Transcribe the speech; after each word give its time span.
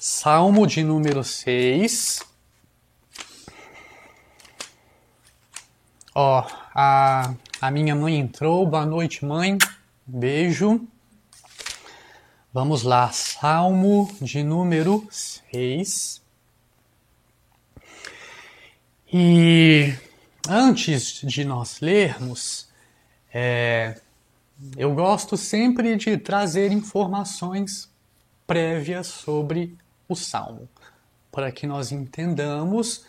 Salmo 0.00 0.64
de 0.64 0.84
número 0.84 1.24
6. 1.24 2.22
Ó, 6.14 6.46
a, 6.72 7.34
a 7.60 7.70
minha 7.72 7.96
mãe 7.96 8.16
entrou. 8.16 8.64
Boa 8.64 8.86
noite, 8.86 9.24
mãe. 9.24 9.58
Beijo. 10.06 10.86
Vamos 12.54 12.84
lá, 12.84 13.10
Salmo 13.10 14.08
de 14.22 14.44
número 14.44 15.04
6. 15.10 16.22
E 19.12 19.94
antes 20.48 21.22
de 21.24 21.44
nós 21.44 21.80
lermos, 21.80 22.68
é, 23.34 24.00
eu 24.76 24.94
gosto 24.94 25.36
sempre 25.36 25.96
de 25.96 26.16
trazer 26.16 26.70
informações 26.70 27.90
prévias 28.46 29.08
sobre 29.08 29.76
o 30.08 30.16
Salmo, 30.16 30.68
para 31.30 31.52
que 31.52 31.66
nós 31.66 31.92
entendamos 31.92 33.04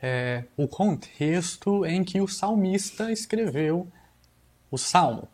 é, 0.00 0.44
o 0.56 0.68
contexto 0.68 1.84
em 1.84 2.04
que 2.04 2.20
o 2.20 2.28
salmista 2.28 3.10
escreveu 3.10 3.88
o 4.70 4.78
Salmo. 4.78 5.28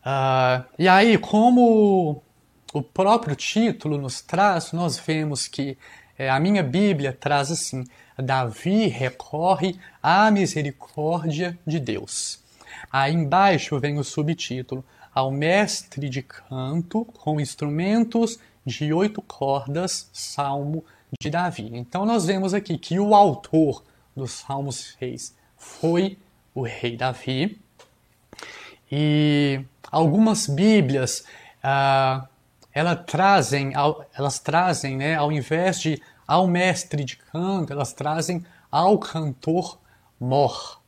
Uh, 0.00 0.64
e 0.78 0.88
aí, 0.88 1.18
como 1.18 2.22
o 2.72 2.82
próprio 2.82 3.36
título 3.36 3.98
nos 3.98 4.20
traz, 4.20 4.72
nós 4.72 4.98
vemos 4.98 5.46
que 5.46 5.76
é, 6.18 6.30
a 6.30 6.38
minha 6.38 6.62
Bíblia 6.62 7.12
traz 7.12 7.50
assim: 7.50 7.84
Davi 8.16 8.86
recorre 8.86 9.78
à 10.02 10.30
misericórdia 10.30 11.58
de 11.66 11.80
Deus. 11.80 12.38
Aí 12.92 13.12
embaixo 13.12 13.78
vem 13.78 13.98
o 13.98 14.04
subtítulo: 14.04 14.84
Ao 15.14 15.30
mestre 15.30 16.08
de 16.08 16.22
canto 16.22 17.04
com 17.06 17.40
instrumentos 17.40 18.38
de 18.64 18.92
oito 18.92 19.22
cordas, 19.22 20.08
Salmo 20.12 20.84
de 21.20 21.30
Davi. 21.30 21.70
Então 21.72 22.04
nós 22.04 22.26
vemos 22.26 22.54
aqui 22.54 22.78
que 22.78 22.98
o 22.98 23.14
autor 23.14 23.82
dos 24.16 24.32
Salmos 24.32 24.96
6 24.98 25.34
foi 25.56 26.18
o 26.54 26.62
rei 26.62 26.96
Davi. 26.96 27.60
E 28.90 29.64
algumas 29.90 30.46
Bíblias 30.46 31.24
ah, 31.62 32.26
elas 32.72 33.04
trazem, 33.06 33.72
elas 34.14 34.38
trazem, 34.38 34.96
né, 34.96 35.16
ao 35.16 35.32
invés 35.32 35.80
de 35.80 36.00
ao 36.26 36.46
mestre 36.46 37.04
de 37.04 37.16
canto, 37.16 37.72
elas 37.72 37.92
trazem 37.92 38.44
ao 38.70 38.98
cantor 38.98 39.78
mor. 40.18 40.80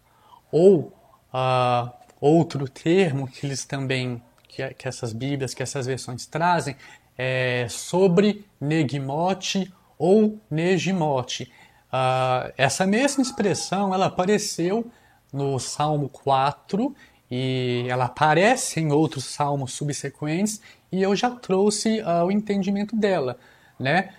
Ou 0.52 0.92
ah, 1.32 1.92
outro 2.20 2.68
termo 2.68 3.26
que 3.26 3.44
eles 3.44 3.64
também, 3.64 4.22
que, 4.46 4.66
que 4.74 4.86
essas 4.86 5.12
Bíblias, 5.12 5.52
que 5.52 5.62
essas 5.62 5.86
versões 5.86 6.26
trazem, 6.26 6.76
é, 7.16 7.66
sobre 7.68 8.44
Negimote 8.60 9.72
ou 9.98 10.38
Negimote. 10.50 11.52
Uh, 11.92 12.52
essa 12.56 12.86
mesma 12.86 13.22
expressão 13.22 13.94
ela 13.94 14.06
apareceu 14.06 14.90
no 15.32 15.58
Salmo 15.58 16.08
4 16.08 16.94
e 17.30 17.86
ela 17.88 18.06
aparece 18.06 18.80
em 18.80 18.92
outros 18.92 19.24
salmos 19.24 19.72
subsequentes 19.72 20.60
e 20.90 21.02
eu 21.02 21.14
já 21.14 21.30
trouxe 21.30 22.00
uh, 22.00 22.24
o 22.24 22.32
entendimento 22.32 22.96
dela, 22.96 23.38
né? 23.78 24.14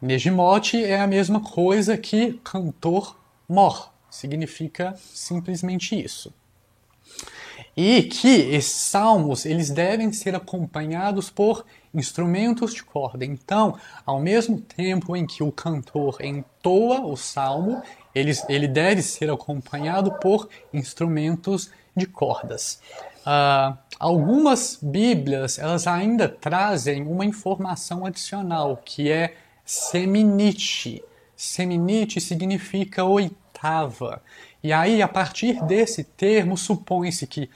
Negimote 0.00 0.82
é 0.82 0.98
a 1.00 1.06
mesma 1.06 1.40
coisa 1.40 1.96
que 1.96 2.40
cantor 2.42 3.18
mor, 3.46 3.92
significa 4.10 4.94
simplesmente 4.96 5.94
isso 5.94 6.32
e 7.82 8.02
que 8.02 8.28
esses 8.28 8.72
salmos 8.72 9.46
eles 9.46 9.70
devem 9.70 10.12
ser 10.12 10.34
acompanhados 10.34 11.30
por 11.30 11.64
instrumentos 11.94 12.74
de 12.74 12.84
corda. 12.84 13.24
Então, 13.24 13.74
ao 14.04 14.20
mesmo 14.20 14.60
tempo 14.60 15.16
em 15.16 15.26
que 15.26 15.42
o 15.42 15.50
cantor 15.50 16.18
entoa 16.20 17.00
o 17.00 17.16
salmo, 17.16 17.82
ele, 18.14 18.32
ele 18.50 18.68
deve 18.68 19.00
ser 19.00 19.30
acompanhado 19.30 20.12
por 20.20 20.46
instrumentos 20.74 21.70
de 21.96 22.04
cordas. 22.04 22.82
Uh, 23.20 23.74
algumas 23.98 24.78
Bíblias 24.82 25.58
elas 25.58 25.86
ainda 25.86 26.28
trazem 26.28 27.06
uma 27.06 27.24
informação 27.24 28.04
adicional 28.04 28.78
que 28.84 29.10
é 29.10 29.36
seminite. 29.64 31.02
Seminite 31.34 32.20
significa 32.20 33.04
oitava. 33.04 34.22
E 34.62 34.70
aí, 34.70 35.00
a 35.00 35.08
partir 35.08 35.64
desse 35.64 36.04
termo, 36.04 36.58
supõe-se 36.58 37.26
que 37.26 37.48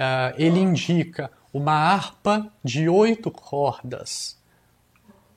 uh, 0.00 0.34
ele 0.36 0.58
indica 0.58 1.30
uma 1.52 1.72
harpa 1.72 2.50
de 2.64 2.88
oito 2.88 3.30
cordas 3.30 4.38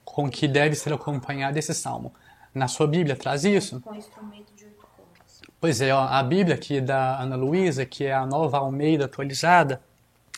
com 0.06 0.30
que 0.30 0.48
deve 0.48 0.76
ser 0.76 0.94
acompanhado 0.94 1.58
esse 1.60 1.74
salmo. 1.74 2.14
Na 2.54 2.68
sua 2.68 2.88
Bíblia 2.88 3.16
traz 3.16 3.44
isso? 3.44 3.82
Com 3.82 3.96
instrumento 3.96 4.54
de 4.56 4.66
oito 4.66 4.78
cordas. 4.78 5.42
Pois 5.60 5.82
é, 5.82 5.94
ó, 5.94 6.04
a 6.04 6.22
Bíblia 6.24 6.56
aqui 6.56 6.80
da 6.80 7.20
Ana 7.20 7.36
Luísa, 7.36 7.86
que 7.86 8.06
é 8.06 8.14
a 8.14 8.26
nova 8.26 8.60
Almeida 8.60 9.06
atualizada, 9.06 9.82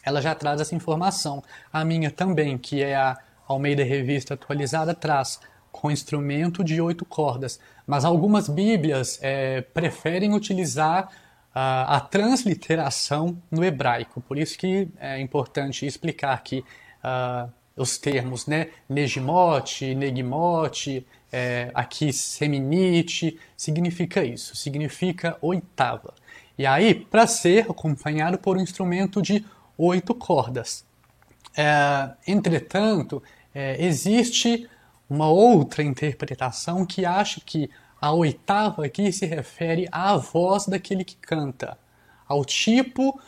ela 0.04 0.22
já 0.22 0.34
traz 0.34 0.62
essa 0.62 0.74
informação. 0.74 1.44
A 1.72 1.84
minha 1.84 2.10
também, 2.10 2.58
que 2.58 2.82
é 2.82 2.96
a 2.96 3.18
Almeida 3.48 3.84
Revista 3.84 4.34
atualizada, 4.34 4.94
traz 4.94 5.40
com 5.72 5.92
instrumento 5.92 6.64
de 6.64 6.80
oito 6.80 7.04
cordas. 7.04 7.60
Mas 7.86 8.06
algumas 8.06 8.48
Bíblias 8.48 9.20
é, 9.22 9.62
preferem 9.62 10.34
utilizar 10.34 11.10
a, 11.56 11.96
a 11.96 12.00
transliteração 12.02 13.42
no 13.50 13.64
hebraico. 13.64 14.20
Por 14.20 14.38
isso 14.38 14.58
que 14.58 14.90
é 15.00 15.22
importante 15.22 15.86
explicar 15.86 16.34
aqui 16.34 16.66
uh, 17.02 17.50
os 17.78 17.98
termos, 17.98 18.46
né? 18.46 18.68
Negimote, 18.90 19.96
negimote, 19.96 21.08
é, 21.32 21.72
aqui 21.74 22.12
seminite, 22.12 23.40
significa 23.56 24.24
isso, 24.24 24.56
significa 24.56 25.38
oitava. 25.42 26.14
E 26.58 26.66
aí, 26.66 26.94
para 26.94 27.26
ser 27.26 27.70
acompanhado 27.70 28.38
por 28.38 28.58
um 28.58 28.62
instrumento 28.62 29.22
de 29.22 29.46
oito 29.78 30.14
cordas. 30.14 30.86
É, 31.56 32.12
entretanto, 32.28 33.24
é, 33.54 33.84
existe 33.84 34.70
uma 35.10 35.30
outra 35.30 35.84
interpretação 35.84 36.86
que 36.86 37.06
acha 37.06 37.42
que 37.46 37.70
a 38.06 38.12
oitava 38.12 38.86
aqui 38.86 39.12
se 39.12 39.26
refere 39.26 39.88
à 39.92 40.16
voz 40.16 40.68
daquele 40.68 41.04
que 41.04 41.16
canta, 41.16 41.76
ao 42.28 42.46
tipo, 42.46 43.20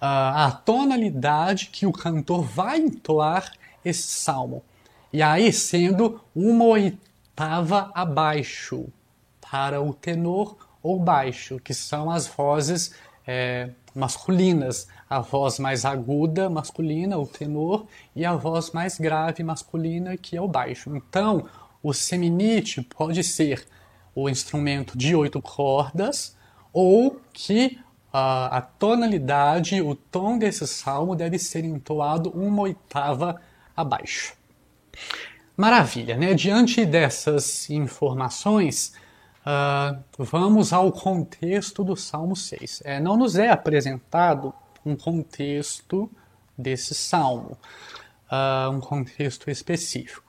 à 0.00 0.50
tonalidade 0.64 1.66
que 1.66 1.84
o 1.84 1.92
cantor 1.92 2.40
vai 2.40 2.78
entoar 2.78 3.52
esse 3.84 4.08
salmo. 4.08 4.64
E 5.12 5.22
aí 5.22 5.52
sendo 5.52 6.18
uma 6.34 6.64
oitava 6.64 7.90
abaixo 7.94 8.86
para 9.50 9.82
o 9.82 9.92
tenor 9.92 10.56
ou 10.82 10.98
baixo, 10.98 11.60
que 11.60 11.74
são 11.74 12.10
as 12.10 12.26
vozes 12.26 12.94
é, 13.26 13.68
masculinas, 13.94 14.88
a 15.10 15.20
voz 15.20 15.58
mais 15.58 15.84
aguda 15.84 16.48
masculina, 16.48 17.18
o 17.18 17.26
tenor, 17.26 17.84
e 18.16 18.24
a 18.24 18.34
voz 18.34 18.70
mais 18.70 18.98
grave 18.98 19.44
masculina, 19.44 20.16
que 20.16 20.38
é 20.38 20.40
o 20.40 20.48
baixo. 20.48 20.96
Então, 20.96 21.46
o 21.82 21.92
seminite 21.92 22.80
pode 22.80 23.22
ser 23.22 23.66
o 24.14 24.28
instrumento 24.28 24.96
de 24.96 25.14
oito 25.14 25.40
cordas 25.40 26.36
ou 26.72 27.20
que 27.32 27.78
a, 28.12 28.58
a 28.58 28.60
tonalidade, 28.60 29.80
o 29.80 29.94
tom 29.94 30.38
desse 30.38 30.66
salmo 30.66 31.14
deve 31.14 31.38
ser 31.38 31.64
entoado 31.64 32.30
uma 32.30 32.62
oitava 32.62 33.40
abaixo. 33.76 34.34
Maravilha, 35.56 36.16
né? 36.16 36.34
Diante 36.34 36.84
dessas 36.84 37.68
informações, 37.70 38.94
uh, 39.46 40.02
vamos 40.18 40.72
ao 40.72 40.90
contexto 40.92 41.84
do 41.84 41.96
Salmo 41.96 42.34
6. 42.36 42.82
É, 42.84 43.00
não 43.00 43.16
nos 43.16 43.36
é 43.36 43.50
apresentado 43.50 44.52
um 44.84 44.96
contexto 44.96 46.10
desse 46.56 46.94
salmo, 46.94 47.56
uh, 48.30 48.70
um 48.70 48.80
contexto 48.80 49.50
específico. 49.50 50.21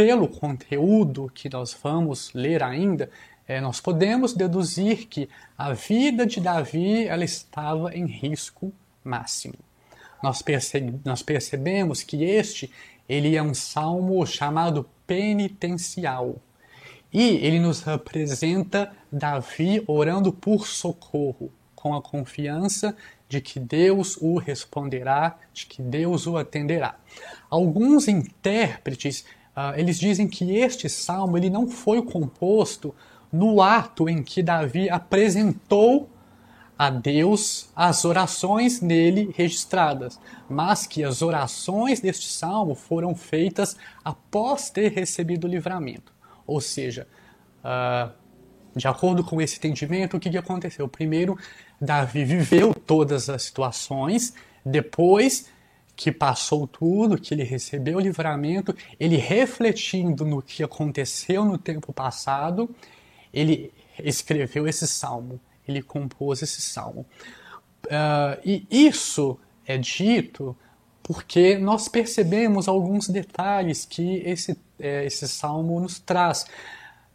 Pelo 0.00 0.26
conteúdo 0.28 1.30
que 1.34 1.50
nós 1.50 1.76
vamos 1.82 2.32
ler 2.32 2.62
ainda, 2.62 3.10
é, 3.46 3.60
nós 3.60 3.82
podemos 3.82 4.32
deduzir 4.32 5.06
que 5.08 5.28
a 5.58 5.74
vida 5.74 6.24
de 6.24 6.40
Davi 6.40 7.06
ela 7.06 7.22
estava 7.22 7.94
em 7.94 8.06
risco 8.06 8.72
máximo. 9.04 9.56
Nós, 10.22 10.40
perce 10.40 10.94
nós 11.04 11.22
percebemos 11.22 12.02
que 12.02 12.24
este 12.24 12.72
ele 13.06 13.36
é 13.36 13.42
um 13.42 13.52
salmo 13.52 14.24
chamado 14.26 14.88
penitencial. 15.06 16.36
E 17.12 17.36
ele 17.36 17.60
nos 17.60 17.82
representa 17.82 18.96
Davi 19.12 19.84
orando 19.86 20.32
por 20.32 20.66
socorro, 20.66 21.52
com 21.74 21.94
a 21.94 22.00
confiança 22.00 22.96
de 23.28 23.42
que 23.42 23.60
Deus 23.60 24.16
o 24.16 24.38
responderá, 24.38 25.38
de 25.52 25.66
que 25.66 25.82
Deus 25.82 26.26
o 26.26 26.38
atenderá. 26.38 26.96
Alguns 27.50 28.08
intérpretes, 28.08 29.26
uh, 29.56 29.76
eles 29.76 29.98
dizem 29.98 30.28
que 30.28 30.56
este 30.56 30.88
salmo 30.88 31.36
ele 31.36 31.50
não 31.50 31.68
foi 31.68 32.02
composto 32.02 32.94
no 33.32 33.62
ato 33.62 34.08
em 34.08 34.22
que 34.22 34.42
Davi 34.42 34.90
apresentou 34.90 36.08
a 36.76 36.88
Deus 36.88 37.68
as 37.76 38.06
orações 38.06 38.80
nele 38.80 39.34
registradas, 39.36 40.18
mas 40.48 40.86
que 40.86 41.04
as 41.04 41.20
orações 41.20 42.00
deste 42.00 42.32
salmo 42.32 42.74
foram 42.74 43.14
feitas 43.14 43.76
após 44.02 44.70
ter 44.70 44.90
recebido 44.90 45.46
o 45.46 45.50
livramento. 45.50 46.12
Ou 46.46 46.60
seja, 46.60 47.06
uh, 47.62 48.10
de 48.74 48.88
acordo 48.88 49.22
com 49.22 49.40
esse 49.42 49.58
entendimento, 49.58 50.16
o 50.16 50.20
que, 50.20 50.30
que 50.30 50.38
aconteceu? 50.38 50.88
Primeiro, 50.88 51.36
Davi 51.78 52.24
viveu 52.24 52.74
todas 52.74 53.28
as 53.28 53.42
situações, 53.42 54.32
depois 54.64 55.50
que 56.00 56.10
passou 56.10 56.66
tudo, 56.66 57.20
que 57.20 57.34
ele 57.34 57.42
recebeu 57.42 57.98
o 57.98 58.00
livramento, 58.00 58.74
ele 58.98 59.16
refletindo 59.16 60.24
no 60.24 60.40
que 60.40 60.62
aconteceu 60.62 61.44
no 61.44 61.58
tempo 61.58 61.92
passado, 61.92 62.70
ele 63.34 63.70
escreveu 64.02 64.66
esse 64.66 64.86
salmo 64.86 65.38
ele 65.70 65.82
compôs 65.82 66.42
esse 66.42 66.60
salmo. 66.60 67.06
Uh, 67.86 68.36
e 68.44 68.66
isso 68.70 69.38
é 69.66 69.78
dito 69.78 70.56
porque 71.02 71.58
nós 71.58 71.88
percebemos 71.88 72.68
alguns 72.68 73.08
detalhes 73.08 73.84
que 73.84 74.18
esse, 74.18 74.56
é, 74.78 75.04
esse 75.06 75.26
salmo 75.26 75.80
nos 75.80 75.98
traz. 75.98 76.46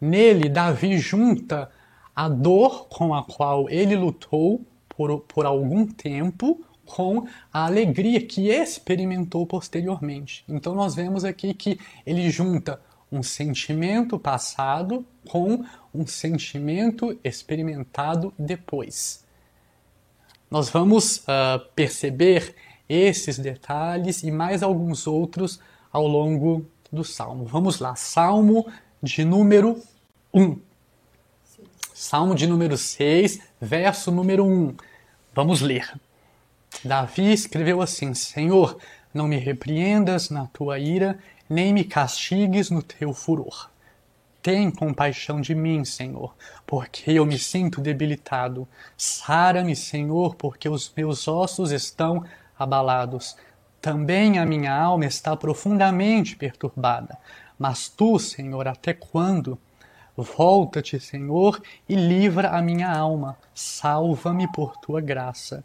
Nele, 0.00 0.48
Davi 0.48 0.98
junta 0.98 1.70
a 2.14 2.28
dor 2.28 2.88
com 2.88 3.14
a 3.14 3.22
qual 3.22 3.70
ele 3.70 3.96
lutou 3.96 4.60
por, 4.88 5.20
por 5.20 5.46
algum 5.46 5.86
tempo 5.86 6.62
com 6.86 7.26
a 7.52 7.66
alegria 7.66 8.20
que 8.20 8.48
experimentou 8.48 9.46
posteriormente. 9.46 10.44
Então, 10.48 10.74
nós 10.74 10.94
vemos 10.94 11.24
aqui 11.24 11.52
que 11.52 11.78
ele 12.06 12.30
junta 12.30 12.80
um 13.10 13.22
sentimento 13.22 14.18
passado 14.18 15.04
com 15.28 15.64
um 15.94 16.06
sentimento 16.06 17.18
experimentado 17.22 18.32
depois. 18.38 19.24
Nós 20.50 20.68
vamos 20.68 21.18
uh, 21.18 21.60
perceber 21.74 22.54
esses 22.88 23.38
detalhes 23.38 24.22
e 24.22 24.30
mais 24.30 24.62
alguns 24.62 25.06
outros 25.06 25.60
ao 25.92 26.06
longo 26.06 26.66
do 26.92 27.02
salmo. 27.02 27.44
Vamos 27.44 27.80
lá, 27.80 27.96
salmo 27.96 28.66
de 29.02 29.24
número 29.24 29.80
1. 30.32 30.58
Salmo 31.92 32.34
de 32.34 32.46
número 32.46 32.76
6, 32.76 33.40
verso 33.60 34.10
número 34.10 34.44
1. 34.44 34.76
Vamos 35.34 35.60
ler. 35.60 35.98
Davi 36.84 37.32
escreveu 37.32 37.80
assim: 37.80 38.14
Senhor, 38.14 38.78
não 39.12 39.26
me 39.26 39.36
repreendas 39.36 40.30
na 40.30 40.46
tua 40.46 40.78
ira 40.78 41.18
nem 41.48 41.72
me 41.72 41.84
castigues 41.84 42.70
no 42.70 42.82
teu 42.82 43.12
furor. 43.12 43.70
Tem 44.42 44.70
compaixão 44.70 45.40
de 45.40 45.54
mim, 45.54 45.84
Senhor, 45.84 46.34
porque 46.66 47.10
eu 47.10 47.26
me 47.26 47.38
sinto 47.38 47.80
debilitado. 47.80 48.66
Sara-me, 48.96 49.74
Senhor, 49.74 50.36
porque 50.36 50.68
os 50.68 50.92
meus 50.96 51.26
ossos 51.26 51.72
estão 51.72 52.24
abalados. 52.58 53.36
Também 53.80 54.38
a 54.38 54.46
minha 54.46 54.72
alma 54.72 55.04
está 55.04 55.36
profundamente 55.36 56.36
perturbada. 56.36 57.18
Mas 57.58 57.88
tu, 57.88 58.18
Senhor, 58.18 58.68
até 58.68 58.92
quando? 58.92 59.58
Volta-te, 60.16 60.98
Senhor, 61.00 61.60
e 61.88 61.94
livra 61.94 62.50
a 62.50 62.62
minha 62.62 62.90
alma. 62.90 63.36
Salva-me 63.54 64.50
por 64.52 64.76
tua 64.76 65.00
graça. 65.00 65.64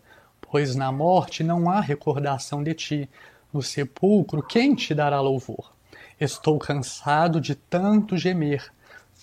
Pois 0.51 0.75
na 0.75 0.91
morte 0.91 1.45
não 1.45 1.69
há 1.69 1.79
recordação 1.79 2.61
de 2.61 2.73
ti 2.73 3.09
no 3.53 3.61
sepulcro, 3.61 4.43
quem 4.43 4.75
te 4.75 4.93
dará 4.93 5.21
louvor? 5.21 5.71
Estou 6.19 6.59
cansado 6.59 7.39
de 7.39 7.55
tanto 7.55 8.17
gemer. 8.17 8.69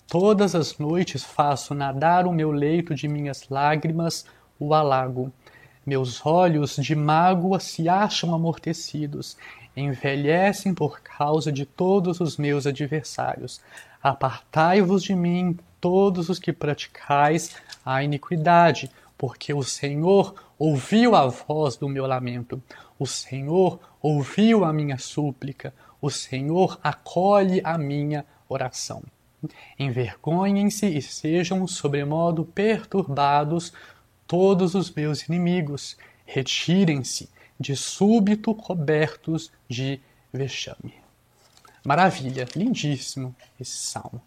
Todas 0.07 0.55
as 0.55 0.79
noites 0.79 1.23
faço 1.23 1.75
nadar 1.75 2.25
o 2.25 2.33
meu 2.33 2.49
leito 2.49 2.95
de 2.95 3.07
minhas 3.07 3.47
lágrimas, 3.47 4.25
o 4.59 4.73
alago. 4.73 5.31
Meus 5.85 6.25
olhos 6.25 6.77
de 6.77 6.95
mágoa 6.95 7.59
se 7.59 7.87
acham 7.87 8.33
amortecidos, 8.33 9.37
envelhecem 9.77 10.73
por 10.73 10.99
causa 10.99 11.51
de 11.51 11.63
todos 11.63 12.19
os 12.19 12.37
meus 12.37 12.65
adversários. 12.65 13.61
Apartai-vos 14.01 15.03
de 15.03 15.13
mim, 15.13 15.59
todos 15.79 16.27
os 16.27 16.39
que 16.39 16.51
praticais 16.51 17.55
a 17.85 18.03
iniquidade, 18.03 18.89
porque 19.19 19.53
o 19.53 19.61
Senhor 19.61 20.33
ouviu 20.57 21.13
a 21.13 21.27
voz 21.27 21.75
do 21.75 21.89
meu 21.89 22.07
lamento. 22.07 22.63
O 22.97 23.05
Senhor 23.05 23.77
ouviu 24.01 24.63
a 24.63 24.71
minha 24.71 24.97
súplica, 24.97 25.73
o 26.01 26.09
Senhor 26.09 26.79
acolhe 26.81 27.59
a 27.65 27.77
minha 27.77 28.25
oração. 28.47 29.03
Envergonhem-se 29.77 30.85
e 30.85 31.01
sejam 31.01 31.67
sobremodo 31.67 32.45
perturbados 32.45 33.73
todos 34.25 34.73
os 34.73 34.89
meus 34.89 35.23
inimigos. 35.23 35.97
Retirem-se 36.25 37.29
de 37.59 37.75
súbito 37.75 38.55
cobertos 38.55 39.51
de 39.67 39.99
vexame. 40.31 40.93
Maravilha, 41.83 42.47
lindíssimo 42.55 43.35
esse 43.59 43.79
salmo. 43.79 44.21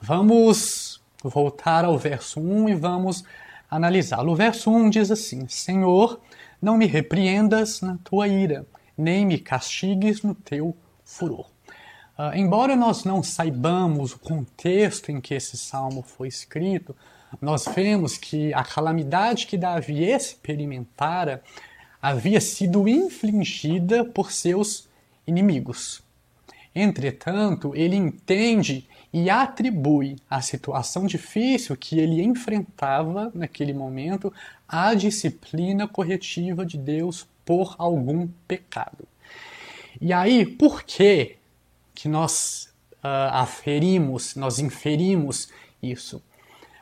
Vamos 0.00 1.02
voltar 1.22 1.84
ao 1.84 1.98
verso 1.98 2.40
1 2.40 2.70
e 2.70 2.74
vamos 2.74 3.24
analisá-lo. 3.70 4.32
O 4.32 4.36
verso 4.36 4.70
1 4.70 4.90
diz 4.90 5.10
assim: 5.10 5.46
Senhor, 5.48 6.20
não 6.60 6.76
me 6.76 6.86
repreendas 6.86 7.80
na 7.80 7.98
tua 8.02 8.28
ira, 8.28 8.66
nem 8.96 9.26
me 9.26 9.38
castigues 9.38 10.22
no 10.22 10.34
teu 10.34 10.76
furor. 11.04 11.46
Uh, 12.18 12.34
embora 12.34 12.74
nós 12.74 13.04
não 13.04 13.22
saibamos 13.22 14.12
o 14.12 14.18
contexto 14.18 15.10
em 15.10 15.20
que 15.20 15.34
esse 15.34 15.56
salmo 15.56 16.02
foi 16.02 16.26
escrito, 16.26 16.94
nós 17.40 17.66
vemos 17.66 18.16
que 18.16 18.52
a 18.54 18.64
calamidade 18.64 19.46
que 19.46 19.56
Davi 19.56 20.02
experimentara 20.02 21.42
havia 22.00 22.40
sido 22.40 22.88
infligida 22.88 24.04
por 24.04 24.32
seus 24.32 24.88
inimigos. 25.26 26.02
Entretanto, 26.74 27.72
ele 27.74 27.96
entende 27.96 28.88
e 29.12 29.30
atribui 29.30 30.16
a 30.28 30.40
situação 30.42 31.06
difícil 31.06 31.76
que 31.76 31.98
ele 31.98 32.22
enfrentava 32.22 33.30
naquele 33.34 33.72
momento 33.72 34.32
à 34.68 34.92
disciplina 34.94 35.88
corretiva 35.88 36.64
de 36.64 36.76
Deus 36.76 37.26
por 37.44 37.74
algum 37.78 38.28
pecado. 38.46 39.08
E 40.00 40.12
aí, 40.12 40.44
por 40.44 40.82
que 40.82 41.36
que 41.94 42.08
nós 42.08 42.68
uh, 43.02 43.32
aferimos, 43.32 44.36
nós 44.36 44.58
inferimos 44.58 45.48
isso? 45.82 46.22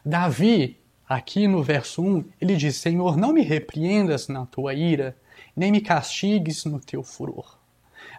Davi, 0.05 0.79
aqui 1.09 1.47
no 1.47 1.63
verso 1.63 2.03
1, 2.03 2.25
ele 2.41 2.57
diz: 2.57 2.77
Senhor, 2.77 3.17
não 3.17 3.33
me 3.33 3.43
repreendas 3.43 4.29
na 4.29 4.45
tua 4.45 4.75
ira, 4.75 5.17
nem 5.57 5.71
me 5.71 5.81
castigues 5.81 6.65
no 6.65 6.81
teu 6.81 7.03
furor. 7.03 7.57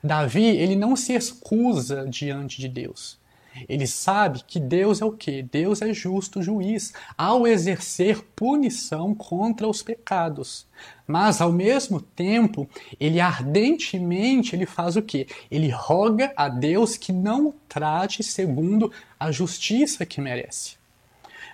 Davi, 0.03 0.45
ele 0.45 0.75
não 0.75 0.95
se 0.95 1.13
excusa 1.13 2.07
diante 2.07 2.59
de 2.59 2.69
Deus. 2.69 3.19
Ele 3.67 3.87
sabe 3.87 4.43
que 4.45 4.59
Deus 4.59 5.01
é 5.01 5.05
o 5.05 5.11
que? 5.11 5.41
Deus 5.41 5.81
é 5.81 5.93
justo 5.93 6.41
juiz 6.41 6.93
ao 7.17 7.47
exercer 7.47 8.21
punição 8.35 9.13
contra 9.15 9.67
os 9.67 9.81
pecados. 9.81 10.65
Mas 11.07 11.41
ao 11.41 11.51
mesmo 11.51 12.01
tempo, 12.01 12.69
ele 12.99 13.19
ardentemente 13.19 14.55
ele 14.55 14.65
faz 14.65 14.95
o 14.95 15.01
que? 15.01 15.27
Ele 15.49 15.69
roga 15.69 16.33
a 16.35 16.49
Deus 16.49 16.97
que 16.97 17.13
não 17.13 17.47
o 17.47 17.55
trate 17.67 18.23
segundo 18.23 18.91
a 19.19 19.31
justiça 19.31 20.05
que 20.05 20.19
merece. 20.19 20.75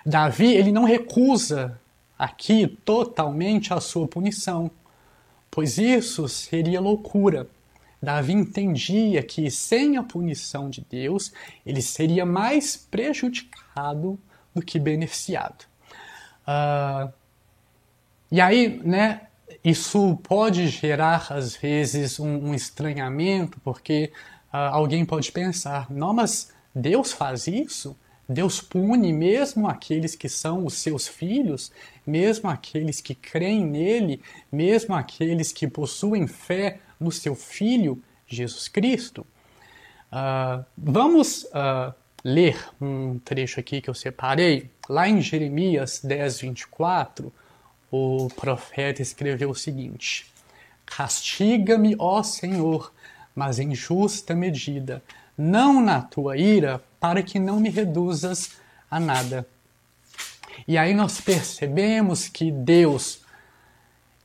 Davi, 0.04 0.52
ele 0.52 0.72
não 0.72 0.84
recusa 0.84 1.80
aqui 2.18 2.66
totalmente 2.84 3.72
a 3.72 3.80
sua 3.80 4.06
punição, 4.06 4.70
pois 5.50 5.78
isso 5.78 6.28
seria 6.28 6.80
loucura. 6.80 7.48
Davi 8.04 8.32
entendia 8.32 9.22
que 9.22 9.50
sem 9.50 9.96
a 9.96 10.02
punição 10.02 10.70
de 10.70 10.86
Deus, 10.88 11.32
ele 11.64 11.82
seria 11.82 12.24
mais 12.24 12.76
prejudicado 12.76 14.18
do 14.54 14.62
que 14.62 14.78
beneficiado. 14.78 15.64
Uh, 16.46 17.12
e 18.30 18.40
aí, 18.40 18.80
né, 18.84 19.22
isso 19.64 20.16
pode 20.22 20.68
gerar, 20.68 21.26
às 21.30 21.56
vezes, 21.56 22.20
um, 22.20 22.50
um 22.50 22.54
estranhamento, 22.54 23.58
porque 23.60 24.12
uh, 24.52 24.56
alguém 24.56 25.04
pode 25.04 25.32
pensar: 25.32 25.90
não, 25.90 26.12
mas 26.12 26.52
Deus 26.74 27.12
faz 27.12 27.46
isso? 27.46 27.96
Deus 28.28 28.60
pune 28.60 29.12
mesmo 29.12 29.68
aqueles 29.68 30.14
que 30.14 30.28
são 30.28 30.64
os 30.64 30.74
seus 30.74 31.06
filhos, 31.06 31.70
mesmo 32.06 32.48
aqueles 32.48 33.00
que 33.00 33.14
creem 33.14 33.66
nele, 33.66 34.22
mesmo 34.50 34.94
aqueles 34.94 35.52
que 35.52 35.68
possuem 35.68 36.26
fé 36.26 36.80
no 36.98 37.10
seu 37.12 37.34
Filho 37.34 38.02
Jesus 38.26 38.68
Cristo. 38.68 39.26
Uh, 40.12 40.64
vamos 40.76 41.44
uh, 41.44 41.92
ler 42.22 42.56
um 42.80 43.18
trecho 43.18 43.60
aqui 43.60 43.80
que 43.80 43.90
eu 43.90 43.94
separei. 43.94 44.70
Lá 44.88 45.08
em 45.08 45.20
Jeremias 45.20 46.00
10, 46.02 46.40
24, 46.40 47.32
o 47.90 48.28
profeta 48.36 49.02
escreveu 49.02 49.50
o 49.50 49.54
seguinte: 49.54 50.26
Castiga-me, 50.86 51.96
ó 51.98 52.22
Senhor, 52.22 52.92
mas 53.34 53.58
em 53.58 53.74
justa 53.74 54.34
medida, 54.34 55.02
não 55.36 55.80
na 55.82 56.00
tua 56.00 56.36
ira, 56.36 56.82
para 57.00 57.22
que 57.22 57.38
não 57.38 57.58
me 57.58 57.70
reduzas 57.70 58.52
a 58.90 59.00
nada. 59.00 59.46
E 60.68 60.78
aí 60.78 60.94
nós 60.94 61.20
percebemos 61.20 62.28
que 62.28 62.50
Deus 62.50 63.23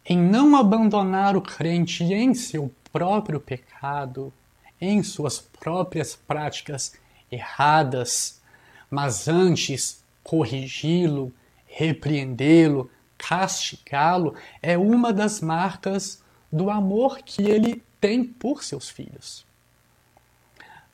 em 0.10 0.18
não 0.18 0.56
abandonar 0.56 1.38
o 1.38 1.42
crente 1.42 2.04
em 2.04 2.34
seu 2.34 2.74
próprio 2.92 3.39
pecado, 3.39 4.34
em 4.82 5.04
suas 5.04 5.38
próprias 5.39 6.16
práticas 6.16 6.94
erradas, 7.32 8.42
mas 8.89 9.28
antes 9.28 10.04
corrigi-lo, 10.24 11.32
repreendê-lo, 11.68 12.89
castigá-lo, 13.20 14.34
é 14.63 14.75
uma 14.75 15.13
das 15.13 15.42
marcas 15.42 16.24
do 16.51 16.72
amor 16.72 17.20
que 17.20 17.44
ele 17.44 17.84
tem 18.01 18.24
por 18.24 18.63
seus 18.63 18.89
filhos. 18.89 19.46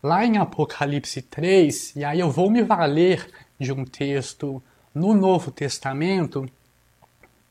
Lá 0.04 0.26
em 0.26 0.38
Apocalipse 0.38 1.22
3, 1.22 1.96
e 1.96 2.04
aí 2.04 2.20
eu 2.20 2.30
vou 2.30 2.52
me 2.52 2.62
valer 2.62 3.32
de 3.58 3.72
um 3.72 3.86
texto 3.86 4.62
no 4.94 5.14
Novo 5.14 5.52
Testamento 5.52 6.46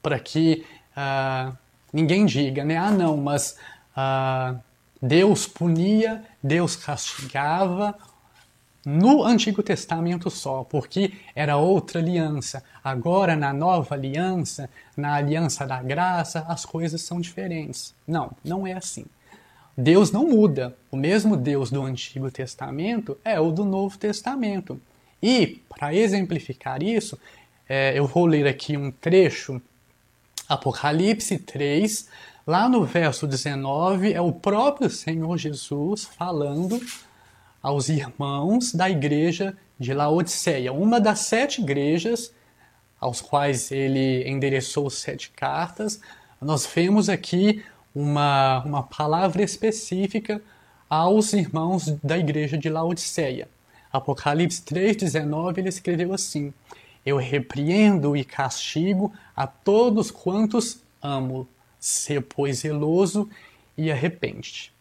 para 0.04 0.18
que 0.18 0.66
uh, 0.96 1.56
ninguém 1.92 2.26
diga, 2.26 2.64
né? 2.64 2.76
Ah, 2.76 2.90
não, 2.90 3.16
mas 3.16 3.56
uh, 3.96 4.58
Deus 5.00 5.46
punia, 5.46 6.22
Deus 6.42 6.76
castigava 6.76 7.96
no 8.84 9.24
Antigo 9.24 9.62
Testamento 9.62 10.30
só, 10.30 10.62
porque 10.64 11.12
era 11.34 11.56
outra 11.56 12.00
aliança. 12.00 12.62
Agora, 12.82 13.34
na 13.34 13.52
nova 13.52 13.94
aliança, 13.94 14.68
na 14.96 15.14
aliança 15.14 15.66
da 15.66 15.82
graça, 15.82 16.44
as 16.48 16.64
coisas 16.64 17.00
são 17.00 17.20
diferentes. 17.20 17.94
Não, 18.06 18.30
não 18.44 18.66
é 18.66 18.72
assim. 18.72 19.06
Deus 19.76 20.12
não 20.12 20.28
muda. 20.28 20.76
O 20.90 20.96
mesmo 20.96 21.36
Deus 21.36 21.70
do 21.70 21.82
Antigo 21.82 22.30
Testamento 22.30 23.18
é 23.24 23.40
o 23.40 23.50
do 23.50 23.64
Novo 23.64 23.98
Testamento. 23.98 24.80
E, 25.22 25.62
para 25.68 25.94
exemplificar 25.94 26.82
isso, 26.82 27.18
é, 27.68 27.98
eu 27.98 28.06
vou 28.06 28.26
ler 28.26 28.46
aqui 28.46 28.76
um 28.76 28.90
trecho, 28.90 29.60
Apocalipse 30.54 31.36
3, 31.36 32.08
lá 32.46 32.68
no 32.68 32.84
verso 32.84 33.26
19, 33.26 34.12
é 34.12 34.20
o 34.20 34.30
próprio 34.30 34.88
Senhor 34.88 35.36
Jesus 35.36 36.04
falando 36.04 36.80
aos 37.60 37.88
irmãos 37.88 38.72
da 38.72 38.88
igreja 38.88 39.56
de 39.78 39.92
Laodiceia, 39.92 40.72
uma 40.72 41.00
das 41.00 41.20
sete 41.20 41.60
igrejas 41.60 42.32
aos 43.00 43.20
quais 43.20 43.72
ele 43.72 44.28
endereçou 44.28 44.88
sete 44.88 45.30
cartas. 45.30 46.00
Nós 46.40 46.64
vemos 46.64 47.08
aqui 47.08 47.64
uma, 47.92 48.62
uma 48.64 48.82
palavra 48.84 49.42
específica 49.42 50.40
aos 50.88 51.32
irmãos 51.32 51.96
da 52.02 52.16
igreja 52.16 52.56
de 52.56 52.68
Laodiceia. 52.68 53.48
Apocalipse 53.92 54.62
3,19 54.62 55.58
ele 55.58 55.68
escreveu 55.68 56.14
assim: 56.14 56.54
Eu 57.04 57.16
repreendo 57.16 58.16
e 58.16 58.24
castigo 58.24 59.12
a 59.36 59.46
todos 59.46 60.10
quantos 60.10 60.78
amo. 61.02 61.46
Ser, 61.78 62.22
pois, 62.22 62.60
zeloso 62.60 63.28
e 63.76 63.90
arrepende. 63.90 64.72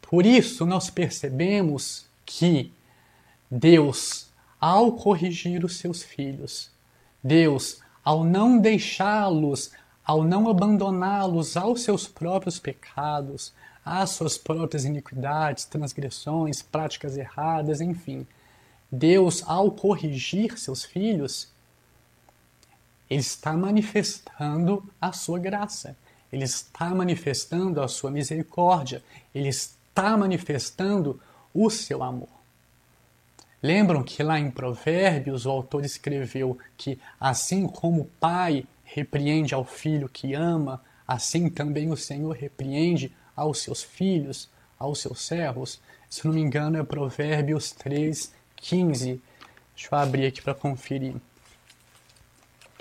Por 0.00 0.24
isso, 0.24 0.64
nós 0.64 0.90
percebemos 0.90 2.06
que 2.24 2.72
Deus, 3.50 4.28
ao 4.60 4.92
corrigir 4.92 5.64
os 5.64 5.76
seus 5.76 6.02
filhos, 6.02 6.70
Deus, 7.22 7.80
ao 8.04 8.24
não 8.24 8.58
deixá-los, 8.58 9.72
ao 10.04 10.24
não 10.24 10.48
abandoná-los 10.48 11.56
aos 11.56 11.82
seus 11.82 12.06
próprios 12.06 12.58
pecados, 12.58 13.52
às 13.84 14.10
suas 14.10 14.38
próprias 14.38 14.84
iniquidades, 14.84 15.64
transgressões, 15.64 16.62
práticas 16.62 17.16
erradas, 17.16 17.80
enfim, 17.80 18.26
Deus, 18.90 19.42
ao 19.46 19.70
corrigir 19.70 20.58
seus 20.58 20.84
filhos, 20.84 21.51
ele 23.12 23.20
está 23.20 23.52
manifestando 23.52 24.82
a 24.98 25.12
sua 25.12 25.38
graça, 25.38 25.94
ele 26.32 26.44
está 26.44 26.94
manifestando 26.94 27.82
a 27.82 27.86
sua 27.86 28.10
misericórdia, 28.10 29.02
ele 29.34 29.48
está 29.48 30.16
manifestando 30.16 31.20
o 31.52 31.68
seu 31.68 32.02
amor. 32.02 32.30
Lembram 33.62 34.02
que 34.02 34.22
lá 34.22 34.40
em 34.40 34.50
Provérbios 34.50 35.44
o 35.44 35.50
autor 35.50 35.84
escreveu 35.84 36.56
que 36.74 36.98
assim 37.20 37.66
como 37.66 38.00
o 38.00 38.10
pai 38.18 38.64
repreende 38.82 39.54
ao 39.54 39.62
filho 39.62 40.08
que 40.08 40.32
ama, 40.32 40.82
assim 41.06 41.50
também 41.50 41.90
o 41.90 41.96
Senhor 41.98 42.34
repreende 42.34 43.14
aos 43.36 43.58
seus 43.60 43.82
filhos, 43.82 44.48
aos 44.78 45.00
seus 45.00 45.20
servos. 45.20 45.82
Se 46.08 46.26
não 46.26 46.32
me 46.32 46.40
engano 46.40 46.78
é 46.78 46.82
Provérbios 46.82 47.72
3, 47.72 48.32
15. 48.56 49.20
Deixa 49.74 49.94
eu 49.94 49.98
abrir 49.98 50.24
aqui 50.24 50.40
para 50.40 50.54
conferir. 50.54 51.14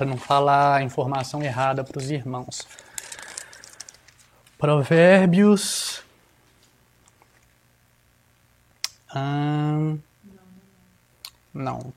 Para 0.02 0.10
não 0.10 0.18
falar 0.18 0.82
informação 0.82 1.44
errada 1.44 1.84
para 1.84 2.00
os 2.00 2.10
irmãos. 2.10 2.68
Provérbios 4.58 6.02
Hum, 9.14 10.00
não. 11.54 11.94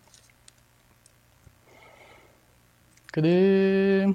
Cadê? 3.11 4.15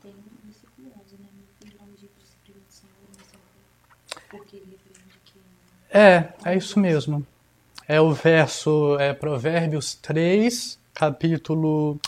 Tem 0.00 0.14
um 0.14 0.22
versículo 0.44 0.92
11, 1.02 1.16
né? 1.16 1.28
Meu 1.34 1.46
filho 1.58 1.80
não 1.80 1.92
diga 1.94 2.12
o 2.16 2.22
Espírito 2.22 2.64
do 2.64 2.72
Senhor, 2.72 2.92
mas 3.16 3.32
porque 4.32 4.56
ele 4.56 4.78
repreende 4.82 5.18
que. 5.26 5.38
É, 5.92 6.28
é 6.44 6.56
isso 6.56 6.78
mesmo. 6.80 7.26
É 7.86 8.00
o 8.00 8.12
verso, 8.12 8.96
é 8.98 9.12
Provérbios 9.12 9.94
3, 9.94 10.78
capítulo 10.94 12.00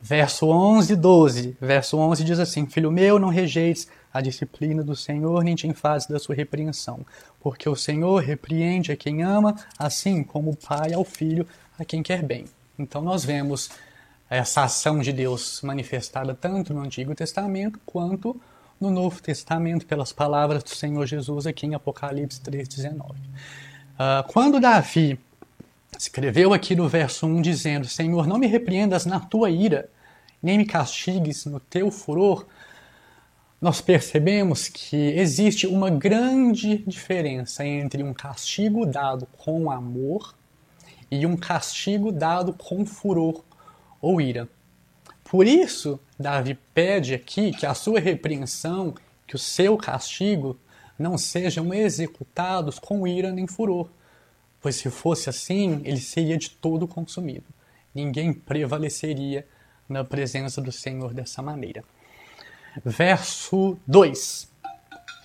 Verso 0.00 0.46
11 0.46 0.94
12. 0.94 1.56
Verso 1.60 1.98
11 1.98 2.24
diz 2.24 2.38
assim: 2.38 2.66
Filho 2.66 2.90
meu, 2.90 3.18
não 3.18 3.28
rejeites 3.28 3.88
a 4.12 4.20
disciplina 4.20 4.82
do 4.82 4.94
Senhor, 4.94 5.42
nem 5.42 5.56
te 5.56 5.66
enfades 5.66 6.06
da 6.06 6.18
sua 6.18 6.34
repreensão. 6.34 7.04
Porque 7.40 7.68
o 7.68 7.76
Senhor 7.76 8.22
repreende 8.22 8.92
a 8.92 8.96
quem 8.96 9.22
ama, 9.22 9.56
assim 9.78 10.22
como 10.22 10.50
o 10.50 10.56
pai 10.56 10.92
ao 10.94 11.04
filho, 11.04 11.46
a 11.78 11.84
quem 11.84 12.02
quer 12.02 12.22
bem. 12.22 12.44
Então 12.78 13.02
nós 13.02 13.24
vemos 13.24 13.70
essa 14.30 14.62
ação 14.62 15.00
de 15.00 15.12
Deus 15.12 15.60
manifestada 15.62 16.34
tanto 16.34 16.72
no 16.72 16.80
Antigo 16.80 17.14
Testamento 17.14 17.80
quanto 17.84 18.28
no 18.28 18.40
Novo 18.80 19.20
Testamento, 19.20 19.84
pelas 19.86 20.12
palavras 20.12 20.62
do 20.62 20.70
Senhor 20.70 21.04
Jesus 21.04 21.46
aqui 21.46 21.66
em 21.66 21.74
Apocalipse 21.74 22.40
3,19. 22.40 23.00
Uh, 23.00 23.14
ah, 23.98 24.24
quando 24.28 24.60
Davi 24.60 25.18
escreveu 25.98 26.52
aqui 26.52 26.76
no 26.76 26.88
verso 26.88 27.26
1 27.26 27.42
dizendo: 27.42 27.86
Senhor, 27.88 28.26
não 28.26 28.38
me 28.38 28.46
repreendas 28.46 29.04
na 29.04 29.18
tua 29.18 29.50
ira, 29.50 29.90
nem 30.42 30.58
me 30.58 30.64
castigues 30.64 31.44
no 31.44 31.58
teu 31.58 31.90
furor. 31.90 32.46
Nós 33.60 33.80
percebemos 33.80 34.68
que 34.68 34.96
existe 34.96 35.66
uma 35.66 35.90
grande 35.90 36.78
diferença 36.86 37.66
entre 37.66 38.04
um 38.04 38.14
castigo 38.14 38.86
dado 38.86 39.26
com 39.36 39.68
amor 39.68 40.32
e 41.10 41.26
um 41.26 41.36
castigo 41.36 42.12
dado 42.12 42.52
com 42.52 42.86
furor 42.86 43.42
ou 44.00 44.20
ira. 44.20 44.48
Por 45.30 45.46
isso, 45.46 46.00
Davi 46.18 46.58
pede 46.72 47.14
aqui 47.14 47.52
que 47.52 47.66
a 47.66 47.74
sua 47.74 48.00
repreensão, 48.00 48.94
que 49.26 49.36
o 49.36 49.38
seu 49.38 49.76
castigo 49.76 50.58
não 50.98 51.18
sejam 51.18 51.72
executados 51.74 52.78
com 52.78 53.06
ira 53.06 53.30
nem 53.30 53.46
furor, 53.46 53.90
pois 54.58 54.76
se 54.76 54.90
fosse 54.90 55.28
assim, 55.28 55.82
ele 55.84 56.00
seria 56.00 56.38
de 56.38 56.48
todo 56.48 56.88
consumido. 56.88 57.44
Ninguém 57.94 58.32
prevaleceria 58.32 59.46
na 59.86 60.02
presença 60.02 60.62
do 60.62 60.72
Senhor 60.72 61.12
dessa 61.12 61.42
maneira. 61.42 61.84
Verso 62.82 63.76
2: 63.86 64.50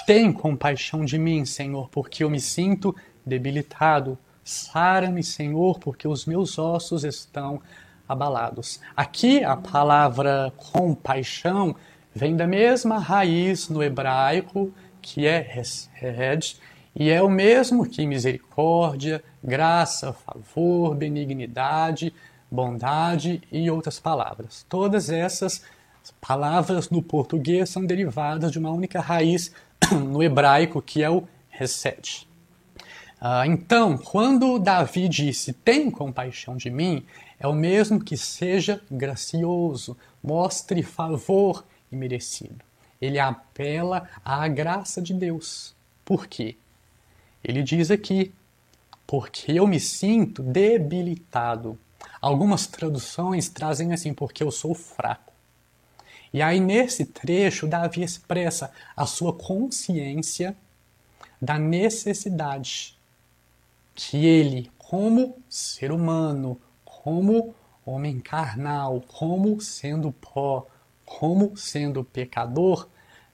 Tem 0.05 0.33
compaixão 0.33 1.05
de 1.05 1.17
mim, 1.17 1.45
Senhor, 1.45 1.87
porque 1.89 2.25
eu 2.25 2.29
me 2.29 2.41
sinto 2.41 2.93
debilitado. 3.25 4.17
Sara-me, 4.43 5.23
Senhor, 5.23 5.79
porque 5.79 6.05
os 6.09 6.25
meus 6.25 6.59
ossos 6.59 7.05
estão 7.05 7.61
abalados. 8.07 8.79
Aqui 8.95 9.43
a 9.43 9.55
palavra 9.55 10.51
compaixão 10.71 11.75
vem 12.13 12.35
da 12.35 12.45
mesma 12.45 12.99
raiz 12.99 13.69
no 13.69 13.81
hebraico 13.81 14.73
que 15.03 15.27
é 15.27 15.61
hesed, 16.01 16.57
e 16.95 17.09
é 17.09 17.21
o 17.21 17.29
mesmo 17.29 17.85
que 17.87 18.07
misericórdia, 18.07 19.23
graça, 19.43 20.13
favor, 20.13 20.95
benignidade, 20.95 22.13
bondade 22.49 23.41
e 23.51 23.69
outras 23.69 23.99
palavras. 23.99 24.65
Todas 24.69 25.09
essas 25.09 25.63
palavras 26.21 26.89
no 26.89 27.01
português 27.01 27.69
são 27.69 27.85
derivadas 27.85 28.51
de 28.51 28.59
uma 28.59 28.71
única 28.71 29.01
raiz 29.01 29.51
no 29.91 30.23
hebraico, 30.23 30.81
que 30.81 31.03
é 31.03 31.09
o 31.09 31.27
reset. 31.49 32.27
Ah, 33.19 33.47
então, 33.47 33.97
quando 33.97 34.59
Davi 34.59 35.09
disse: 35.09 35.53
Tem 35.53 35.89
compaixão 35.89 36.55
de 36.55 36.69
mim, 36.69 37.05
é 37.43 37.47
o 37.47 37.53
mesmo 37.53 38.01
que 38.01 38.15
seja 38.15 38.81
gracioso, 38.89 39.97
mostre 40.23 40.81
favor 40.81 41.65
e 41.91 41.95
merecido. 41.95 42.63
Ele 43.01 43.19
apela 43.19 44.09
à 44.23 44.47
graça 44.47 45.01
de 45.01 45.13
Deus. 45.13 45.75
Por 46.05 46.25
quê? 46.25 46.55
Ele 47.43 47.61
diz 47.61 47.91
aqui: 47.91 48.33
porque 49.05 49.51
eu 49.51 49.67
me 49.67 49.77
sinto 49.77 50.41
debilitado. 50.41 51.77
Algumas 52.21 52.65
traduções 52.65 53.49
trazem 53.49 53.91
assim, 53.91 54.13
porque 54.13 54.41
eu 54.41 54.49
sou 54.49 54.73
fraco. 54.73 55.33
E 56.31 56.41
aí, 56.41 56.61
nesse 56.61 57.05
trecho, 57.05 57.67
Davi 57.67 58.03
expressa 58.03 58.71
a 58.95 59.05
sua 59.05 59.33
consciência 59.33 60.55
da 61.41 61.59
necessidade 61.59 62.97
que 63.93 64.25
ele, 64.25 64.71
como 64.77 65.37
ser 65.49 65.91
humano, 65.91 66.57
como 67.03 67.53
homem 67.85 68.19
carnal, 68.19 69.01
como 69.07 69.59
sendo 69.59 70.11
pó, 70.11 70.65
como 71.05 71.57
sendo 71.57 72.03
pecador, 72.03 72.87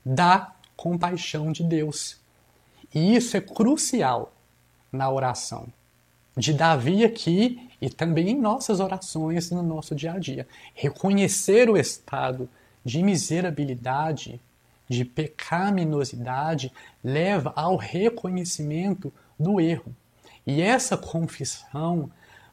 da 0.04 0.56
compaixão 0.76 1.52
de 1.52 1.64
Deus. 1.64 2.18
E 2.94 3.16
isso 3.16 3.38
é 3.38 3.42
crucial 3.42 4.34
na 4.92 5.10
oração 5.12 5.68
de 6.36 6.54
Davi 6.54 7.04
aqui 7.04 7.70
e 7.82 7.90
também 7.90 8.30
em 8.30 8.40
nossas 8.40 8.80
orações 8.80 9.52
no 9.52 9.62
nosso 9.62 9.94
dia 9.94 10.14
a 10.14 10.18
dia. 10.20 10.48
Reconhecer 10.74 11.70
o 11.70 11.78
estado 11.78 12.50
de 12.84 13.04
miserabilidade, 13.04 14.42
de 14.88 15.06
pecaminosidade, 15.06 16.74
leva 17.04 17.54
ao 17.56 17.76
reconhecimento 17.76 19.14
do 19.38 19.62
erro. 19.62 19.96
E 20.48 20.62
essa 20.62 20.98
confissão, 20.98 22.10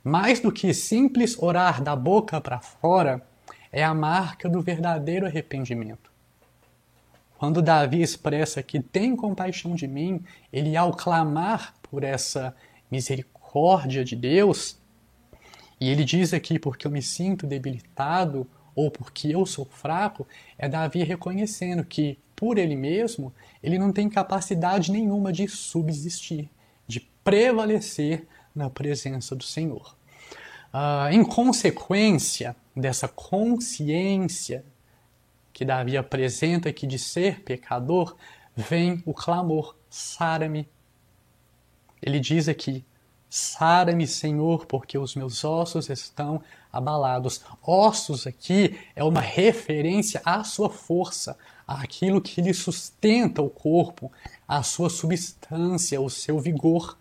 mais 0.07 0.39
do 0.39 0.53
que 0.53 0.73
simples 0.73 1.37
orar 1.37 1.83
da 1.83 1.97
boca 1.97 2.41
para 2.41 2.61
fora, 2.61 3.27
é 3.73 3.83
a 3.83 3.93
marca 3.93 4.49
do 4.49 4.63
verdadeiro 4.63 5.27
arrependimento. 5.27 6.13
Quando 7.37 7.61
Davi 7.61 8.03
expressa 8.03 8.63
que 8.63 8.79
tem 8.79 9.17
compaixão 9.17 9.75
de 9.75 9.89
mim, 9.89 10.23
ele, 10.53 10.77
ao 10.77 10.93
clamar 10.93 11.75
por 11.83 12.05
essa 12.05 12.55
misericórdia 12.89 14.05
de 14.05 14.15
Deus, 14.15 14.79
e 15.81 15.91
ele 15.91 16.05
diz 16.05 16.33
aqui 16.33 16.57
porque 16.57 16.87
eu 16.87 16.91
me 16.93 17.03
sinto 17.03 17.45
debilitado 17.45 18.47
ou 18.77 18.93
porque 18.93 19.35
eu 19.35 19.45
sou 19.45 19.65
fraco, 19.65 20.25
é 20.57 20.69
Davi 20.69 21.03
reconhecendo 21.03 21.85
que, 21.85 22.17
por 22.37 22.59
ele 22.59 22.77
mesmo, 22.77 23.35
ele 23.61 23.77
não 23.77 23.91
tem 23.91 24.09
capacidade 24.09 24.93
nenhuma 24.93 25.33
de 25.33 25.49
subsistir, 25.49 26.49
de 26.87 27.01
prevalecer 27.25 28.25
na 28.55 28.71
presença 28.71 29.35
do 29.35 29.43
Senhor. 29.43 29.96
Uh, 30.77 31.09
em 31.11 31.25
consequência 31.25 32.55
dessa 32.77 33.09
consciência 33.09 34.63
que 35.51 35.65
Davi 35.65 35.97
apresenta 35.97 36.69
aqui 36.69 36.87
de 36.87 36.99
ser 36.99 37.41
pecador, 37.41 38.15
vem 38.55 39.03
o 39.07 39.15
clamor: 39.15 39.75
sara-me. 39.89 40.69
Ele 42.03 42.21
diz 42.21 42.47
aqui: 42.47 42.85
Sara-me, 43.31 44.07
Senhor, 44.07 44.67
porque 44.67 44.99
os 44.99 45.15
meus 45.15 45.45
ossos 45.45 45.89
estão 45.89 46.43
abalados. 46.71 47.41
Ossos 47.63 48.27
aqui 48.27 48.79
é 48.95 49.03
uma 49.03 49.23
referência 49.23 50.21
à 50.27 50.45
sua 50.45 50.69
força, 50.69 51.39
àquilo 51.67 52.21
que 52.21 52.43
lhe 52.43 52.53
sustenta 52.53 53.41
o 53.41 53.49
corpo, 53.49 54.13
à 54.47 54.63
sua 54.63 54.91
substância, 54.91 55.99
o 56.03 56.11
seu 56.11 56.39
vigor. 56.39 56.99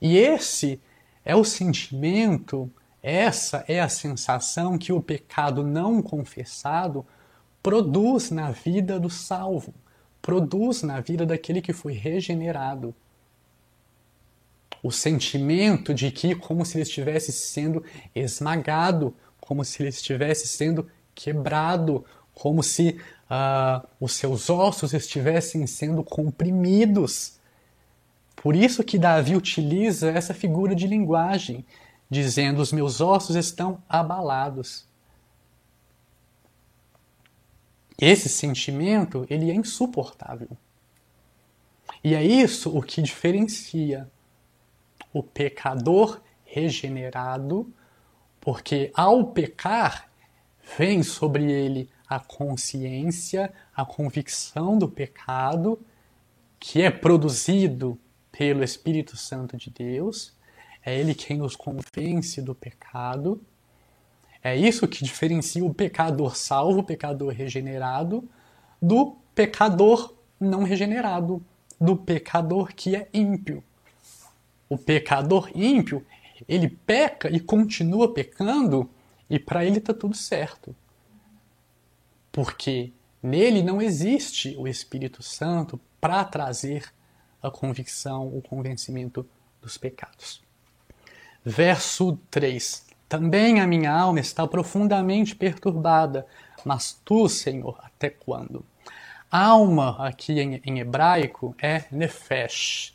E 0.00 0.16
esse 0.16 0.80
é 1.28 1.36
o 1.36 1.44
sentimento, 1.44 2.72
essa 3.02 3.62
é 3.68 3.80
a 3.80 3.88
sensação 3.88 4.78
que 4.78 4.94
o 4.94 5.02
pecado 5.02 5.62
não 5.62 6.02
confessado 6.02 7.04
produz 7.62 8.30
na 8.30 8.50
vida 8.50 8.98
do 8.98 9.10
salvo, 9.10 9.74
produz 10.22 10.82
na 10.82 11.00
vida 11.00 11.26
daquele 11.26 11.60
que 11.60 11.74
foi 11.74 11.92
regenerado 11.92 12.94
o 14.82 14.90
sentimento 14.90 15.92
de 15.92 16.10
que 16.10 16.34
como 16.34 16.64
se 16.64 16.78
ele 16.78 16.84
estivesse 16.84 17.30
sendo 17.30 17.84
esmagado, 18.14 19.14
como 19.38 19.62
se 19.66 19.82
ele 19.82 19.90
estivesse 19.90 20.48
sendo 20.48 20.88
quebrado, 21.14 22.06
como 22.32 22.62
se 22.62 22.98
uh, 23.28 23.86
os 24.00 24.12
seus 24.12 24.48
ossos 24.48 24.94
estivessem 24.94 25.66
sendo 25.66 26.02
comprimidos. 26.02 27.37
Por 28.42 28.54
isso 28.54 28.84
que 28.84 28.98
Davi 28.98 29.34
utiliza 29.34 30.10
essa 30.10 30.32
figura 30.32 30.74
de 30.74 30.86
linguagem, 30.86 31.64
dizendo: 32.08 32.60
os 32.60 32.72
meus 32.72 33.00
ossos 33.00 33.36
estão 33.36 33.82
abalados. 33.88 34.86
Esse 38.00 38.28
sentimento 38.28 39.26
ele 39.28 39.50
é 39.50 39.54
insuportável. 39.54 40.50
E 42.02 42.14
é 42.14 42.22
isso 42.22 42.76
o 42.76 42.80
que 42.80 43.02
diferencia 43.02 44.08
o 45.12 45.20
pecador 45.20 46.20
regenerado, 46.44 47.72
porque 48.40 48.92
ao 48.94 49.26
pecar 49.32 50.08
vem 50.78 51.02
sobre 51.02 51.50
ele 51.50 51.90
a 52.08 52.20
consciência, 52.20 53.52
a 53.74 53.84
convicção 53.84 54.78
do 54.78 54.88
pecado, 54.88 55.80
que 56.60 56.80
é 56.82 56.90
produzido 56.90 57.98
pelo 58.38 58.62
Espírito 58.62 59.16
Santo 59.16 59.56
de 59.56 59.68
Deus. 59.68 60.32
É 60.86 60.96
ele 60.96 61.14
quem 61.14 61.38
nos 61.38 61.56
convence 61.56 62.40
do 62.40 62.54
pecado. 62.54 63.42
É 64.42 64.56
isso 64.56 64.86
que 64.86 65.02
diferencia 65.02 65.64
o 65.64 65.74
pecador 65.74 66.36
salvo, 66.36 66.78
o 66.78 66.84
pecador 66.84 67.32
regenerado, 67.32 68.26
do 68.80 69.16
pecador 69.34 70.14
não 70.38 70.62
regenerado, 70.62 71.44
do 71.80 71.96
pecador 71.96 72.72
que 72.72 72.94
é 72.94 73.08
ímpio 73.12 73.64
o 74.68 74.76
pecador 74.76 75.50
ímpio, 75.54 76.04
ele 76.46 76.68
peca 76.68 77.30
e 77.30 77.40
continua 77.40 78.12
pecando 78.12 78.88
e 79.28 79.38
para 79.38 79.64
ele 79.64 79.78
está 79.78 79.94
tudo 79.94 80.16
certo. 80.16 80.76
Porque 82.30 82.92
nele 83.22 83.62
não 83.62 83.80
existe 83.80 84.54
o 84.58 84.68
Espírito 84.68 85.22
Santo 85.22 85.80
para 86.00 86.24
trazer 86.24 86.92
a 87.42 87.50
convicção, 87.50 88.26
o 88.26 88.42
convencimento 88.42 89.26
dos 89.60 89.76
pecados. 89.76 90.42
Verso 91.44 92.18
3: 92.30 92.86
Também 93.08 93.60
a 93.60 93.66
minha 93.66 93.92
alma 93.92 94.20
está 94.20 94.46
profundamente 94.46 95.34
perturbada, 95.34 96.26
mas 96.64 97.00
tu, 97.04 97.28
Senhor, 97.28 97.78
até 97.82 98.10
quando? 98.10 98.64
Alma, 99.30 99.96
aqui 100.06 100.40
em, 100.40 100.60
em 100.64 100.78
hebraico, 100.80 101.54
é 101.60 101.84
nefesh, 101.90 102.94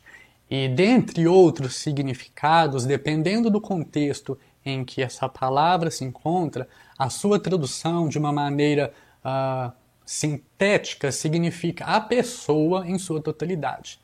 e 0.50 0.68
dentre 0.68 1.26
outros 1.26 1.76
significados, 1.76 2.84
dependendo 2.84 3.48
do 3.50 3.60
contexto 3.60 4.38
em 4.64 4.84
que 4.84 5.02
essa 5.02 5.28
palavra 5.28 5.90
se 5.90 6.04
encontra, 6.04 6.68
a 6.98 7.10
sua 7.10 7.38
tradução 7.38 8.08
de 8.08 8.18
uma 8.18 8.32
maneira 8.32 8.92
uh, 9.24 9.72
sintética 10.04 11.10
significa 11.10 11.84
a 11.84 12.00
pessoa 12.00 12.86
em 12.86 12.98
sua 12.98 13.20
totalidade. 13.20 13.98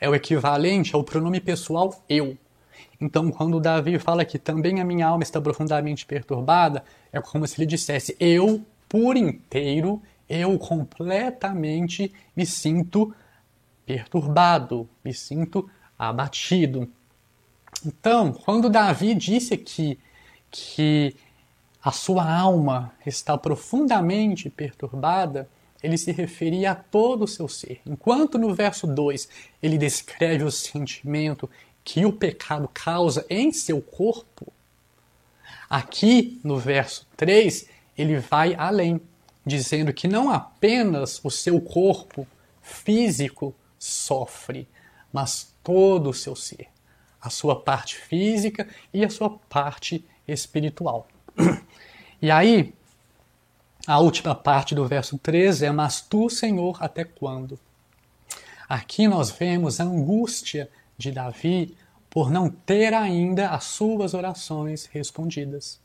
É 0.00 0.08
o 0.08 0.14
equivalente 0.14 0.94
ao 0.94 1.04
pronome 1.04 1.40
pessoal 1.40 2.02
eu. 2.08 2.36
Então, 3.00 3.30
quando 3.30 3.60
Davi 3.60 3.98
fala 3.98 4.24
que 4.24 4.38
também 4.38 4.80
a 4.80 4.84
minha 4.84 5.06
alma 5.06 5.22
está 5.22 5.40
profundamente 5.40 6.06
perturbada, 6.06 6.84
é 7.12 7.20
como 7.20 7.46
se 7.46 7.60
ele 7.60 7.66
dissesse: 7.66 8.16
eu 8.18 8.64
por 8.88 9.16
inteiro, 9.16 10.02
eu 10.28 10.58
completamente 10.58 12.12
me 12.34 12.46
sinto 12.46 13.14
perturbado, 13.84 14.88
me 15.04 15.12
sinto 15.12 15.68
abatido. 15.98 16.88
Então, 17.84 18.32
quando 18.32 18.70
Davi 18.70 19.14
disse 19.14 19.54
aqui 19.54 19.98
que 20.50 21.14
a 21.82 21.92
sua 21.92 22.28
alma 22.28 22.92
está 23.04 23.36
profundamente 23.38 24.50
perturbada, 24.50 25.48
ele 25.82 25.98
se 25.98 26.12
referia 26.12 26.72
a 26.72 26.74
todo 26.74 27.24
o 27.24 27.28
seu 27.28 27.48
ser. 27.48 27.80
Enquanto 27.86 28.38
no 28.38 28.54
verso 28.54 28.86
2 28.86 29.28
ele 29.62 29.78
descreve 29.78 30.44
o 30.44 30.50
sentimento 30.50 31.48
que 31.84 32.04
o 32.04 32.12
pecado 32.12 32.68
causa 32.72 33.24
em 33.30 33.52
seu 33.52 33.80
corpo, 33.80 34.52
aqui 35.70 36.40
no 36.42 36.58
verso 36.58 37.06
3 37.16 37.68
ele 37.96 38.18
vai 38.18 38.54
além, 38.54 39.00
dizendo 39.44 39.92
que 39.92 40.08
não 40.08 40.30
apenas 40.30 41.20
o 41.24 41.30
seu 41.30 41.60
corpo 41.60 42.26
físico 42.60 43.54
sofre, 43.78 44.68
mas 45.12 45.54
todo 45.62 46.10
o 46.10 46.14
seu 46.14 46.34
ser, 46.34 46.66
a 47.20 47.30
sua 47.30 47.60
parte 47.60 47.96
física 47.96 48.68
e 48.92 49.04
a 49.04 49.10
sua 49.10 49.30
parte 49.30 50.04
espiritual. 50.26 51.06
E 52.22 52.30
aí, 52.30 52.72
a 53.86 54.00
última 54.00 54.34
parte 54.34 54.74
do 54.74 54.86
verso 54.86 55.16
13 55.16 55.66
é: 55.66 55.70
Mas 55.70 56.00
tu, 56.00 56.28
Senhor, 56.28 56.76
até 56.82 57.04
quando? 57.04 57.58
Aqui 58.68 59.06
nós 59.06 59.30
vemos 59.30 59.78
a 59.78 59.84
angústia 59.84 60.68
de 60.98 61.12
Davi 61.12 61.76
por 62.10 62.30
não 62.30 62.50
ter 62.50 62.92
ainda 62.92 63.50
as 63.50 63.64
suas 63.64 64.12
orações 64.12 64.86
respondidas. 64.86 65.78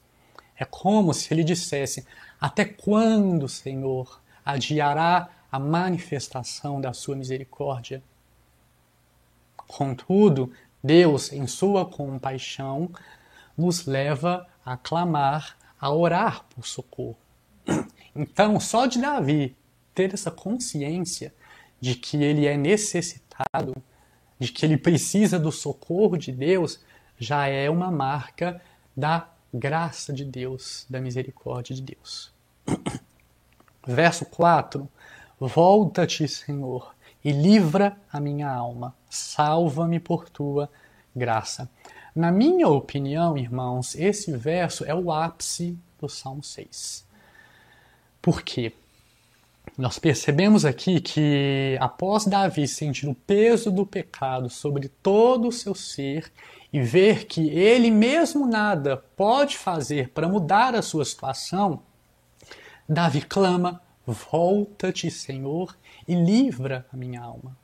É 0.57 0.65
como 0.65 1.13
se 1.13 1.31
ele 1.31 1.43
dissesse: 1.43 2.05
Até 2.39 2.65
quando, 2.65 3.47
Senhor, 3.47 4.19
adiará 4.43 5.29
a 5.51 5.59
manifestação 5.59 6.81
da 6.81 6.93
sua 6.93 7.15
misericórdia? 7.15 8.01
Contudo, 9.67 10.51
Deus, 10.83 11.31
em 11.31 11.45
sua 11.45 11.85
compaixão, 11.85 12.89
nos 13.55 13.85
leva 13.85 14.47
a 14.65 14.75
clamar, 14.75 15.55
a 15.79 15.91
orar 15.93 16.45
por 16.49 16.65
socorro. 16.65 17.20
Então, 18.15 18.59
só 18.59 18.85
de 18.85 18.99
Davi 18.99 19.55
ter 19.95 20.13
essa 20.13 20.29
consciência 20.29 21.33
de 21.79 21.95
que 21.95 22.21
ele 22.21 22.45
é 22.45 22.57
necessitado, 22.57 23.75
de 24.37 24.51
que 24.51 24.65
ele 24.65 24.77
precisa 24.77 25.39
do 25.39 25.51
socorro 25.51 26.17
de 26.17 26.31
Deus, 26.31 26.79
já 27.17 27.47
é 27.47 27.69
uma 27.69 27.91
marca 27.91 28.61
da 28.95 29.29
graça 29.53 30.13
de 30.13 30.25
Deus, 30.25 30.85
da 30.89 30.99
misericórdia 30.99 31.75
de 31.75 31.81
Deus. 31.81 32.31
Verso 33.85 34.25
4: 34.25 34.87
Volta-te, 35.39 36.27
Senhor, 36.27 36.95
e 37.23 37.31
livra 37.31 37.97
a 38.11 38.19
minha 38.19 38.49
alma, 38.49 38.95
salva-me 39.09 39.99
por 39.99 40.29
tua 40.29 40.69
graça. 41.15 41.69
Na 42.15 42.31
minha 42.31 42.67
opinião, 42.67 43.37
irmãos, 43.37 43.95
esse 43.95 44.35
verso 44.35 44.83
é 44.85 44.93
o 44.93 45.11
ápice 45.11 45.77
do 45.99 46.09
Salmo 46.09 46.43
6. 46.43 47.05
Por 48.21 48.41
quê? 48.43 48.73
Nós 49.77 49.97
percebemos 49.97 50.65
aqui 50.65 50.99
que, 50.99 51.77
após 51.79 52.25
Davi 52.25 52.67
sentir 52.67 53.07
o 53.07 53.15
peso 53.15 53.71
do 53.71 53.85
pecado 53.85 54.49
sobre 54.49 54.89
todo 54.89 55.47
o 55.47 55.51
seu 55.51 55.73
ser 55.73 56.31
e 56.71 56.81
ver 56.81 57.25
que 57.25 57.49
ele 57.49 57.89
mesmo 57.89 58.45
nada 58.45 58.97
pode 59.15 59.57
fazer 59.57 60.09
para 60.09 60.27
mudar 60.27 60.75
a 60.75 60.81
sua 60.81 61.05
situação, 61.05 61.81
Davi 62.87 63.21
clama: 63.21 63.81
Volta-te, 64.05 65.09
Senhor, 65.09 65.75
e 66.07 66.13
livra 66.15 66.85
a 66.91 66.97
minha 66.97 67.21
alma. 67.21 67.57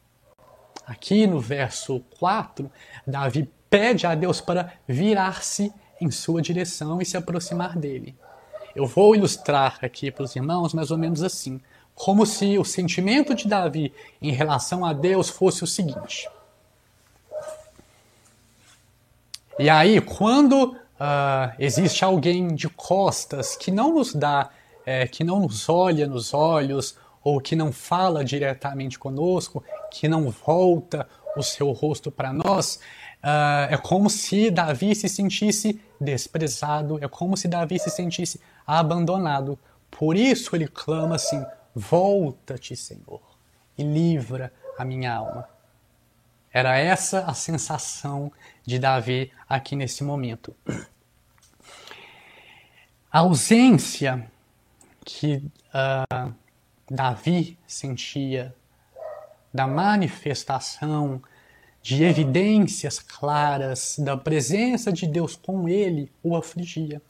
Aqui 0.86 1.28
no 1.28 1.40
verso 1.40 2.00
4, 2.18 2.72
Davi 3.06 3.50
pede 3.70 4.08
a 4.08 4.16
Deus 4.16 4.40
para 4.40 4.74
virar-se 4.88 5.74
em 6.00 6.10
sua 6.10 6.42
direção 6.42 7.02
e 7.02 7.06
se 7.06 7.18
aproximar 7.18 7.78
dele. 7.78 8.16
Eu 8.78 8.86
vou 8.86 9.16
ilustrar 9.16 9.80
aqui 9.82 10.12
para 10.12 10.24
os 10.24 10.36
irmãos 10.36 10.72
mais 10.72 10.92
ou 10.92 11.00
menos 11.00 11.24
assim 11.24 11.60
como 11.96 12.28
se 12.28 12.60
o 12.60 12.64
sentimento 12.64 13.34
de 13.34 13.48
Davi 13.48 13.92
em 14.22 14.32
relação 14.32 14.86
a 14.86 14.94
Deus 14.94 15.30
fosse 15.30 15.64
o 15.64 15.68
seguinte. 15.68 16.30
E 19.58 19.68
aí, 19.68 20.00
quando 20.00 20.74
uh, 20.74 21.56
existe 21.58 22.06
alguém 22.06 22.54
de 22.54 22.70
costas 22.70 23.56
que 23.56 23.72
não 23.72 23.96
nos 23.96 24.14
dá, 24.14 24.52
é, 24.86 25.08
que 25.08 25.24
não 25.24 25.40
nos 25.40 25.68
olha 25.68 26.06
nos 26.06 26.36
olhos, 26.36 26.96
ou 27.24 27.42
que 27.42 27.56
não 27.56 27.72
fala 27.72 28.24
diretamente 28.24 29.00
conosco, 29.00 29.64
que 29.90 30.08
não 30.08 30.30
volta 30.30 31.10
o 31.36 31.42
seu 31.42 31.72
rosto 31.72 32.12
para 32.12 32.32
nós, 32.32 32.80
uh, 33.24 33.74
é 33.74 33.78
como 33.78 34.10
se 34.10 34.50
Davi 34.52 34.96
se 34.96 35.10
sentisse 35.10 35.82
desprezado, 36.00 37.04
é 37.04 37.08
como 37.08 37.36
se 37.36 37.48
Davi 37.48 37.80
se 37.80 37.90
sentisse 37.90 38.40
abandonado. 38.66 39.58
Por 39.90 40.16
isso 40.16 40.56
ele 40.56 40.68
clama 40.68 41.16
assim: 41.16 41.44
Volta-te, 41.74 42.76
Senhor, 42.76 43.22
e 43.78 43.84
livra 43.84 44.52
a 44.78 44.86
minha 44.86 45.14
alma. 45.14 45.48
Era 46.52 46.78
essa 46.78 47.22
a 47.22 47.34
sensação 47.34 48.32
de 48.66 48.80
Davi 48.80 49.32
aqui 49.48 49.76
nesse 49.76 50.04
momento. 50.04 50.56
A 53.12 53.20
ausência 53.20 54.30
que 55.06 55.44
uh, 55.74 56.34
Davi 56.90 57.58
sentia 57.66 58.54
da 59.54 59.66
manifestação 59.66 61.22
de 61.88 62.04
evidências 62.04 63.00
claras 63.00 63.96
da 63.98 64.18
presença 64.18 64.92
de 64.92 65.08
Deus 65.08 65.38
com 65.38 65.70
ele 65.70 66.12
o 66.22 66.36
afligia. 66.36 67.02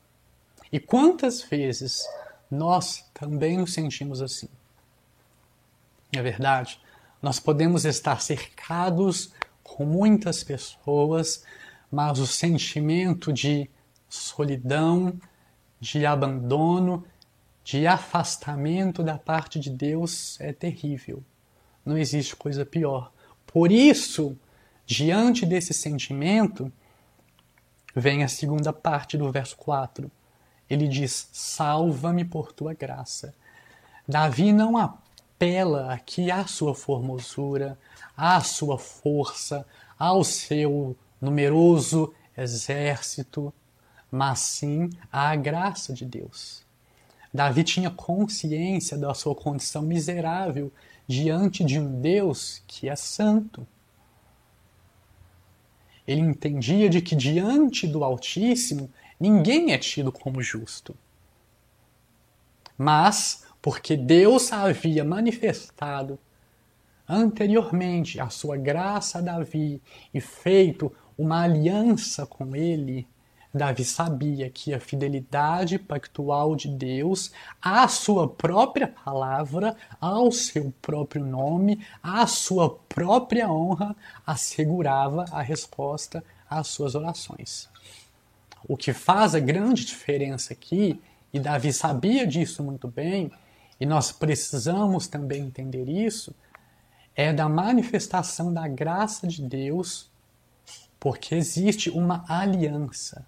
E 0.71 0.79
quantas 0.79 1.41
vezes 1.41 2.05
nós 2.51 3.03
também 3.11 3.57
nos 3.57 3.73
sentimos 3.73 4.21
assim? 4.21 4.47
É 6.11 6.21
verdade. 6.21 6.79
Nós 7.19 7.39
podemos 7.39 7.85
estar 7.85 8.21
cercados 8.21 9.33
com 9.63 9.83
muitas 9.83 10.43
pessoas, 10.43 11.43
mas 11.91 12.19
o 12.19 12.27
sentimento 12.27 13.33
de 13.33 13.67
solidão, 14.07 15.19
de 15.79 16.05
abandono, 16.05 17.03
de 17.63 17.87
afastamento 17.87 19.01
da 19.01 19.17
parte 19.17 19.59
de 19.59 19.71
Deus 19.71 20.39
é 20.39 20.53
terrível. 20.53 21.23
Não 21.83 21.97
existe 21.97 22.35
coisa 22.35 22.63
pior. 22.63 23.11
Por 23.47 23.71
isso, 23.71 24.37
diante 24.87 25.45
desse 25.45 25.73
sentimento, 25.73 26.71
vem 27.93 28.23
a 28.23 28.27
segunda 28.29 28.71
parte 28.71 29.17
do 29.17 29.29
verso 29.29 29.57
4. 29.57 30.09
Ele 30.69 30.87
diz: 30.87 31.29
Salva-me 31.33 32.23
por 32.23 32.53
tua 32.53 32.73
graça. 32.73 33.35
Davi 34.07 34.53
não 34.53 34.77
apela 34.77 35.93
aqui 35.93 36.31
à 36.31 36.47
sua 36.47 36.73
formosura, 36.73 37.77
à 38.15 38.39
sua 38.39 38.79
força, 38.79 39.67
ao 39.99 40.23
seu 40.23 40.95
numeroso 41.19 42.13
exército, 42.37 43.53
mas 44.09 44.39
sim 44.39 44.89
à 45.11 45.35
graça 45.35 45.93
de 45.93 46.05
Deus. 46.05 46.65
Davi 47.33 47.65
tinha 47.65 47.91
consciência 47.91 48.97
da 48.97 49.13
sua 49.13 49.35
condição 49.35 49.81
miserável 49.81 50.71
diante 51.05 51.63
de 51.65 51.77
um 51.77 51.99
Deus 51.99 52.63
que 52.65 52.87
é 52.87 52.95
santo. 52.95 53.67
Ele 56.07 56.21
entendia 56.21 56.89
de 56.89 57.01
que 57.01 57.15
diante 57.15 57.85
do 57.85 58.03
Altíssimo 58.03 58.89
ninguém 59.19 59.73
é 59.73 59.77
tido 59.77 60.11
como 60.11 60.41
justo. 60.41 60.95
Mas 62.77 63.45
porque 63.61 63.97
Deus 63.97 64.53
havia 64.53 65.03
manifestado 65.03 66.17
anteriormente 67.07 68.19
a 68.19 68.29
sua 68.29 68.55
graça 68.55 69.17
a 69.17 69.21
Davi 69.21 69.81
e 70.13 70.21
feito 70.21 70.93
uma 71.17 71.43
aliança 71.43 72.25
com 72.25 72.55
ele, 72.55 73.07
Davi 73.57 73.83
sabia 73.83 74.49
que 74.49 74.73
a 74.73 74.79
fidelidade 74.79 75.77
pactual 75.77 76.55
de 76.55 76.69
Deus 76.69 77.31
à 77.61 77.87
sua 77.87 78.27
própria 78.27 78.87
palavra, 78.87 79.75
ao 79.99 80.31
seu 80.31 80.73
próprio 80.81 81.25
nome, 81.25 81.85
à 82.01 82.25
sua 82.25 82.69
própria 82.87 83.51
honra, 83.51 83.95
assegurava 84.25 85.25
a 85.31 85.41
resposta 85.41 86.23
às 86.49 86.67
suas 86.67 86.95
orações. 86.95 87.69
O 88.67 88.77
que 88.77 88.93
faz 88.93 89.35
a 89.35 89.39
grande 89.39 89.85
diferença 89.85 90.53
aqui, 90.53 91.01
e 91.33 91.39
Davi 91.39 91.73
sabia 91.73 92.25
disso 92.25 92.63
muito 92.63 92.87
bem, 92.87 93.31
e 93.79 93.85
nós 93.85 94.11
precisamos 94.11 95.07
também 95.07 95.43
entender 95.43 95.89
isso, 95.89 96.33
é 97.15 97.33
da 97.33 97.49
manifestação 97.49 98.53
da 98.53 98.67
graça 98.67 99.27
de 99.27 99.41
Deus, 99.41 100.09
porque 100.99 101.35
existe 101.35 101.89
uma 101.89 102.23
aliança. 102.27 103.25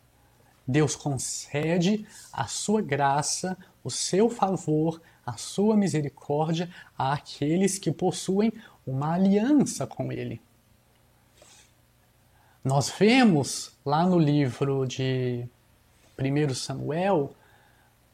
Deus 0.69 0.95
concede 0.95 2.05
a 2.31 2.45
sua 2.45 2.79
graça, 2.79 3.57
o 3.83 3.89
seu 3.89 4.29
favor, 4.29 5.01
a 5.25 5.35
sua 5.35 5.75
misericórdia 5.75 6.69
àqueles 6.95 7.79
que 7.79 7.91
possuem 7.91 8.53
uma 8.85 9.15
aliança 9.15 9.87
com 9.87 10.11
Ele. 10.11 10.39
Nós 12.63 12.87
vemos 12.87 13.71
lá 13.83 14.05
no 14.05 14.19
livro 14.19 14.85
de 14.85 15.43
1 16.19 16.53
Samuel 16.53 17.33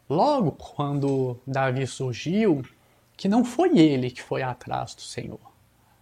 logo 0.09 0.53
quando 0.53 1.37
Davi 1.45 1.85
surgiu, 1.85 2.63
que 3.17 3.27
não 3.27 3.43
foi 3.43 3.77
ele 3.77 4.09
que 4.09 4.21
foi 4.21 4.43
atrás 4.43 4.95
do 4.95 5.01
Senhor. 5.01 5.41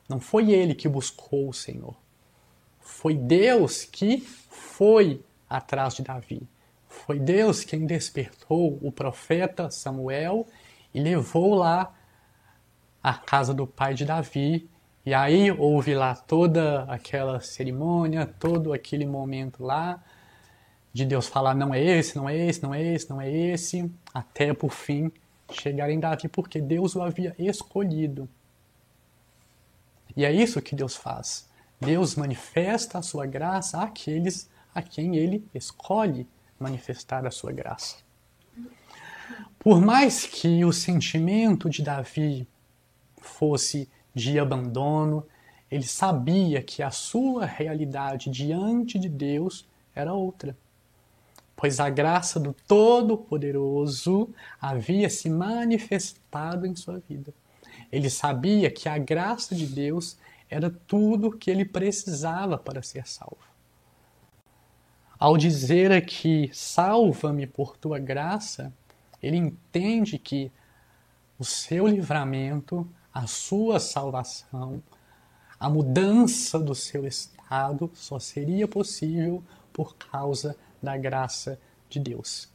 Não 0.07 0.19
foi 0.19 0.51
ele 0.51 0.75
que 0.75 0.87
buscou 0.87 1.49
o 1.49 1.53
Senhor. 1.53 1.95
Foi 2.79 3.15
Deus 3.15 3.85
que 3.85 4.19
foi 4.19 5.23
atrás 5.49 5.95
de 5.95 6.03
Davi. 6.03 6.41
Foi 6.87 7.19
Deus 7.19 7.63
quem 7.63 7.85
despertou 7.85 8.77
o 8.81 8.91
profeta 8.91 9.69
Samuel 9.69 10.47
e 10.93 10.99
levou 10.99 11.55
lá 11.55 11.93
à 13.01 13.13
casa 13.13 13.53
do 13.53 13.65
pai 13.65 13.93
de 13.93 14.05
Davi. 14.05 14.69
E 15.05 15.13
aí 15.13 15.51
houve 15.51 15.93
lá 15.93 16.15
toda 16.15 16.83
aquela 16.83 17.41
cerimônia, 17.41 18.25
todo 18.25 18.71
aquele 18.71 19.05
momento 19.05 19.63
lá 19.63 20.01
de 20.93 21.05
Deus 21.05 21.27
falar 21.27 21.55
não 21.55 21.73
é 21.73 21.83
esse, 21.83 22.15
não 22.15 22.29
é 22.29 22.37
esse, 22.37 22.61
não 22.61 22.73
é 22.73 22.81
esse, 22.81 23.09
não 23.09 23.19
é 23.19 23.31
esse, 23.31 23.91
até 24.13 24.53
por 24.53 24.71
fim 24.71 25.11
chegar 25.51 25.89
em 25.89 25.99
Davi, 25.99 26.27
porque 26.27 26.61
Deus 26.61 26.95
o 26.95 27.01
havia 27.01 27.35
escolhido. 27.37 28.29
E 30.15 30.23
é 30.23 30.31
isso 30.31 30.61
que 30.61 30.75
Deus 30.75 30.95
faz. 30.95 31.49
Deus 31.81 32.15
manifesta 32.15 32.99
a 32.99 33.01
sua 33.01 33.25
graça 33.25 33.81
àqueles 33.81 34.49
a 34.73 34.81
quem 34.81 35.15
ele 35.15 35.45
escolhe 35.53 36.27
manifestar 36.59 37.25
a 37.25 37.31
sua 37.31 37.51
graça. 37.51 37.97
Por 39.59 39.79
mais 39.79 40.25
que 40.25 40.63
o 40.65 40.73
sentimento 40.73 41.69
de 41.69 41.81
Davi 41.81 42.47
fosse 43.21 43.89
de 44.13 44.37
abandono, 44.37 45.25
ele 45.71 45.83
sabia 45.83 46.61
que 46.61 46.83
a 46.83 46.91
sua 46.91 47.45
realidade 47.45 48.29
diante 48.29 48.99
de 48.99 49.09
Deus 49.09 49.67
era 49.95 50.13
outra. 50.13 50.55
Pois 51.55 51.79
a 51.79 51.89
graça 51.89 52.39
do 52.39 52.53
Todo-Poderoso 52.67 54.29
havia 54.59 55.09
se 55.09 55.29
manifestado 55.29 56.65
em 56.65 56.75
sua 56.75 57.01
vida. 57.07 57.33
Ele 57.91 58.09
sabia 58.09 58.69
que 58.69 58.89
a 58.89 58.97
graça 58.97 59.55
de 59.55 59.65
Deus 59.65 60.17
era 60.49 60.69
tudo 60.69 61.31
que 61.35 61.49
ele 61.49 61.63
precisava 61.63 62.57
para 62.57 62.83
ser 62.83 63.07
salvo. 63.07 63.52
Ao 65.23 65.37
dizer 65.37 65.89
aqui, 65.89 66.51
salva-me 66.51 67.47
por 67.47 67.77
tua 67.77 67.97
graça, 67.97 68.73
ele 69.21 69.37
entende 69.37 70.19
que 70.19 70.51
o 71.39 71.45
seu 71.45 71.87
livramento, 71.87 72.85
a 73.13 73.25
sua 73.25 73.79
salvação, 73.79 74.83
a 75.57 75.69
mudança 75.69 76.59
do 76.59 76.75
seu 76.75 77.07
estado 77.07 77.89
só 77.93 78.19
seria 78.19 78.67
possível 78.67 79.41
por 79.71 79.95
causa 79.95 80.57
da 80.81 80.97
graça 80.97 81.57
de 81.89 82.01
Deus. 82.01 82.49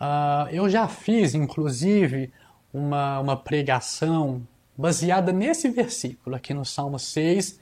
Uh, 0.00 0.48
eu 0.52 0.70
já 0.70 0.86
fiz, 0.86 1.34
inclusive, 1.34 2.32
uma, 2.72 3.18
uma 3.18 3.36
pregação 3.36 4.46
baseada 4.78 5.32
nesse 5.32 5.70
versículo, 5.70 6.36
aqui 6.36 6.54
no 6.54 6.64
Salmo 6.64 7.00
6, 7.00 7.58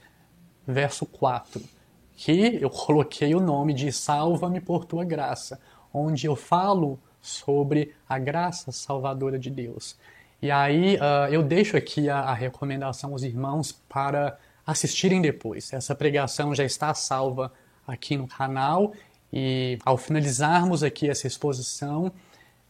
verso 0.67 1.07
4, 1.07 1.74
que 2.15 2.57
eu 2.61 2.69
coloquei 2.69 3.35
o 3.35 3.39
nome 3.39 3.73
de 3.73 3.91
Salva-me 3.91 4.61
por 4.61 4.85
tua 4.85 5.03
graça, 5.03 5.59
onde 5.93 6.25
eu 6.25 6.35
falo 6.35 6.99
sobre 7.21 7.93
a 8.07 8.19
graça 8.19 8.71
salvadora 8.71 9.37
de 9.37 9.49
Deus. 9.49 9.97
E 10.41 10.51
aí 10.51 10.95
uh, 10.97 11.31
eu 11.31 11.41
deixo 11.41 11.75
aqui 11.75 12.09
a, 12.09 12.19
a, 12.19 12.33
recomendação 12.33 13.11
aos 13.11 13.23
irmãos 13.23 13.71
para 13.71 14.37
assistirem 14.65 15.21
depois. 15.21 15.73
Essa 15.73 15.95
pregação 15.95 16.53
já 16.53 16.63
está 16.63 16.93
salva 16.93 17.51
aqui 17.87 18.15
no 18.15 18.27
canal 18.27 18.93
e 19.33 19.79
ao 19.83 19.97
finalizarmos 19.97 20.83
aqui 20.83 21.09
essa 21.09 21.25
exposição, 21.25 22.11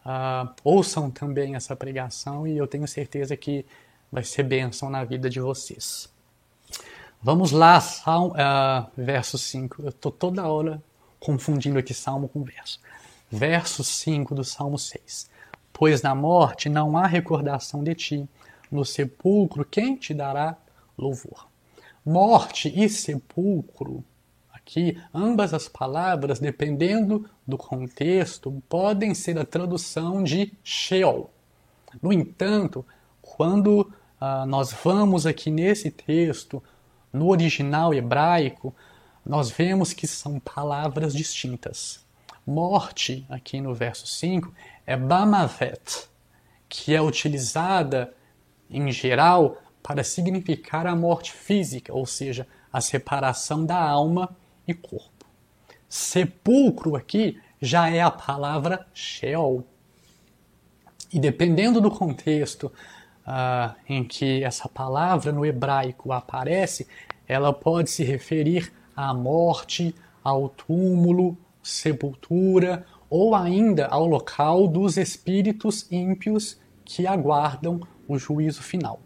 uh, 0.05 0.49
ouçam 0.63 1.12
também 1.12 1.55
essa 1.55 1.75
pregação 1.75 2.47
e 2.47 2.58
eu 2.58 2.65
tenho 2.65 2.88
certeza 2.88 3.36
que 3.36 3.65
vai 4.12 4.23
ser 4.23 4.43
bênção 4.43 4.89
na 4.89 5.03
vida 5.03 5.29
de 5.29 5.39
vocês. 5.39 6.14
Vamos 7.21 7.51
lá, 7.51 7.80
Salmo, 7.82 8.34
uh, 8.34 8.89
verso 8.95 9.38
5. 9.38 9.82
Eu 9.82 9.89
estou 9.89 10.12
toda 10.12 10.47
hora 10.47 10.82
confundindo 11.19 11.80
aqui 11.80 11.93
Salmo 11.93 12.28
com 12.28 12.43
verso. 12.43 12.80
Verso 13.32 13.84
5 13.84 14.36
do 14.36 14.43
Salmo 14.43 14.78
6 14.78 15.36
pois 15.78 16.01
na 16.01 16.15
morte 16.15 16.69
não 16.69 16.97
há 16.97 17.06
recordação 17.06 17.84
de 17.84 17.93
ti. 17.93 18.30
No 18.71 18.86
sepulcro, 18.86 19.65
quem 19.65 19.95
te 19.95 20.13
dará 20.13 20.56
louvor? 20.97 21.47
Morte 22.04 22.71
e 22.73 22.88
sepulcro, 22.89 24.04
aqui, 24.54 24.97
ambas 25.13 25.54
as 25.54 25.67
palavras, 25.67 26.39
dependendo 26.39 27.30
do 27.45 27.58
contexto, 27.58 28.63
podem 28.69 29.13
ser 29.13 29.38
a 29.38 29.45
tradução 29.45 30.23
de 30.23 30.54
Sheol. 30.63 31.30
No 32.01 32.13
entanto, 32.13 32.86
quando 33.21 33.82
uh, 33.82 34.45
nós 34.47 34.71
vamos 34.71 35.25
aqui 35.25 35.51
nesse 35.51 35.91
texto, 35.91 36.63
no 37.15 37.30
original 37.30 37.93
hebraico, 37.93 38.75
nós 39.25 39.49
vemos 39.49 39.93
que 39.93 40.06
são 40.06 40.39
palavras 40.39 41.13
distintas. 41.13 42.04
Morte, 42.45 43.25
aqui 43.30 43.60
no 43.60 43.73
verso 43.73 44.06
5, 44.06 44.54
é 44.86 44.95
Bamavet, 44.95 46.08
que 46.69 46.93
é 46.93 47.01
utilizada 47.01 48.13
em 48.69 48.91
geral 48.91 49.58
para 49.82 50.04
significar 50.04 50.86
a 50.86 50.95
morte 50.95 51.32
física, 51.32 51.93
ou 51.93 52.06
seja, 52.06 52.47
a 52.71 52.82
separação 52.82 53.65
da 53.65 53.78
alma 53.78 54.36
e 54.67 54.73
corpo. 54.73 55.25
Sepulcro 55.88 56.95
aqui 56.95 57.39
já 57.62 57.89
é 57.89 58.01
a 58.01 58.12
palavra 58.12 58.86
Sheol. 58.93 59.63
E 61.12 61.19
dependendo 61.19 61.80
do 61.80 61.89
contexto 61.89 62.71
em 63.88 64.03
que 64.03 64.43
essa 64.43 64.69
palavra 64.69 65.31
no 65.31 65.45
hebraico 65.45 66.11
aparece, 66.11 66.88
ela 67.27 67.51
pode 67.51 67.89
se 67.89 68.03
referir 68.03 68.71
à 68.95 69.13
morte, 69.13 69.95
ao 70.23 70.49
túmulo, 70.49 71.38
sepultura 71.61 72.85
ou 73.09 73.35
ainda 73.35 73.88
ao 73.88 74.05
local 74.05 74.67
dos 74.67 74.97
espíritos 74.97 75.91
ímpios 75.91 76.59
que 76.83 77.07
aguardam 77.07 77.81
o 78.07 78.17
juízo 78.17 78.61
final. 78.61 78.99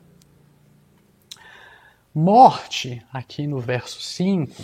Morte, 2.14 3.06
aqui 3.14 3.48
no 3.48 3.60
verso 3.60 4.02
5, 4.02 4.62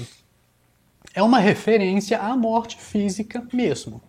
é 1.13 1.23
uma 1.23 1.39
referência 1.39 2.19
à 2.19 2.35
morte 2.35 2.75
física 2.75 3.47
mesmo. 3.53 4.01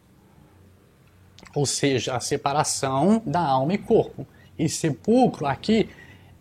Ou 1.55 1.65
seja, 1.65 2.17
a 2.17 2.21
separação 2.21 3.23
da 3.25 3.41
alma 3.41 3.75
e 3.75 3.79
corpo. 3.79 4.27
E 4.59 4.69
sepulcro 4.69 5.47
aqui 5.47 5.89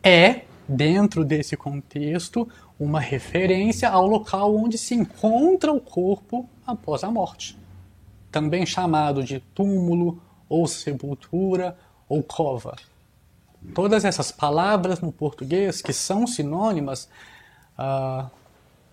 é, 0.03 0.41
dentro 0.67 1.25
desse 1.25 1.57
contexto, 1.57 2.47
uma 2.79 2.99
referência 2.99 3.89
ao 3.89 4.05
local 4.05 4.55
onde 4.55 4.77
se 4.77 4.95
encontra 4.95 5.71
o 5.71 5.79
corpo 5.79 6.49
após 6.65 7.03
a 7.03 7.11
morte 7.11 7.57
também 8.35 8.65
chamado 8.65 9.23
de 9.23 9.39
túmulo 9.39 10.21
ou 10.49 10.67
sepultura 10.67 11.77
ou 12.09 12.21
cova. 12.21 12.75
Todas 13.73 14.03
essas 14.03 14.29
palavras 14.29 14.99
no 14.99 15.09
português, 15.09 15.81
que 15.81 15.93
são 15.93 16.27
sinônimas, 16.27 17.07
uh, 17.79 18.29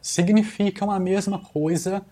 significam 0.00 0.92
a 0.92 1.00
mesma 1.00 1.40
coisa 1.40 2.02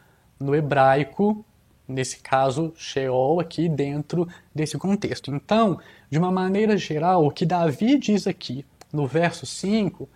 no 0.40 0.56
hebraico, 0.56 1.44
nesse 1.90 2.20
caso, 2.20 2.72
Sheol, 2.76 3.40
aqui 3.40 3.68
dentro 3.68 4.28
desse 4.54 4.78
contexto. 4.78 5.34
Então, 5.34 5.78
de 6.08 6.18
uma 6.18 6.30
maneira 6.30 6.76
geral, 6.76 7.26
o 7.26 7.30
que 7.30 7.44
Davi 7.44 7.98
diz 7.98 8.26
aqui 8.26 8.64
no 8.92 9.06
verso 9.06 9.44
5 9.46 10.08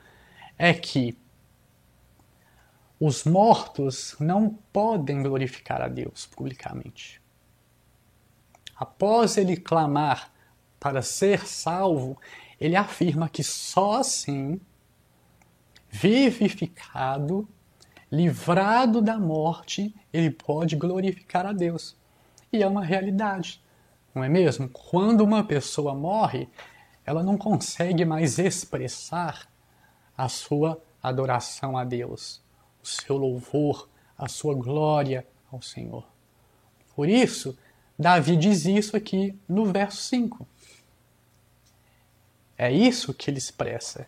é 0.58 0.72
que 0.72 1.16
os 2.98 3.24
mortos 3.24 4.16
não 4.18 4.50
podem 4.72 5.22
glorificar 5.22 5.82
a 5.82 5.88
Deus 5.88 6.26
publicamente. 6.26 7.20
Após 8.76 9.36
ele 9.36 9.56
clamar 9.56 10.32
para 10.80 11.02
ser 11.02 11.46
salvo, 11.46 12.16
ele 12.60 12.76
afirma 12.76 13.28
que 13.28 13.42
só 13.42 14.00
assim, 14.00 14.60
vivificado, 15.90 17.48
livrado 18.14 19.02
da 19.02 19.18
morte, 19.18 19.94
ele 20.12 20.30
pode 20.30 20.76
glorificar 20.76 21.46
a 21.46 21.52
Deus. 21.52 21.96
E 22.52 22.62
é 22.62 22.66
uma 22.66 22.84
realidade, 22.84 23.62
não 24.14 24.22
é 24.22 24.28
mesmo? 24.28 24.68
Quando 24.68 25.22
uma 25.22 25.42
pessoa 25.42 25.94
morre, 25.94 26.48
ela 27.04 27.22
não 27.22 27.36
consegue 27.36 28.04
mais 28.04 28.38
expressar 28.38 29.48
a 30.16 30.28
sua 30.28 30.80
adoração 31.02 31.76
a 31.76 31.84
Deus 31.84 32.44
o 32.84 32.86
seu 32.86 33.16
louvor, 33.16 33.88
a 34.16 34.28
sua 34.28 34.54
glória 34.54 35.26
ao 35.50 35.62
Senhor. 35.62 36.06
Por 36.94 37.08
isso, 37.08 37.58
Davi 37.98 38.36
diz 38.36 38.66
isso 38.66 38.94
aqui 38.94 39.36
no 39.48 39.64
verso 39.72 40.02
5. 40.02 40.46
É 42.58 42.70
isso 42.70 43.14
que 43.14 43.30
ele 43.30 43.38
expressa. 43.38 44.06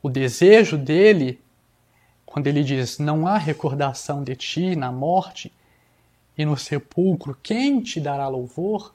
O 0.00 0.08
desejo 0.08 0.78
dele, 0.78 1.41
quando 2.32 2.46
ele 2.46 2.64
diz: 2.64 2.98
Não 2.98 3.26
há 3.26 3.36
recordação 3.36 4.24
de 4.24 4.34
ti 4.34 4.74
na 4.74 4.90
morte 4.90 5.52
e 6.36 6.46
no 6.46 6.56
sepulcro, 6.56 7.38
quem 7.42 7.82
te 7.82 8.00
dará 8.00 8.26
louvor? 8.26 8.94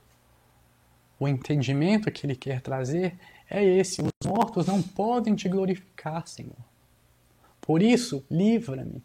O 1.19 1.27
entendimento 1.27 2.11
que 2.11 2.25
ele 2.25 2.35
quer 2.35 2.61
trazer 2.61 3.15
é 3.47 3.63
esse: 3.63 4.01
os 4.01 4.27
mortos 4.27 4.65
não 4.65 4.81
podem 4.81 5.35
te 5.35 5.47
glorificar, 5.47 6.27
Senhor. 6.27 6.57
Por 7.61 7.83
isso, 7.83 8.25
livra-me. 8.29 9.03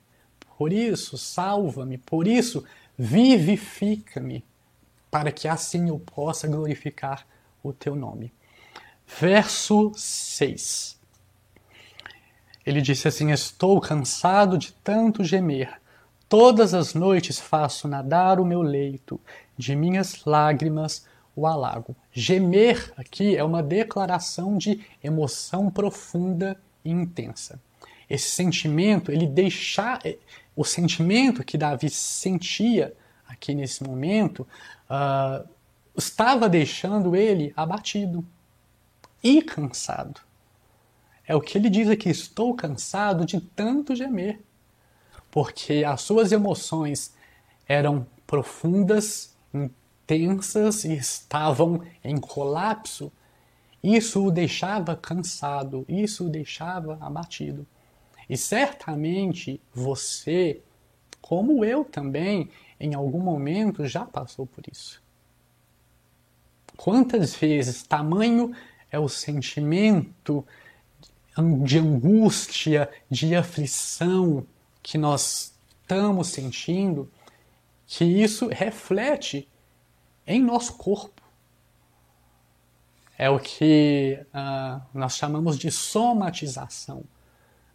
Por 0.56 0.72
isso, 0.72 1.18
salva-me. 1.18 1.98
Por 1.98 2.26
isso, 2.26 2.64
vivifica-me, 2.96 4.42
para 5.10 5.30
que 5.30 5.46
assim 5.46 5.90
eu 5.90 5.98
possa 5.98 6.48
glorificar 6.48 7.26
o 7.62 7.70
teu 7.70 7.94
nome. 7.94 8.32
Verso 9.06 9.92
6. 9.94 11.01
Ele 12.64 12.80
disse 12.80 13.08
assim: 13.08 13.30
Estou 13.30 13.80
cansado 13.80 14.58
de 14.58 14.72
tanto 14.72 15.24
gemer. 15.24 15.80
Todas 16.28 16.72
as 16.72 16.94
noites 16.94 17.38
faço 17.38 17.86
nadar 17.86 18.40
o 18.40 18.44
meu 18.44 18.62
leito, 18.62 19.20
de 19.56 19.76
minhas 19.76 20.24
lágrimas 20.24 21.04
o 21.36 21.46
alago. 21.46 21.94
Gemer 22.12 22.92
aqui 22.96 23.36
é 23.36 23.44
uma 23.44 23.62
declaração 23.62 24.56
de 24.56 24.80
emoção 25.02 25.70
profunda 25.70 26.58
e 26.84 26.90
intensa 26.90 27.60
esse 28.12 28.28
sentimento, 28.28 29.10
ele 29.10 29.26
deixar 29.26 29.98
é, 30.04 30.18
o 30.54 30.64
sentimento 30.64 31.42
que 31.42 31.56
Davi 31.56 31.88
sentia 31.88 32.94
aqui 33.26 33.54
nesse 33.54 33.82
momento 33.82 34.46
uh, 34.90 35.48
estava 35.96 36.46
deixando 36.46 37.16
ele 37.16 37.54
abatido 37.56 38.22
e 39.24 39.40
cansado. 39.40 40.20
É 41.26 41.34
o 41.34 41.40
que 41.40 41.56
ele 41.56 41.70
diz 41.70 41.88
aqui: 41.88 42.08
estou 42.08 42.54
cansado 42.54 43.24
de 43.24 43.40
tanto 43.40 43.94
gemer. 43.94 44.40
Porque 45.30 45.82
as 45.86 46.02
suas 46.02 46.30
emoções 46.32 47.14
eram 47.66 48.06
profundas, 48.26 49.34
intensas 49.52 50.84
e 50.84 50.94
estavam 50.94 51.82
em 52.04 52.18
colapso. 52.18 53.10
Isso 53.82 54.26
o 54.26 54.30
deixava 54.30 54.94
cansado, 54.94 55.84
isso 55.88 56.26
o 56.26 56.30
deixava 56.30 56.98
abatido. 57.00 57.66
E 58.28 58.36
certamente 58.36 59.60
você, 59.74 60.60
como 61.20 61.64
eu 61.64 61.84
também, 61.84 62.50
em 62.78 62.94
algum 62.94 63.20
momento 63.20 63.86
já 63.86 64.04
passou 64.04 64.46
por 64.46 64.64
isso. 64.70 65.02
Quantas 66.76 67.34
vezes 67.34 67.82
tamanho 67.82 68.54
é 68.90 68.98
o 68.98 69.08
sentimento 69.08 70.44
de 71.64 71.78
angústia, 71.78 72.90
de 73.10 73.34
aflição 73.34 74.46
que 74.82 74.98
nós 74.98 75.54
estamos 75.80 76.28
sentindo, 76.28 77.10
que 77.86 78.04
isso 78.04 78.48
reflete 78.48 79.48
em 80.26 80.42
nosso 80.42 80.74
corpo. 80.76 81.22
É 83.16 83.30
o 83.30 83.38
que 83.38 84.18
uh, 84.34 84.82
nós 84.92 85.16
chamamos 85.16 85.58
de 85.58 85.70
somatização. 85.70 87.04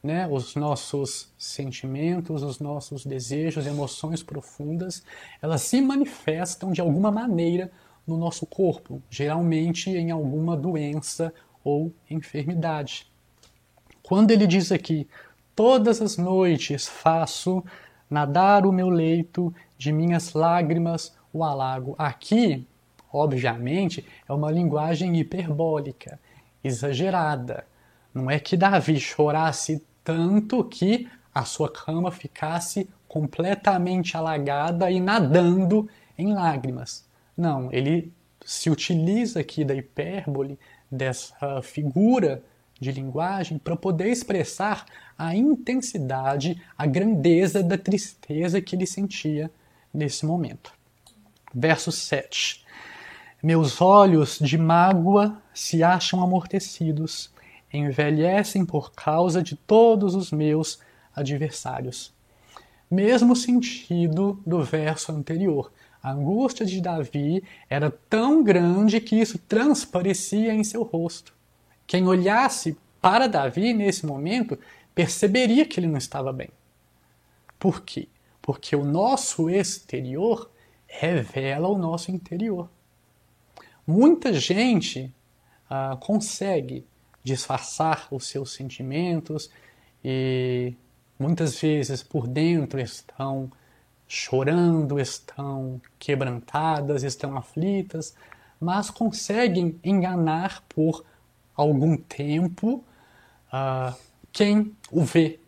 Né? 0.04 0.28
Os 0.28 0.56
nossos 0.56 1.32
sentimentos, 1.38 2.44
os 2.44 2.60
nossos 2.60 3.06
desejos, 3.06 3.66
emoções 3.66 4.22
profundas, 4.22 5.04
elas 5.42 5.62
se 5.62 5.82
manifestam 5.82 6.72
de 6.72 6.82
alguma 6.82 7.12
maneira 7.12 7.72
no 8.06 8.18
nosso 8.18 8.46
corpo, 8.46 9.02
geralmente 9.10 9.90
em 9.90 10.12
alguma 10.12 10.56
doença 10.56 11.34
ou 11.64 11.94
enfermidade. 12.10 13.12
Quando 14.08 14.32
ele 14.32 14.48
diz 14.48 14.72
aqui, 14.72 15.06
todas 15.54 16.02
as 16.02 16.16
noites 16.16 16.88
faço 16.88 17.62
nadar 18.10 18.66
o 18.66 18.72
meu 18.72 18.88
leito, 18.88 19.54
de 19.78 19.92
minhas 19.92 20.32
lágrimas 20.32 21.14
o 21.34 21.44
alago. 21.44 21.94
Aqui, 21.98 22.66
obviamente, 23.12 24.06
é 24.26 24.32
uma 24.32 24.50
linguagem 24.50 25.20
hiperbólica, 25.20 26.18
exagerada. 26.64 27.66
Não 28.14 28.32
é 28.32 28.40
que 28.40 28.56
Davi 28.56 28.98
chorasse 28.98 29.84
tanto 30.06 30.64
que 30.64 31.10
a 31.36 31.44
sua 31.44 31.70
cama 31.70 32.10
ficasse 32.10 32.90
completamente 33.10 34.16
alagada 34.16 34.90
e 34.90 35.02
nadando 35.02 35.86
em 36.18 36.34
lágrimas. 36.34 37.06
Não, 37.36 37.70
ele 37.74 38.14
se 38.46 38.70
utiliza 38.70 39.42
aqui 39.42 39.66
da 39.66 39.76
hipérbole, 39.76 40.58
dessa 40.90 41.62
figura 41.62 42.42
de 42.80 42.92
linguagem, 42.92 43.58
para 43.58 43.76
poder 43.76 44.10
expressar 44.10 44.86
a 45.18 45.36
intensidade, 45.36 46.62
a 46.78 46.86
grandeza 46.86 47.64
da 47.64 47.78
tristeza 47.78 48.62
que 48.62 48.76
ele 48.76 48.86
sentia 48.86 49.50
nesse 49.94 50.26
momento. 50.26 50.72
Verso 51.54 51.92
7. 51.92 52.66
Meus 53.42 53.82
olhos 53.82 54.40
de 54.40 54.58
mágoa 54.58 55.42
se 55.54 55.84
acham 55.84 56.22
amortecidos, 56.22 57.32
envelhecem 57.72 58.66
por 58.66 58.92
causa 58.92 59.42
de 59.42 59.56
todos 59.56 60.16
os 60.16 60.32
meus 60.32 60.80
adversários. 61.16 62.14
Mesmo 62.90 63.36
sentido 63.36 64.42
do 64.46 64.64
verso 64.64 65.12
anterior. 65.12 65.72
A 66.02 66.12
angústia 66.12 66.66
de 66.66 66.80
Davi 66.80 67.44
era 67.70 67.92
tão 68.10 68.44
grande 68.44 69.02
que 69.02 69.16
isso 69.16 69.38
transparecia 69.38 70.54
em 70.54 70.64
seu 70.64 70.84
rosto. 70.84 71.37
Quem 71.88 72.06
olhasse 72.06 72.78
para 73.02 73.28
Davi 73.28 73.74
nesse 73.74 74.06
momento 74.06 74.60
perceberia 74.94 75.66
que 75.66 75.80
ele 75.80 75.88
não 75.88 75.98
estava 75.98 76.34
bem. 76.34 76.50
Por 77.58 77.82
quê? 77.82 78.10
Porque 78.42 78.76
o 78.76 78.84
nosso 78.84 79.50
exterior 79.50 80.52
revela 80.86 81.68
o 81.68 81.78
nosso 81.78 82.12
interior. 82.12 82.70
Muita 83.86 84.34
gente 84.34 85.14
uh, 85.72 85.96
consegue 85.98 86.86
disfarçar 87.24 88.08
os 88.12 88.28
seus 88.28 88.54
sentimentos 88.54 89.50
e 90.04 90.74
muitas 91.20 91.60
vezes 91.60 92.04
por 92.04 92.28
dentro 92.28 92.80
estão 92.80 93.52
chorando, 94.08 95.00
estão 95.00 95.82
quebrantadas, 96.00 97.04
estão 97.04 97.38
aflitas, 97.38 98.16
mas 98.60 98.90
conseguem 98.90 99.80
enganar 99.84 100.64
por 100.70 101.04
algum 101.58 101.98
tempo 101.98 102.86
uh, 103.52 103.94
quem 104.32 104.74
o 104.90 105.04
vê. 105.04 105.40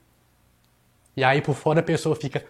E 1.15 1.24
aí 1.24 1.41
por 1.41 1.56
fora 1.56 1.80
a 1.80 1.84
pessoa 1.84 2.15
fica 2.15 2.45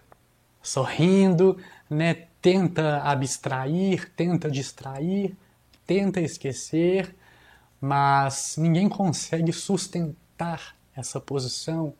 sorrindo, 0.62 1.56
né? 1.88 2.26
tenta 2.40 3.02
abstrair, 3.02 4.10
tenta 4.16 4.50
distrair, 4.50 5.36
tenta 5.86 6.20
esquecer, 6.20 7.14
mas 7.80 8.56
ninguém 8.56 8.88
consegue 8.88 9.52
sustentar 9.52 10.76
essa 10.94 11.20
posição 11.20 11.92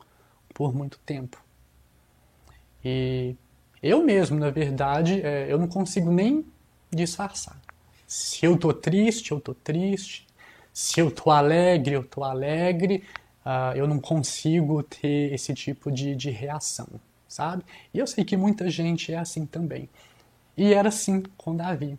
por 0.54 0.74
muito 0.74 0.98
tempo. 1.00 1.42
E 2.84 3.36
eu 3.82 4.02
mesmo, 4.02 4.38
na 4.38 4.50
verdade, 4.50 5.20
é, 5.22 5.52
eu 5.52 5.58
não 5.58 5.68
consigo 5.68 6.10
nem 6.10 6.44
disfarçar. 6.90 7.60
Se 8.06 8.44
eu 8.44 8.58
tô 8.58 8.72
triste, 8.72 9.32
eu 9.32 9.40
tô 9.40 9.54
triste. 9.54 10.26
Se 10.72 11.00
eu 11.00 11.10
tô 11.10 11.30
alegre, 11.30 11.94
eu 11.94 12.04
tô 12.04 12.24
alegre. 12.24 13.04
Uh, 13.44 13.76
eu 13.76 13.88
não 13.88 13.98
consigo 13.98 14.82
ter 14.82 15.32
esse 15.32 15.54
tipo 15.54 15.90
de, 15.90 16.14
de 16.14 16.30
reação, 16.30 16.88
sabe? 17.26 17.64
E 17.92 17.98
eu 17.98 18.06
sei 18.06 18.24
que 18.24 18.36
muita 18.36 18.68
gente 18.68 19.12
é 19.12 19.18
assim 19.18 19.46
também. 19.46 19.88
E 20.56 20.74
era 20.74 20.88
assim 20.88 21.22
com 21.36 21.56
Davi. 21.56 21.98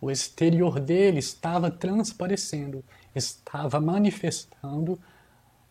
O 0.00 0.10
exterior 0.10 0.80
dele 0.80 1.18
estava 1.18 1.70
transparecendo, 1.70 2.84
estava 3.14 3.80
manifestando 3.80 4.98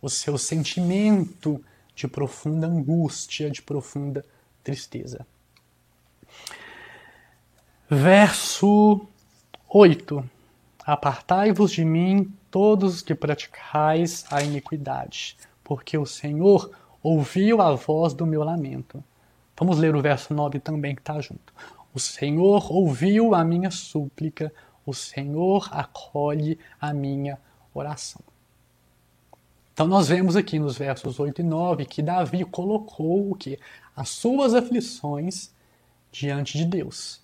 o 0.02 0.10
seu 0.10 0.38
sentimento 0.38 1.64
de 1.94 2.08
profunda 2.08 2.66
angústia, 2.66 3.52
de 3.52 3.62
profunda 3.62 4.26
tristeza. 4.64 5.26
Verso 7.90 9.06
8: 9.68 10.24
Apartai-vos 10.86 11.72
de 11.72 11.86
mim, 11.86 12.34
todos 12.50 12.96
os 12.96 13.02
que 13.02 13.14
praticais 13.14 14.26
a 14.32 14.42
iniquidade, 14.42 15.38
porque 15.64 15.98
o 15.98 16.06
Senhor 16.06 16.72
ouviu 17.04 17.62
a 17.62 17.74
voz 17.76 18.14
do 18.14 18.26
meu 18.26 18.44
lamento. 18.44 19.04
Vamos 19.58 19.78
ler 19.78 19.96
o 19.96 20.02
verso 20.02 20.34
9 20.34 20.60
também 20.60 20.96
que 20.96 21.02
está 21.02 21.22
junto. 21.22 21.54
O 21.94 22.00
Senhor 22.00 22.72
ouviu 22.72 23.36
a 23.36 23.44
minha 23.44 23.70
súplica, 23.70 24.52
o 24.86 24.94
Senhor 24.94 25.70
acolhe 25.72 26.58
a 26.80 26.92
minha 26.94 27.38
oração. 27.74 28.22
Então 29.74 29.88
nós 29.88 30.08
vemos 30.08 30.36
aqui 30.36 30.58
nos 30.58 30.78
versos 30.78 31.20
8 31.20 31.42
e 31.42 31.44
9 31.44 31.86
que 31.86 32.02
Davi 32.02 32.44
colocou 32.44 33.32
o 33.32 33.36
que? 33.36 33.60
As 33.96 34.10
suas 34.10 34.54
aflições 34.54 35.52
diante 36.12 36.58
de 36.58 36.66
Deus. 36.66 37.21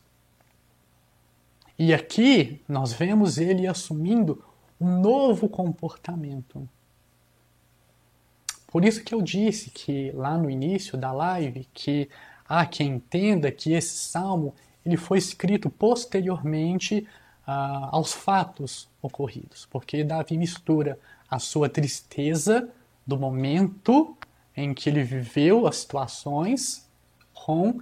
E 1.78 1.94
aqui 1.94 2.62
nós 2.68 2.94
vemos 2.94 3.38
ele 3.38 3.68
assumindo 3.68 4.44
um 4.80 5.00
novo 5.00 5.48
comportamento. 5.48 6.68
Por 8.68 8.84
isso 8.84 9.04
que 9.04 9.14
eu 9.14 9.22
disse 9.22 9.70
que 9.70 10.12
lá 10.12 10.38
no 10.38 10.50
início 10.50 10.98
da 10.98 11.12
live 11.12 11.68
que 11.74 12.10
há 12.48 12.66
quem 12.66 12.96
entenda 12.96 13.52
que 13.52 13.74
esse 13.74 13.96
salmo 13.96 14.54
ele 14.86 14.98
foi 14.98 15.18
escrito 15.18 15.70
posteriormente 15.70 17.08
uh, 17.48 17.90
aos 17.92 18.14
fatos 18.14 18.90
ocorridos, 19.02 19.68
porque 19.70 20.04
Davi 20.04 20.38
mistura 20.38 21.00
a 21.30 21.40
sua 21.40 21.70
tristeza 21.70 22.70
do 23.06 23.18
momento 23.18 24.18
em 24.56 24.74
que 24.74 24.90
ele 24.90 25.04
viveu 25.04 25.68
as 25.68 25.78
situações 25.78 26.88
com 27.34 27.80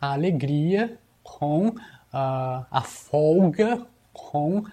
a 0.00 0.12
alegria, 0.12 0.98
com 1.22 1.74
a, 2.16 2.64
a 2.70 2.80
folga 2.82 3.84
com, 4.12 4.64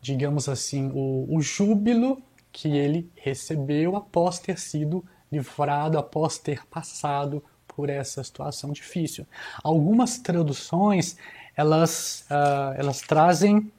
digamos 0.00 0.48
assim, 0.48 0.90
o, 0.92 1.28
o 1.30 1.40
júbilo 1.40 2.20
que 2.50 2.76
ele 2.76 3.08
recebeu 3.14 3.94
após 3.94 4.40
ter 4.40 4.58
sido 4.58 5.04
livrado, 5.30 5.96
após 5.96 6.38
ter 6.38 6.66
passado 6.66 7.44
por 7.68 7.88
essa 7.88 8.24
situação 8.24 8.72
difícil. 8.72 9.24
Algumas 9.62 10.18
traduções 10.18 11.16
elas, 11.56 12.24
uh, 12.30 12.74
elas 12.76 13.00
trazem 13.00 13.70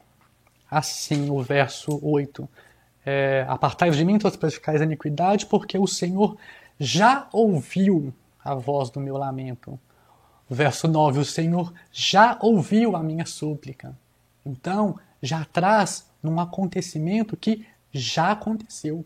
assim 0.71 1.29
o 1.29 1.41
verso 1.41 1.99
8. 2.01 2.47
É, 3.05 3.45
Apartai-vos 3.49 3.97
de 3.97 4.05
mim 4.05 4.17
todos 4.17 4.35
os 4.35 4.39
praticais 4.39 4.81
a 4.81 4.85
iniquidade, 4.85 5.45
porque 5.45 5.77
o 5.77 5.87
Senhor 5.87 6.37
já 6.79 7.27
ouviu 7.33 8.13
a 8.43 8.55
voz 8.55 8.89
do 8.89 9.01
meu 9.01 9.17
lamento. 9.17 9.77
Verso 10.49 10.87
9: 10.87 11.19
O 11.19 11.25
Senhor 11.25 11.73
já 11.91 12.37
ouviu 12.41 12.95
a 12.95 13.03
minha 13.03 13.25
súplica. 13.25 13.95
Então, 14.45 14.99
já 15.21 15.45
traz 15.45 16.05
num 16.23 16.39
acontecimento 16.39 17.37
que 17.37 17.65
já 17.93 18.31
aconteceu. 18.31 19.05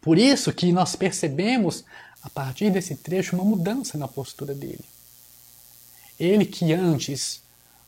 Por 0.00 0.18
isso 0.18 0.52
que 0.52 0.70
nós 0.72 0.94
percebemos, 0.94 1.84
a 2.22 2.30
partir 2.30 2.70
desse 2.70 2.94
trecho, 2.96 3.34
uma 3.34 3.44
mudança 3.44 3.96
na 3.98 4.06
postura 4.06 4.54
dele. 4.54 4.84
Ele 6.20 6.44
que 6.44 6.72
antes, 6.72 7.42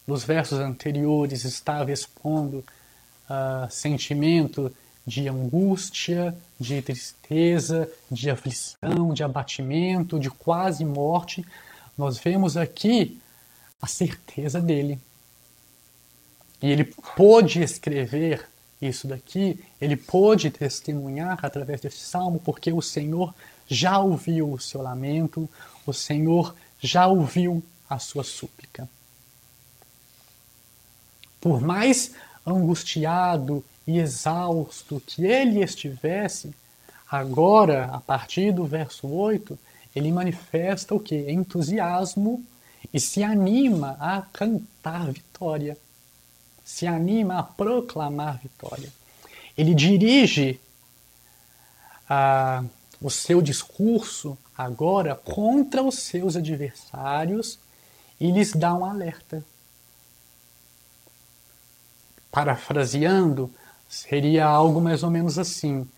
nos 0.06 0.24
versos 0.24 0.58
anteriores, 0.58 1.44
estava 1.44 1.92
expondo 1.92 2.64
uh, 3.28 3.70
sentimento 3.70 4.74
de 5.06 5.28
angústia, 5.28 6.36
de 6.58 6.82
tristeza, 6.82 7.88
de 8.10 8.28
aflição, 8.28 9.14
de 9.14 9.22
abatimento, 9.22 10.18
de 10.18 10.28
quase 10.28 10.84
morte, 10.84 11.46
nós 11.96 12.18
vemos 12.18 12.56
aqui 12.56 13.20
a 13.80 13.86
certeza 13.86 14.60
dele. 14.60 14.98
E 16.60 16.70
ele 16.70 16.84
pôde 16.84 17.62
escrever 17.62 18.48
isso 18.82 19.06
daqui, 19.06 19.62
ele 19.80 19.96
pôde 19.96 20.50
testemunhar 20.50 21.38
através 21.42 21.80
desse 21.80 22.00
salmo, 22.00 22.40
porque 22.40 22.72
o 22.72 22.82
Senhor 22.82 23.34
já 23.68 23.98
ouviu 23.98 24.52
o 24.52 24.60
seu 24.60 24.82
lamento, 24.82 25.48
o 25.86 25.92
Senhor 25.92 26.54
já 26.80 27.06
ouviu 27.06 27.62
a 27.88 27.98
sua 27.98 28.24
súplica. 28.24 28.88
Por 31.40 31.60
mais 31.60 32.12
angustiado 32.44 33.64
e 33.86 33.98
exausto 33.98 35.00
que 35.06 35.24
ele 35.24 35.62
estivesse, 35.62 36.52
agora, 37.10 37.84
a 37.86 38.00
partir 38.00 38.52
do 38.52 38.64
verso 38.64 39.06
8, 39.06 39.58
ele 39.94 40.10
manifesta 40.10 40.94
o 40.94 41.00
que? 41.00 41.30
Entusiasmo 41.30 42.44
e 42.92 43.00
se 43.00 43.22
anima 43.22 43.96
a 44.00 44.22
cantar 44.22 45.10
vitória, 45.12 45.76
se 46.64 46.86
anima 46.86 47.38
a 47.38 47.42
proclamar 47.42 48.38
vitória. 48.42 48.92
Ele 49.56 49.74
dirige 49.74 50.60
ah, 52.08 52.64
o 53.00 53.10
seu 53.10 53.40
discurso 53.40 54.36
agora 54.56 55.14
contra 55.14 55.82
os 55.82 55.98
seus 55.98 56.36
adversários 56.36 57.58
e 58.20 58.30
lhes 58.30 58.52
dá 58.52 58.74
um 58.74 58.84
alerta. 58.84 59.44
Parafraseando, 62.30 63.50
seria 63.96 64.44
algo 64.44 64.80
mais 64.80 65.02
ou 65.02 65.10
menos 65.10 65.38
assim. 65.38 65.88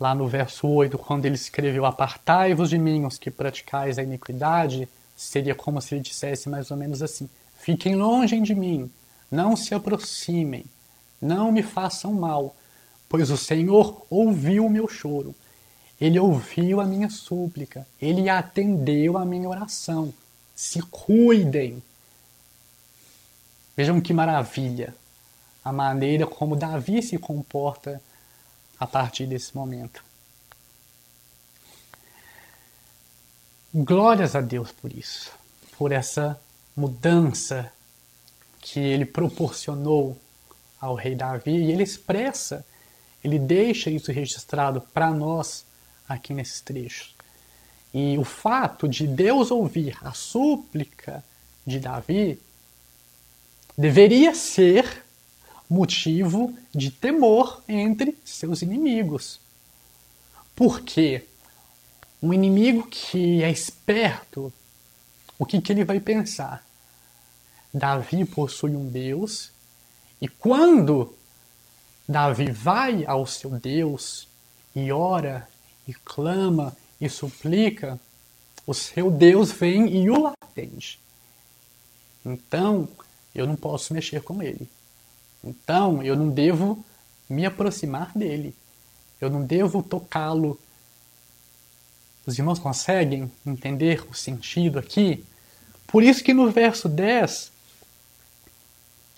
Lá 0.00 0.14
no 0.14 0.26
verso 0.26 0.66
8, 0.66 0.96
quando 0.98 1.26
ele 1.26 1.34
escreveu: 1.34 1.84
Apartai-vos 1.84 2.70
de 2.70 2.78
mim, 2.78 3.04
os 3.04 3.18
que 3.18 3.30
praticais 3.30 3.98
a 3.98 4.02
iniquidade, 4.02 4.88
seria 5.16 5.54
como 5.54 5.80
se 5.80 5.94
ele 5.94 6.02
dissesse 6.02 6.48
mais 6.48 6.70
ou 6.70 6.76
menos 6.76 7.02
assim: 7.02 7.28
Fiquem 7.58 7.94
longe 7.94 8.40
de 8.40 8.54
mim, 8.54 8.90
não 9.30 9.54
se 9.56 9.74
aproximem, 9.74 10.64
não 11.20 11.52
me 11.52 11.62
façam 11.62 12.12
mal, 12.12 12.54
pois 13.08 13.30
o 13.30 13.36
Senhor 13.36 14.06
ouviu 14.08 14.66
o 14.66 14.70
meu 14.70 14.88
choro. 14.88 15.34
Ele 15.98 16.18
ouviu 16.18 16.80
a 16.80 16.84
minha 16.84 17.08
súplica, 17.08 17.86
ele 18.00 18.28
atendeu 18.28 19.16
a 19.16 19.24
minha 19.24 19.48
oração. 19.48 20.12
Se 20.54 20.80
cuidem. 20.82 21.82
Vejam 23.74 24.00
que 24.00 24.12
maravilha 24.12 24.94
a 25.66 25.72
maneira 25.72 26.28
como 26.28 26.54
Davi 26.54 27.02
se 27.02 27.18
comporta 27.18 28.00
a 28.78 28.86
partir 28.86 29.26
desse 29.26 29.56
momento. 29.56 30.04
Glórias 33.74 34.36
a 34.36 34.40
Deus 34.40 34.70
por 34.70 34.92
isso, 34.92 35.32
por 35.76 35.90
essa 35.90 36.40
mudança 36.76 37.72
que 38.60 38.78
ele 38.78 39.04
proporcionou 39.04 40.16
ao 40.80 40.94
rei 40.94 41.16
Davi 41.16 41.56
e 41.56 41.72
ele 41.72 41.82
expressa, 41.82 42.64
ele 43.24 43.36
deixa 43.36 43.90
isso 43.90 44.12
registrado 44.12 44.80
para 44.80 45.10
nós 45.10 45.66
aqui 46.08 46.32
nesses 46.32 46.60
trechos. 46.60 47.12
E 47.92 48.16
o 48.18 48.24
fato 48.24 48.88
de 48.88 49.04
Deus 49.04 49.50
ouvir 49.50 49.98
a 50.00 50.12
súplica 50.12 51.24
de 51.66 51.80
Davi 51.80 52.40
deveria 53.76 54.32
ser 54.32 55.04
motivo 55.68 56.56
de 56.74 56.90
temor 56.90 57.62
entre 57.68 58.16
seus 58.24 58.62
inimigos. 58.62 59.40
Porque 60.54 61.24
um 62.22 62.32
inimigo 62.32 62.86
que 62.88 63.42
é 63.42 63.50
esperto, 63.50 64.52
o 65.38 65.44
que, 65.44 65.60
que 65.60 65.72
ele 65.72 65.84
vai 65.84 66.00
pensar? 66.00 66.64
Davi 67.72 68.24
possui 68.24 68.74
um 68.74 68.88
Deus, 68.88 69.50
e 70.20 70.28
quando 70.28 71.14
Davi 72.08 72.50
vai 72.50 73.04
ao 73.04 73.26
seu 73.26 73.50
Deus 73.50 74.26
e 74.74 74.90
ora 74.90 75.46
e 75.86 75.92
clama 75.92 76.74
e 77.00 77.08
suplica, 77.08 78.00
o 78.66 78.72
seu 78.72 79.10
Deus 79.10 79.52
vem 79.52 80.02
e 80.02 80.10
o 80.10 80.26
atende. 80.26 80.98
Então, 82.24 82.88
eu 83.34 83.46
não 83.46 83.56
posso 83.56 83.92
mexer 83.92 84.22
com 84.22 84.42
ele. 84.42 84.68
Então, 85.46 86.02
eu 86.02 86.16
não 86.16 86.28
devo 86.28 86.84
me 87.28 87.46
aproximar 87.46 88.10
dele. 88.18 88.52
Eu 89.20 89.30
não 89.30 89.44
devo 89.44 89.80
tocá-lo. 89.80 90.58
Os 92.26 92.36
irmãos 92.36 92.58
conseguem 92.58 93.30
entender 93.46 94.04
o 94.10 94.14
sentido 94.14 94.78
aqui? 94.78 95.24
Por 95.86 96.02
isso 96.02 96.24
que 96.24 96.34
no 96.34 96.50
verso 96.50 96.88
10, 96.88 97.52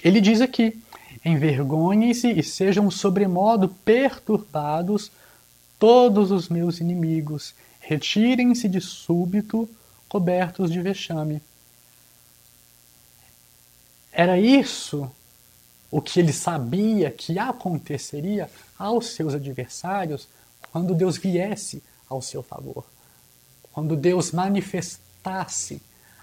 ele 0.04 0.20
diz 0.20 0.42
aqui: 0.42 0.78
Envergonhem-se 1.24 2.30
e 2.30 2.42
sejam 2.42 2.90
sobremodo 2.90 3.70
perturbados 3.70 5.10
todos 5.78 6.30
os 6.30 6.50
meus 6.50 6.78
inimigos, 6.78 7.54
retirem-se 7.80 8.68
de 8.68 8.82
súbito, 8.82 9.66
cobertos 10.08 10.70
de 10.70 10.82
vexame. 10.82 11.40
Era 14.12 14.38
isso 14.38 15.10
o 15.90 16.00
que 16.02 16.20
ele 16.20 16.32
sabia 16.32 17.10
que 17.10 17.38
aconteceria 17.38 18.50
aos 18.78 19.06
seus 19.14 19.34
adversários 19.34 20.28
quando 20.70 20.94
Deus 20.94 21.16
viesse 21.16 21.82
ao 22.08 22.20
seu 22.20 22.42
favor. 22.42 22.84
Quando 23.72 23.96
Deus 23.96 24.32
manifestasse 24.32 25.80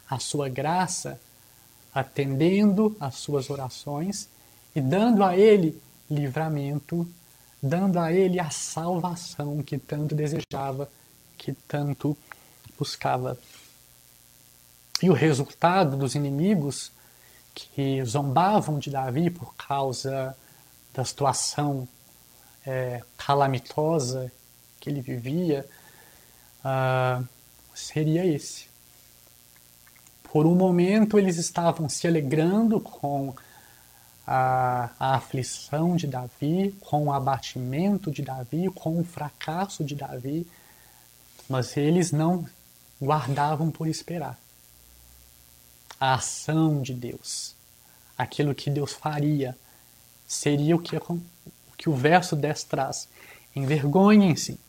a 0.10 0.20
sua 0.20 0.50
graça, 0.50 1.20
atendendo 1.94 2.96
às 3.00 3.16
suas 3.16 3.50
orações 3.50 4.28
e 4.76 4.82
dando 4.82 5.24
a 5.24 5.38
ele 5.38 5.82
livramento, 6.10 7.08
dando 7.62 8.00
a 8.00 8.12
ele 8.12 8.40
a 8.40 8.50
salvação 8.50 9.64
que 9.64 9.78
tanto 9.78 10.14
desejava, 10.14 10.90
que 11.38 11.54
tanto 11.68 12.16
buscava. 12.78 13.38
E 15.02 15.10
o 15.10 15.14
resultado 15.14 15.98
dos 15.98 16.14
inimigos 16.14 16.92
que 17.56 18.04
zombavam 18.04 18.78
de 18.78 18.90
Davi 18.92 19.30
por 19.30 19.56
causa 19.56 20.36
da 20.94 21.06
situação 21.06 21.88
é, 22.66 23.02
calamitosa 23.18 24.32
que 24.80 24.90
ele 24.90 25.02
vivia, 25.02 25.66
uh, 26.64 27.26
seria 27.74 28.26
esse. 28.26 28.68
Por 30.24 30.46
um 30.46 30.54
momento 30.54 31.18
eles 31.18 31.38
estavam 31.38 31.88
se 31.88 32.06
alegrando 32.08 32.80
com 32.80 33.34
a, 34.28 34.90
a, 35.00 35.16
aflição 35.16 35.96
de 35.96 36.08
Davi, 36.08 36.76
com 36.82 37.06
o 37.06 37.14
abatimento 37.14 38.12
de 38.12 38.22
Davi, 38.22 38.70
com 38.70 39.00
o 39.00 39.04
fracasso 39.04 39.84
de 39.84 39.96
Davi, 39.96 40.46
mas 41.48 41.78
eles 41.78 42.12
não 42.12 42.46
guardavam 43.02 43.72
por 43.72 43.88
esperar 43.88 44.38
a 46.00 46.16
ação 46.16 46.82
de 46.82 46.94
Deus, 46.94 47.56
aquilo 48.18 48.56
que 48.56 48.70
Deus 48.70 48.94
faria, 48.94 49.58
seria 50.28 50.76
o 50.76 50.80
que, 50.80 50.96
o, 50.98 51.22
que 51.78 51.90
o 51.90 51.96
verso 51.96 52.36
10 52.36 52.64
traz. 52.64 53.08
Envergonhem-se, 53.56 54.60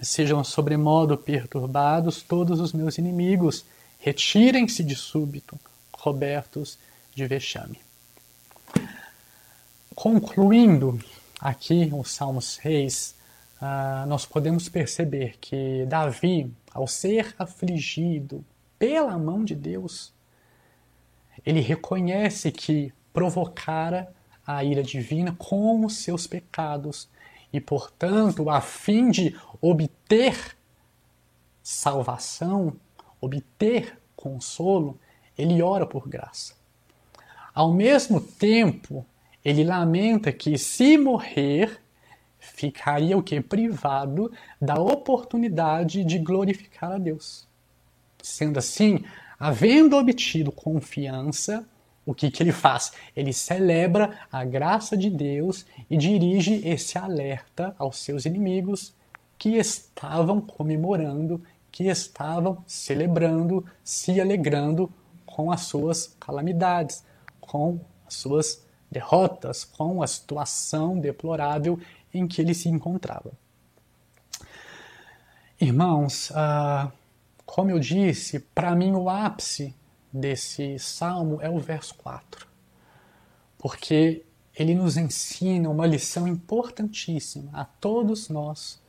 sejam 0.00 0.42
sobremodo 0.44 1.16
perturbados 1.16 2.22
todos 2.22 2.60
os 2.60 2.72
meus 2.72 2.98
inimigos, 2.98 3.64
retirem-se 3.98 4.84
de 4.84 4.94
súbito, 4.94 5.58
cobertos 5.90 6.78
de 7.14 7.26
vexame. 7.26 7.80
Concluindo 9.94 11.00
aqui 11.40 11.88
o 11.92 12.04
Salmo 12.04 12.42
6, 12.42 13.14
uh, 13.60 14.06
nós 14.06 14.26
podemos 14.26 14.68
perceber 14.68 15.36
que 15.40 15.86
Davi, 15.86 16.52
ao 16.72 16.86
ser 16.86 17.34
afligido 17.38 18.44
pela 18.78 19.18
mão 19.18 19.42
de 19.42 19.54
Deus, 19.54 20.12
ele 21.46 21.60
reconhece 21.60 22.50
que 22.50 22.92
provocara 23.12 24.12
a 24.44 24.64
ira 24.64 24.82
divina 24.82 25.34
com 25.38 25.86
os 25.86 25.98
seus 25.98 26.26
pecados 26.26 27.08
e, 27.52 27.60
portanto, 27.60 28.50
a 28.50 28.60
fim 28.60 29.10
de 29.10 29.34
obter 29.62 30.56
salvação, 31.62 32.76
obter 33.20 33.96
consolo, 34.16 34.98
ele 35.38 35.62
ora 35.62 35.86
por 35.86 36.08
graça. 36.08 36.54
Ao 37.54 37.72
mesmo 37.72 38.20
tempo, 38.20 39.06
ele 39.44 39.64
lamenta 39.64 40.32
que, 40.32 40.58
se 40.58 40.98
morrer, 40.98 41.80
ficaria 42.38 43.16
o 43.16 43.22
que? 43.22 43.40
Privado 43.40 44.32
da 44.60 44.74
oportunidade 44.74 46.04
de 46.04 46.18
glorificar 46.18 46.92
a 46.92 46.98
Deus. 46.98 47.46
Sendo 48.22 48.58
assim, 48.58 49.04
havendo 49.38 49.96
obtido 49.96 50.50
confiança, 50.50 51.66
o 52.04 52.14
que, 52.14 52.30
que 52.30 52.42
ele 52.42 52.52
faz? 52.52 52.92
Ele 53.16 53.32
celebra 53.32 54.18
a 54.30 54.44
graça 54.44 54.96
de 54.96 55.10
Deus 55.10 55.66
e 55.90 55.96
dirige 55.96 56.66
esse 56.66 56.96
alerta 56.96 57.74
aos 57.78 57.98
seus 57.98 58.24
inimigos 58.24 58.94
que 59.36 59.56
estavam 59.56 60.40
comemorando, 60.40 61.42
que 61.70 61.84
estavam 61.84 62.62
celebrando, 62.66 63.64
se 63.82 64.20
alegrando 64.20 64.90
com 65.24 65.50
as 65.50 65.62
suas 65.62 66.16
calamidades, 66.18 67.04
com 67.40 67.80
as 68.06 68.14
suas 68.14 68.64
derrotas, 68.90 69.64
com 69.64 70.02
a 70.02 70.06
situação 70.06 70.98
deplorável 70.98 71.78
em 72.14 72.26
que 72.26 72.40
ele 72.40 72.54
se 72.54 72.68
encontrava. 72.68 73.32
Irmãos, 75.60 76.30
uh, 76.30 76.90
como 77.46 77.70
eu 77.70 77.78
disse, 77.78 78.40
para 78.40 78.74
mim 78.74 78.92
o 78.92 79.08
ápice 79.08 79.74
desse 80.12 80.78
salmo 80.78 81.40
é 81.40 81.48
o 81.48 81.58
verso 81.60 81.94
4, 81.94 82.46
porque 83.56 84.24
ele 84.54 84.74
nos 84.74 84.96
ensina 84.96 85.70
uma 85.70 85.86
lição 85.86 86.26
importantíssima 86.26 87.50
a 87.52 87.64
todos 87.64 88.28
nós 88.28 88.82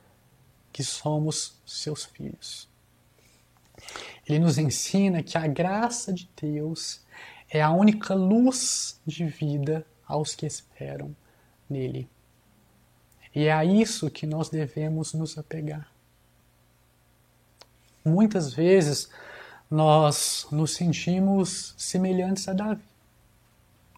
que 0.74 0.84
somos 0.84 1.62
seus 1.66 2.06
filhos. 2.06 2.68
Ele 4.28 4.40
nos 4.40 4.58
ensina 4.58 5.22
que 5.22 5.38
a 5.38 5.46
graça 5.46 6.12
de 6.12 6.30
Deus 6.42 7.02
é 7.50 7.62
a 7.62 7.72
única 7.72 8.14
luz 8.14 9.00
de 9.06 9.26
vida 9.26 9.86
aos 10.06 10.36
que 10.36 10.46
esperam 10.46 11.16
nele. 11.70 12.10
E 13.36 13.46
é 13.46 13.54
a 13.54 13.64
isso 13.64 14.10
que 14.10 14.26
nós 14.26 14.50
devemos 14.50 15.14
nos 15.14 15.38
apegar. 15.38 15.97
Muitas 18.08 18.54
vezes 18.54 19.10
nós 19.70 20.48
nos 20.50 20.74
sentimos 20.76 21.76
semelhantes 21.78 22.48
a 22.48 22.54
Davi, 22.54 22.84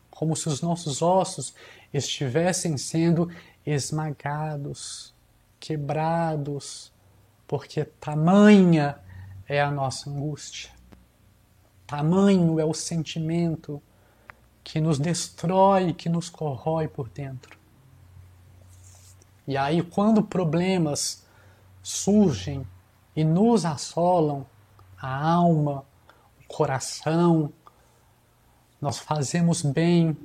como 0.10 0.36
se 0.36 0.50
os 0.50 0.62
nossos 0.62 1.02
ossos 1.02 1.54
estivessem 1.94 2.76
sendo 2.76 3.32
esmagados, 3.66 5.14
quebrados, 5.60 6.92
porque 7.48 7.86
tamanha 7.86 8.98
é 9.48 9.62
a 9.62 9.70
nossa 9.70 10.10
angústia, 10.10 10.72
tamanho 11.86 12.60
é 12.60 12.66
o 12.66 12.74
sentimento 12.74 13.82
que 14.64 14.82
nos 14.82 14.98
destrói, 14.98 15.94
que 15.94 16.10
nos 16.10 16.30
corrói 16.30 16.88
por 16.88 17.10
dentro. 17.10 17.58
E 19.48 19.56
aí, 19.58 19.82
quando 19.82 20.22
problemas 20.22 21.24
surgem 21.82 22.66
e 23.20 23.24
nos 23.26 23.66
assolam, 23.66 24.46
a 24.98 25.26
alma, 25.34 25.84
o 26.40 26.48
coração, 26.48 27.52
nós 28.80 28.98
fazemos 28.98 29.62
bem 29.62 30.16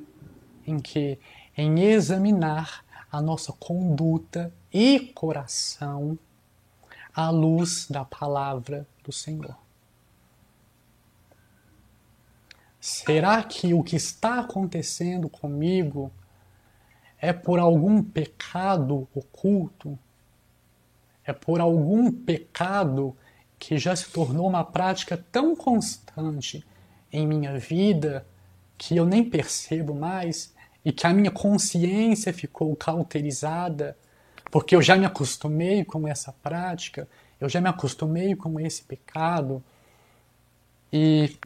em 0.64 0.78
que 0.78 1.18
em 1.56 1.80
examinar 1.80 2.84
a 3.10 3.20
nossa 3.20 3.52
conduta 3.52 4.54
e 4.72 5.10
coração 5.12 6.16
à 7.12 7.30
luz 7.30 7.88
da 7.90 8.04
palavra 8.04 8.86
do 9.02 9.10
Senhor. 9.10 9.56
Será 12.80 13.42
que 13.42 13.74
o 13.74 13.82
que 13.82 13.96
está 13.96 14.38
acontecendo 14.38 15.28
comigo 15.28 16.12
é 17.18 17.32
por 17.32 17.58
algum 17.58 18.00
pecado 18.00 19.08
oculto? 19.12 19.98
É 21.26 21.32
por 21.32 21.60
algum 21.60 22.10
pecado 22.10 23.16
que 23.58 23.78
já 23.78 23.94
se 23.96 24.10
tornou 24.10 24.46
uma 24.48 24.64
prática 24.64 25.16
tão 25.32 25.56
constante 25.56 26.64
em 27.12 27.26
minha 27.26 27.58
vida 27.58 28.26
que 28.76 28.96
eu 28.96 29.06
nem 29.06 29.24
percebo 29.24 29.94
mais 29.94 30.52
e 30.84 30.92
que 30.92 31.06
a 31.06 31.12
minha 31.12 31.30
consciência 31.30 32.32
ficou 32.32 32.74
cauterizada 32.76 33.96
porque 34.50 34.76
eu 34.76 34.82
já 34.82 34.96
me 34.96 35.04
acostumei 35.04 35.84
com 35.84 36.06
essa 36.06 36.32
prática, 36.32 37.08
eu 37.40 37.48
já 37.48 37.60
me 37.60 37.68
acostumei 37.68 38.36
com 38.36 38.60
esse 38.60 38.82
pecado 38.82 39.62
e 40.92 41.36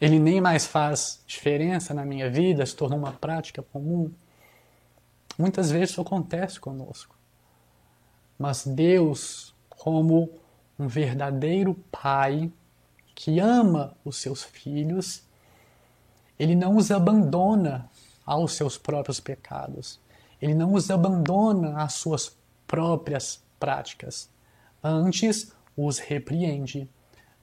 ele 0.00 0.18
nem 0.18 0.40
mais 0.40 0.66
faz 0.66 1.22
diferença 1.26 1.94
na 1.94 2.04
minha 2.04 2.30
vida, 2.30 2.64
se 2.66 2.74
tornou 2.74 2.98
uma 2.98 3.12
prática 3.12 3.62
comum. 3.62 4.10
Muitas 5.38 5.70
vezes 5.70 5.90
isso 5.90 6.00
acontece 6.00 6.58
conosco. 6.58 7.17
Mas 8.38 8.64
Deus, 8.66 9.54
como 9.68 10.30
um 10.78 10.86
verdadeiro 10.86 11.74
pai 11.90 12.50
que 13.14 13.40
ama 13.40 13.96
os 14.04 14.16
seus 14.16 14.42
filhos, 14.42 15.22
ele 16.38 16.54
não 16.54 16.76
os 16.76 16.90
abandona 16.90 17.90
aos 18.24 18.52
seus 18.52 18.78
próprios 18.78 19.18
pecados. 19.18 19.98
Ele 20.40 20.54
não 20.54 20.74
os 20.74 20.90
abandona 20.90 21.82
às 21.82 21.94
suas 21.94 22.36
próprias 22.66 23.42
práticas. 23.58 24.30
Antes 24.82 25.52
os 25.76 25.98
repreende. 25.98 26.88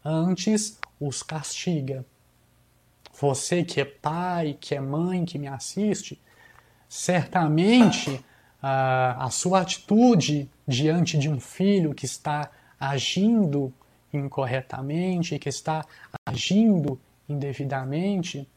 Antes 0.04 0.80
os 1.00 1.22
castiga 1.22 2.06
você 3.20 3.64
que 3.64 3.80
é 3.80 3.86
pai, 3.86 4.58
que 4.60 4.76
é 4.76 4.80
mãe, 4.80 5.26
que 5.26 5.40
me 5.40 5.48
assiste, 5.48 6.22
certamente 6.90 8.24
a, 8.62 9.26
a 9.26 9.30
sua 9.30 9.62
atitude 9.62 10.50
diante 10.68 11.18
de 11.18 11.30
um 11.30 11.40
filho 11.40 11.94
que 11.94 12.06
está 12.06 12.50
agindo 12.80 13.74
incorretamente, 14.12 15.38
que 15.40 15.50
está 15.50 15.86
agindo 16.26 17.00
indevidamente, 17.28 18.48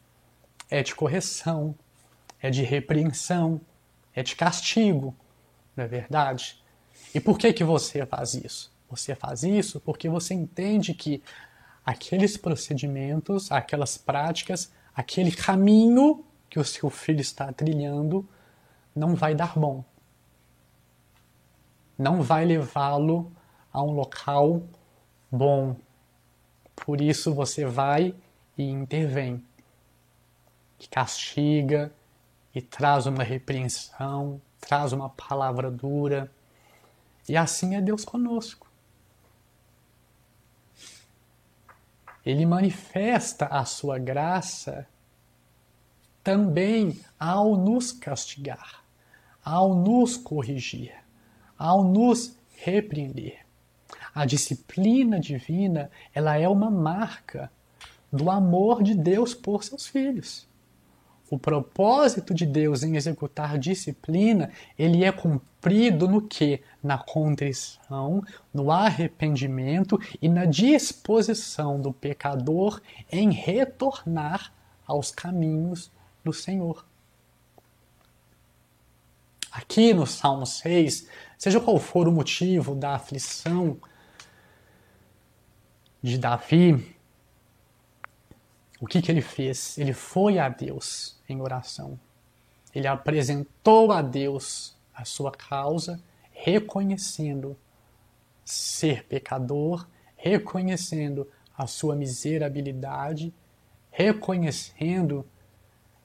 é 0.69 0.83
de 0.83 0.95
correção, 0.95 1.75
é 2.41 2.49
de 2.49 2.63
repreensão, 2.63 3.59
é 4.13 4.23
de 4.23 4.35
castigo, 4.35 5.15
não 5.75 5.83
é 5.83 5.87
verdade? 5.87 6.61
E 7.13 7.19
por 7.19 7.37
que 7.37 7.51
que 7.53 7.63
você 7.63 8.05
faz 8.05 8.33
isso? 8.33 8.71
Você 8.89 9.15
faz 9.15 9.43
isso 9.43 9.79
porque 9.79 10.09
você 10.09 10.33
entende 10.33 10.93
que 10.93 11.21
aqueles 11.85 12.37
procedimentos, 12.37 13.51
aquelas 13.51 13.97
práticas, 13.97 14.71
aquele 14.95 15.31
caminho 15.31 16.23
que 16.49 16.59
o 16.59 16.65
seu 16.65 16.89
filho 16.89 17.21
está 17.21 17.51
trilhando 17.51 18.27
não 18.95 19.15
vai 19.15 19.35
dar 19.35 19.57
bom. 19.57 19.83
Não 21.97 22.21
vai 22.21 22.45
levá-lo 22.45 23.31
a 23.71 23.81
um 23.81 23.91
local 23.91 24.61
bom. 25.31 25.75
Por 26.75 27.01
isso 27.01 27.33
você 27.33 27.65
vai 27.65 28.15
e 28.57 28.63
intervém, 28.63 29.43
e 30.79 30.87
castiga 30.87 31.93
e 32.53 32.61
traz 32.61 33.05
uma 33.05 33.23
repreensão, 33.23 34.41
traz 34.59 34.93
uma 34.93 35.09
palavra 35.09 35.69
dura. 35.69 36.31
E 37.27 37.37
assim 37.37 37.75
é 37.75 37.81
Deus 37.81 38.03
conosco. 38.05 38.69
ele 42.25 42.45
manifesta 42.45 43.45
a 43.45 43.65
sua 43.65 43.97
graça 43.97 44.87
também 46.23 46.99
ao 47.19 47.55
nos 47.55 47.91
castigar, 47.91 48.83
ao 49.43 49.73
nos 49.73 50.17
corrigir, 50.17 50.93
ao 51.57 51.83
nos 51.83 52.35
repreender. 52.57 53.39
A 54.13 54.25
disciplina 54.25 55.19
divina, 55.19 55.89
ela 56.13 56.37
é 56.37 56.47
uma 56.47 56.69
marca 56.69 57.51
do 58.11 58.29
amor 58.29 58.83
de 58.83 58.95
Deus 58.95 59.33
por 59.33 59.63
seus 59.63 59.87
filhos. 59.87 60.47
O 61.29 61.37
propósito 61.37 62.33
de 62.33 62.43
Deus 62.45 62.81
em 62.81 62.95
executar 62.95 63.59
disciplina, 63.59 64.51
ele 64.77 65.03
é 65.03 65.11
cumprido 65.11 66.07
no 66.07 66.23
que? 66.23 66.61
Na 66.81 66.97
contrição, 66.97 68.23
no 68.51 68.71
arrependimento 68.71 69.99
e 70.19 70.27
na 70.27 70.45
disposição 70.45 71.79
do 71.79 71.93
pecador 71.93 72.81
em 73.11 73.31
retornar 73.31 74.51
aos 74.87 75.11
caminhos 75.11 75.91
do 76.29 76.33
Senhor. 76.33 76.85
Aqui 79.51 79.93
no 79.93 80.05
Salmo 80.05 80.45
6, 80.45 81.07
seja 81.37 81.59
qual 81.59 81.79
for 81.79 82.07
o 82.07 82.11
motivo 82.11 82.75
da 82.75 82.93
aflição 82.95 83.79
de 86.01 86.17
Davi, 86.17 86.95
o 88.79 88.85
que, 88.85 89.01
que 89.01 89.11
ele 89.11 89.21
fez? 89.21 89.77
Ele 89.77 89.91
foi 89.91 90.39
a 90.39 90.47
Deus 90.47 91.19
em 91.27 91.41
oração. 91.41 91.99
Ele 92.73 92.87
apresentou 92.87 93.91
a 93.91 94.01
Deus 94.01 94.77
a 94.93 95.03
sua 95.03 95.31
causa, 95.31 96.01
reconhecendo 96.31 97.57
ser 98.45 99.03
pecador, 99.05 99.85
reconhecendo 100.15 101.27
a 101.57 101.67
sua 101.67 101.95
miserabilidade, 101.95 103.33
reconhecendo 103.91 105.25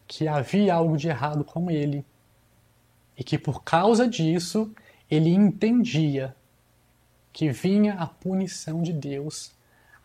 que 0.06 0.28
havia 0.28 0.74
algo 0.74 0.96
de 0.96 1.08
errado 1.08 1.44
com 1.44 1.70
ele 1.70 2.04
e 3.16 3.24
que 3.24 3.38
por 3.38 3.62
causa 3.62 4.08
disso 4.08 4.72
ele 5.10 5.30
entendia 5.30 6.34
que 7.32 7.50
vinha 7.50 7.94
a 7.94 8.06
punição 8.06 8.82
de 8.82 8.92
Deus 8.92 9.52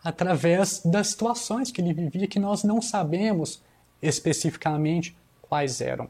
através 0.02 0.82
das 0.84 1.08
situações 1.08 1.70
que 1.70 1.80
ele 1.80 1.92
vivia 1.92 2.26
que 2.26 2.38
nós 2.38 2.64
não 2.64 2.80
sabemos 2.80 3.62
especificamente 4.00 5.16
quais 5.42 5.80
eram. 5.80 6.08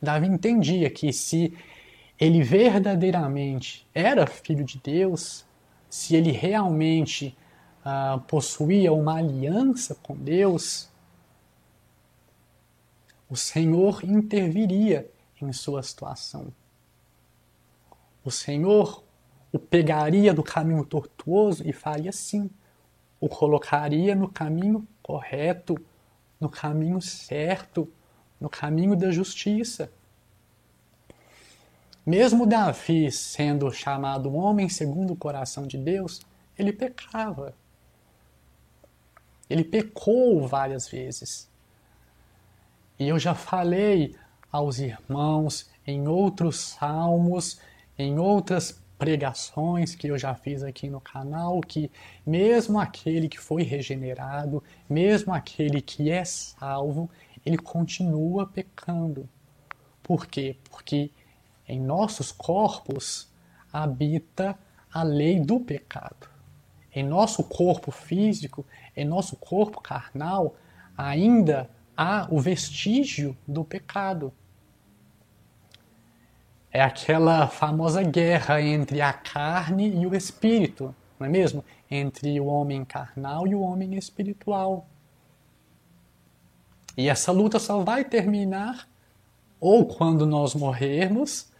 Davi 0.00 0.26
entendia 0.26 0.90
que 0.90 1.12
se 1.12 1.56
ele 2.20 2.42
verdadeiramente 2.42 3.86
era 3.94 4.26
filho 4.26 4.64
de 4.64 4.78
Deus, 4.78 5.44
se 5.88 6.14
ele 6.14 6.30
realmente 6.30 7.36
uh, 7.84 8.20
possuía 8.20 8.92
uma 8.92 9.16
aliança 9.18 9.94
com 10.02 10.14
Deus, 10.14 10.88
o 13.28 13.36
Senhor 13.36 14.04
interviria 14.04 15.10
em 15.40 15.52
sua 15.52 15.82
situação. 15.82 16.52
O 18.24 18.30
Senhor 18.30 19.04
o 19.52 19.58
pegaria 19.58 20.34
do 20.34 20.42
caminho 20.42 20.84
tortuoso 20.84 21.66
e 21.66 21.72
faria 21.72 22.10
assim, 22.10 22.50
o 23.18 23.28
colocaria 23.28 24.14
no 24.14 24.28
caminho 24.28 24.86
correto, 25.02 25.76
no 26.38 26.48
caminho 26.48 27.00
certo, 27.00 27.90
no 28.38 28.50
caminho 28.50 28.94
da 28.94 29.10
justiça. 29.10 29.90
Mesmo 32.04 32.46
Davi 32.46 33.10
sendo 33.10 33.72
chamado 33.72 34.34
homem 34.34 34.68
segundo 34.68 35.14
o 35.14 35.16
coração 35.16 35.66
de 35.66 35.78
Deus, 35.78 36.20
ele 36.58 36.72
pecava. 36.72 37.54
Ele 39.48 39.64
pecou 39.64 40.46
várias 40.46 40.88
vezes. 40.88 41.48
E 42.98 43.08
eu 43.08 43.18
já 43.18 43.34
falei 43.34 44.14
aos 44.50 44.78
irmãos 44.78 45.68
em 45.86 46.08
outros 46.08 46.58
salmos, 46.60 47.60
em 47.98 48.18
outras 48.18 48.80
pregações 48.98 49.94
que 49.94 50.08
eu 50.08 50.18
já 50.18 50.34
fiz 50.34 50.62
aqui 50.62 50.88
no 50.88 51.00
canal 51.00 51.60
que 51.60 51.90
mesmo 52.24 52.80
aquele 52.80 53.28
que 53.28 53.38
foi 53.38 53.62
regenerado, 53.62 54.62
mesmo 54.88 55.34
aquele 55.34 55.82
que 55.82 56.10
é 56.10 56.24
salvo, 56.24 57.10
ele 57.44 57.58
continua 57.58 58.46
pecando. 58.46 59.28
Por 60.02 60.26
quê? 60.26 60.56
Porque 60.70 61.10
em 61.68 61.80
nossos 61.80 62.32
corpos 62.32 63.28
habita 63.72 64.58
a 64.92 65.02
lei 65.02 65.38
do 65.38 65.60
pecado. 65.60 66.28
Em 66.94 67.02
nosso 67.04 67.44
corpo 67.44 67.90
físico, 67.90 68.64
em 68.96 69.04
nosso 69.04 69.36
corpo 69.36 69.82
carnal, 69.82 70.56
ainda 70.96 71.68
há 71.96 72.26
o 72.30 72.38
vestígio 72.38 73.36
do 73.46 73.64
pecado. 73.64 74.32
É 76.70 76.82
aquela 76.82 77.48
famosa 77.48 78.02
guerra 78.02 78.60
entre 78.60 79.00
a 79.00 79.12
carne 79.12 79.88
e 79.96 80.06
o 80.06 80.14
espírito, 80.14 80.94
não 81.18 81.26
é 81.26 81.30
mesmo? 81.30 81.64
Entre 81.90 82.38
o 82.38 82.46
homem 82.46 82.84
carnal 82.84 83.46
e 83.46 83.54
o 83.54 83.60
homem 83.60 83.94
espiritual. 83.96 84.86
E 86.96 87.08
essa 87.08 87.32
luta 87.32 87.58
só 87.58 87.82
vai 87.82 88.04
terminar 88.04 88.88
ou 89.58 89.86
quando 89.86 90.26
nós 90.26 90.54
morrermos, 90.54 91.50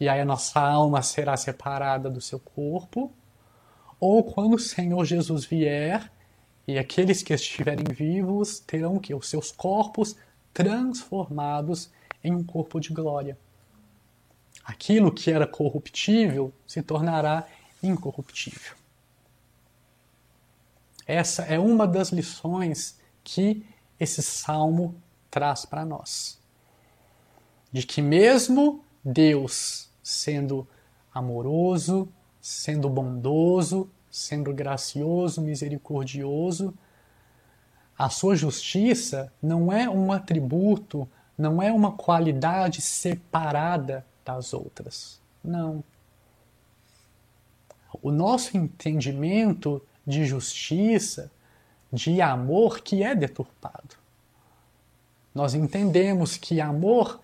e 0.00 0.08
aí 0.08 0.20
a 0.20 0.24
nossa 0.24 0.60
alma 0.60 1.02
será 1.02 1.36
separada 1.36 2.08
do 2.08 2.20
seu 2.20 2.40
corpo, 2.40 3.12
ou 4.00 4.24
quando 4.24 4.54
o 4.54 4.58
Senhor 4.58 5.04
Jesus 5.04 5.44
vier 5.44 6.10
e 6.66 6.78
aqueles 6.78 7.22
que 7.22 7.34
estiverem 7.34 7.84
vivos 7.92 8.58
terão 8.60 8.98
que 8.98 9.14
os 9.14 9.28
seus 9.28 9.52
corpos 9.52 10.16
transformados 10.52 11.90
em 12.22 12.32
um 12.32 12.42
corpo 12.42 12.80
de 12.80 12.90
glória 12.90 13.36
aquilo 14.64 15.12
que 15.12 15.30
era 15.30 15.46
corruptível 15.46 16.52
se 16.66 16.82
tornará 16.82 17.46
incorruptível. 17.82 18.74
Essa 21.06 21.42
é 21.42 21.58
uma 21.58 21.86
das 21.86 22.08
lições 22.08 22.98
que 23.22 23.66
esse 24.00 24.22
salmo 24.22 24.94
traz 25.30 25.66
para 25.66 25.84
nós. 25.84 26.40
De 27.70 27.84
que, 27.84 28.00
mesmo 28.00 28.82
Deus 29.04 29.90
sendo 30.02 30.66
amoroso, 31.12 32.08
sendo 32.40 32.88
bondoso, 32.88 33.90
sendo 34.14 34.54
gracioso, 34.54 35.42
misericordioso, 35.42 36.72
a 37.98 38.08
sua 38.08 38.36
justiça 38.36 39.32
não 39.42 39.72
é 39.72 39.90
um 39.90 40.12
atributo, 40.12 41.08
não 41.36 41.60
é 41.60 41.72
uma 41.72 41.90
qualidade 41.90 42.80
separada 42.80 44.06
das 44.24 44.54
outras. 44.54 45.20
Não. 45.42 45.82
O 48.00 48.12
nosso 48.12 48.56
entendimento 48.56 49.82
de 50.06 50.24
justiça, 50.24 51.28
de 51.92 52.20
amor, 52.20 52.80
que 52.80 53.02
é 53.02 53.16
deturpado. 53.16 53.96
Nós 55.34 55.54
entendemos 55.54 56.36
que 56.36 56.60
amor 56.60 57.20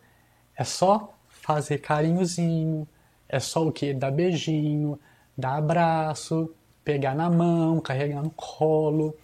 é 0.56 0.64
só 0.64 1.14
fazer 1.28 1.78
carinhozinho, 1.78 2.86
é 3.28 3.38
só 3.38 3.64
o 3.64 3.70
que? 3.70 3.94
Dar 3.94 4.10
beijinho, 4.10 4.98
dar 5.38 5.58
abraço, 5.58 6.52
pegar 6.84 7.14
na 7.14 7.28
mão, 7.30 7.80
carregar 7.80 8.22
no 8.22 8.30
colo. 8.30 9.16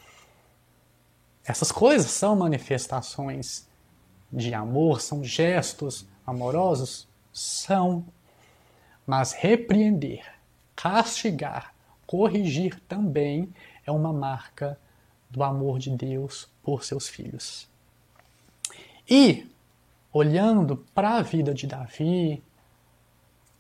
Essas 1.45 1.71
coisas 1.71 2.11
são 2.11 2.37
manifestações 2.37 3.67
de 4.33 4.53
amor, 4.55 5.01
são 5.01 5.23
gestos 5.25 6.07
amorosos? 6.27 7.09
são, 7.37 8.03
mas 9.07 9.35
repreender, 9.35 10.25
castigar, 10.75 11.75
corrigir 12.07 12.81
também 12.89 13.53
é 13.85 13.93
uma 13.93 14.11
marca 14.11 14.79
do 15.29 15.43
amor 15.43 15.79
de 15.79 15.91
Deus 15.91 16.49
por 16.63 16.83
seus 16.83 17.09
filhos. 17.09 17.69
E, 19.09 19.47
olhando 20.11 20.79
para 20.95 21.17
a 21.17 21.23
vida 21.23 21.53
de 21.53 21.67
Davi, 21.67 22.43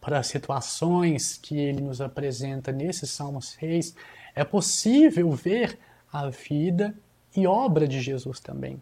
para 0.06 0.20
as 0.20 0.28
situações 0.28 1.36
que 1.36 1.58
ele 1.58 1.80
nos 1.80 2.00
apresenta 2.00 2.70
nesse 2.70 3.08
Salmo 3.08 3.42
6, 3.42 3.92
é 4.36 4.44
possível 4.44 5.32
ver 5.32 5.76
a 6.12 6.28
vida 6.28 6.94
e 7.34 7.44
obra 7.44 7.88
de 7.88 8.00
Jesus 8.00 8.38
também. 8.38 8.80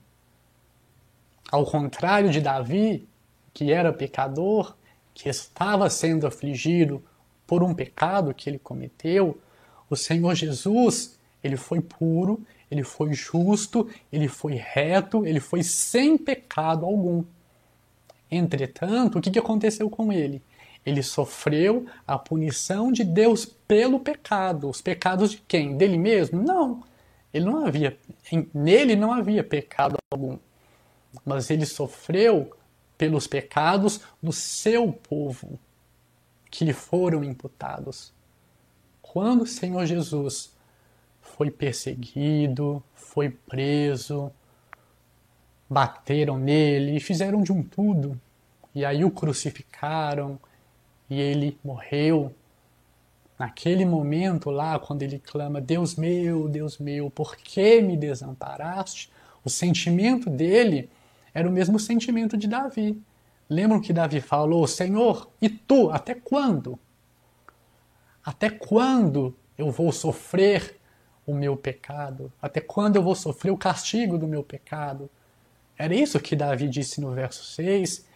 Ao 1.51 1.65
contrário 1.65 2.29
de 2.29 2.43
Davi, 2.43 3.09
que 3.55 3.73
era 3.73 3.91
pecador, 3.91 4.77
que 5.15 5.31
estava 5.31 5.89
sendo 5.89 6.27
afligido 6.27 7.03
por 7.47 7.63
um 7.63 7.75
pecado 7.75 8.35
que 8.35 8.51
ele 8.51 8.59
cometeu, 8.59 9.41
o 9.89 9.97
Senhor 9.97 10.35
Jesus, 10.35 11.19
ele 11.43 11.57
foi 11.57 11.81
puro, 11.81 12.45
ele 12.71 12.85
foi 12.85 13.15
justo, 13.15 13.89
ele 14.13 14.29
foi 14.29 14.57
reto, 14.57 15.25
ele 15.25 15.41
foi 15.41 15.63
sem 15.63 16.19
pecado 16.19 16.85
algum. 16.85 17.25
Entretanto, 18.31 19.19
o 19.19 19.23
que 19.23 19.39
aconteceu 19.39 19.89
com 19.89 20.13
ele? 20.13 20.43
Ele 20.85 21.03
sofreu 21.03 21.87
a 22.07 22.19
punição 22.19 22.93
de 22.93 23.05
Deus 23.05 23.47
pelo 23.47 24.01
pecado. 24.01 24.69
Os 24.69 24.81
pecados 24.81 25.31
de 25.31 25.39
quem? 25.39 25.77
Dele 25.77 25.97
mesmo? 25.97 26.43
Não. 26.43 26.83
Ele 27.33 27.47
não 27.47 27.67
havia, 27.67 27.99
nele 28.53 28.95
não 28.95 29.13
havia 29.13 29.43
pecado 29.43 29.97
algum. 30.11 30.39
Mas 31.25 31.51
ele 31.51 31.67
sofreu 31.67 32.55
pelos 32.97 33.27
pecados 33.27 34.01
do 34.23 34.33
seu 34.33 34.93
povo 34.93 35.59
que 36.51 36.65
lhe 36.65 36.73
foram 36.73 37.25
imputados. 37.25 38.13
Quando 39.03 39.43
o 39.43 39.47
Senhor 39.47 39.85
Jesus 39.87 40.55
foi 41.21 41.51
perseguido, 41.51 42.83
foi 42.95 43.31
preso, 43.31 44.31
bateram 45.69 46.39
nele 46.39 46.97
e 46.97 47.01
fizeram 47.01 47.43
de 47.43 47.53
um 47.53 47.63
tudo, 47.63 48.21
e 48.73 48.85
aí 48.85 49.05
o 49.05 49.11
crucificaram 49.11 50.39
e 51.15 51.21
ele 51.21 51.57
morreu. 51.65 52.35
Naquele 53.39 53.85
momento 53.85 54.51
lá, 54.51 54.79
quando 54.79 55.03
ele 55.03 55.19
clama: 55.19 55.61
Deus 55.61 55.95
meu, 55.95 56.49
Deus 56.49 56.79
meu, 56.79 57.11
por 57.11 57.37
que 57.37 57.81
me 57.81 57.97
desamparaste? 57.97 59.11
O 59.45 59.51
sentimento 59.51 60.29
dele 60.29 60.89
era 61.33 61.49
o 61.49 61.53
mesmo 61.53 61.79
sentimento 61.79 62.37
de 62.37 62.49
Davi. 62.49 63.01
Lembram 63.49 63.81
que 63.81 63.93
Davi 63.93 64.21
falou: 64.21 64.67
Senhor, 64.67 65.29
e 65.41 65.49
tu, 65.49 65.91
até 65.91 66.15
quando? 66.15 66.79
Até 68.25 68.51
quando 68.51 69.37
eu 69.57 69.71
vou 69.71 69.93
sofrer 69.93 70.81
o 71.27 71.35
meu 71.35 71.57
pecado? 71.57 72.33
Até 72.41 72.61
quando 72.61 72.97
eu 72.97 73.03
vou 73.03 73.15
sofrer 73.15 73.51
o 73.51 73.57
castigo 73.57 74.19
do 74.19 74.27
meu 74.27 74.43
pecado? 74.43 75.11
Era 75.77 75.95
isso 75.95 76.21
que 76.21 76.37
Davi 76.37 76.69
disse 76.69 77.01
no 77.01 77.11
verso 77.13 77.45
6, 77.45 78.07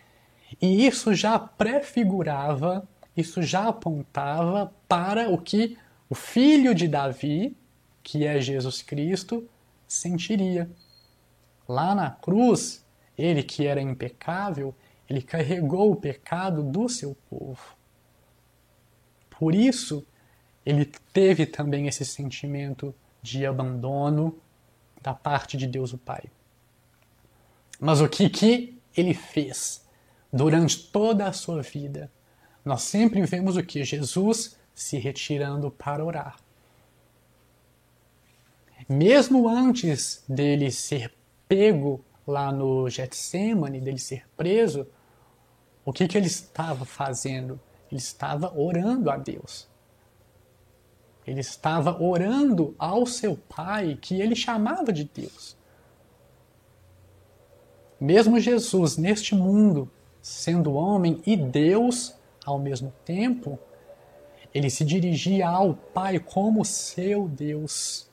e 0.61 0.86
isso 0.86 1.14
já 1.14 1.38
prefigurava, 1.38 2.88
isso 3.16 3.42
já 3.42 3.68
apontava 3.68 4.72
para 4.88 5.28
o 5.28 5.38
que 5.38 5.76
o 6.09 6.14
filho 6.14 6.74
de 6.74 6.88
Davi, 6.88 7.57
que 8.03 8.24
é 8.24 8.40
Jesus 8.40 8.80
Cristo, 8.80 9.49
sentiria. 9.86 10.70
Lá 11.68 11.94
na 11.94 12.11
cruz, 12.11 12.84
ele 13.16 13.42
que 13.42 13.66
era 13.66 13.80
impecável, 13.80 14.74
ele 15.09 15.20
carregou 15.20 15.90
o 15.92 15.96
pecado 15.96 16.62
do 16.62 16.88
seu 16.88 17.14
povo. 17.28 17.76
Por 19.30 19.55
isso, 19.55 20.07
ele 20.64 20.86
teve 21.12 21.46
também 21.46 21.86
esse 21.86 22.05
sentimento 22.05 22.94
de 23.22 23.44
abandono 23.44 24.38
da 25.03 25.14
parte 25.14 25.57
de 25.57 25.66
Deus 25.66 25.92
o 25.92 25.99
Pai. 25.99 26.24
Mas 27.80 28.01
o 28.01 28.09
que, 28.09 28.28
que 28.28 28.78
ele 28.96 29.14
fez 29.14 29.86
durante 30.32 30.90
toda 30.90 31.26
a 31.26 31.32
sua 31.32 31.62
vida? 31.62 32.10
Nós 32.64 32.82
sempre 32.82 33.22
vemos 33.22 33.56
o 33.56 33.62
que? 33.62 33.84
Jesus 33.84 34.58
se 34.74 34.98
retirando 34.98 35.70
para 35.70 36.04
orar. 36.04 36.36
Mesmo 38.88 39.48
antes 39.48 40.22
dele 40.28 40.70
ser 40.70 41.12
pego 41.48 42.04
lá 42.26 42.52
no 42.52 42.88
Getsemane, 42.88 43.80
dele 43.80 43.98
ser 43.98 44.26
preso, 44.36 44.86
o 45.84 45.92
que, 45.92 46.06
que 46.06 46.16
ele 46.16 46.26
estava 46.26 46.84
fazendo? 46.84 47.58
Ele 47.90 47.98
estava 47.98 48.52
orando 48.58 49.10
a 49.10 49.16
Deus. 49.16 49.66
Ele 51.26 51.40
estava 51.40 52.02
orando 52.02 52.74
ao 52.78 53.04
seu 53.06 53.36
pai, 53.36 53.98
que 54.00 54.20
ele 54.20 54.36
chamava 54.36 54.92
de 54.92 55.04
Deus. 55.04 55.56
Mesmo 58.00 58.38
Jesus, 58.38 58.96
neste 58.96 59.34
mundo, 59.34 59.90
sendo 60.28 60.74
homem 60.74 61.22
e 61.24 61.36
Deus 61.36 62.14
ao 62.44 62.58
mesmo 62.58 62.92
tempo, 63.04 63.58
ele 64.54 64.68
se 64.68 64.84
dirigia 64.84 65.48
ao 65.48 65.74
Pai 65.74 66.18
como 66.18 66.64
seu 66.64 67.28
Deus. 67.28 68.08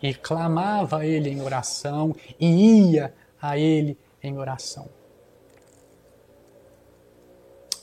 E 0.00 0.14
clamava 0.14 0.98
a 0.98 1.06
Ele 1.06 1.30
em 1.30 1.40
oração 1.40 2.14
e 2.38 2.92
ia 2.92 3.14
a 3.40 3.58
Ele 3.58 3.98
em 4.22 4.38
oração. 4.38 4.88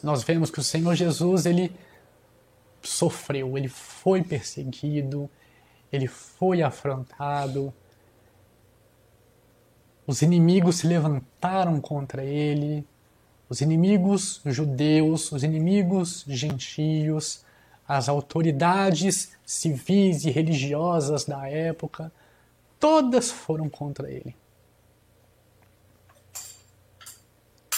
Nós 0.01 0.23
vemos 0.23 0.49
que 0.49 0.59
o 0.59 0.63
Senhor 0.63 0.95
Jesus, 0.95 1.45
ele 1.45 1.71
sofreu, 2.81 3.57
ele 3.57 3.67
foi 3.67 4.23
perseguido, 4.23 5.29
ele 5.91 6.07
foi 6.07 6.61
afrontado. 6.61 7.73
Os 10.05 10.21
inimigos 10.21 10.77
se 10.77 10.87
levantaram 10.87 11.79
contra 11.79 12.23
ele, 12.23 12.85
os 13.47 13.61
inimigos 13.61 14.41
judeus, 14.45 15.31
os 15.31 15.43
inimigos 15.43 16.23
gentios, 16.27 17.43
as 17.87 18.07
autoridades 18.07 19.33
civis 19.45 20.23
e 20.25 20.29
religiosas 20.31 21.25
da 21.25 21.47
época, 21.47 22.11
todas 22.79 23.29
foram 23.29 23.69
contra 23.69 24.09
ele. 24.09 24.35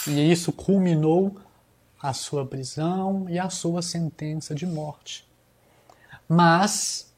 E 0.06 0.30
isso 0.30 0.52
culminou 0.52 1.36
a 2.00 2.12
sua 2.12 2.46
prisão 2.46 3.26
e 3.28 3.38
a 3.38 3.50
sua 3.50 3.82
sentença 3.82 4.54
de 4.54 4.66
morte. 4.66 5.26
Mas 6.28 7.12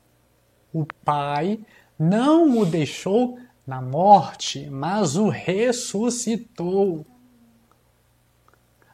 o 0.73 0.87
Pai 1.05 1.59
não 1.99 2.59
o 2.59 2.65
deixou 2.65 3.39
na 3.67 3.83
morte, 3.83 4.71
mas 4.71 5.17
o 5.17 5.29
ressuscitou. 5.29 7.05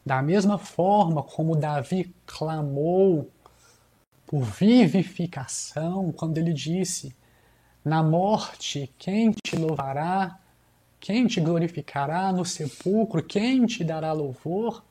Da 0.04 0.22
mesma 0.22 0.58
forma 0.58 1.22
como 1.22 1.54
Davi 1.54 2.14
clamou 2.26 3.30
por 4.26 4.42
vivificação 4.42 6.10
quando 6.10 6.38
ele 6.38 6.52
disse: 6.52 7.14
Na 7.84 8.02
morte, 8.02 8.92
quem 8.98 9.30
te 9.30 9.56
louvará? 9.56 10.38
Quem 10.98 11.26
te 11.26 11.40
glorificará 11.40 12.32
no 12.32 12.44
sepulcro? 12.44 13.22
Quem 13.22 13.66
te 13.66 13.84
dará 13.84 14.12
louvor? 14.12 14.82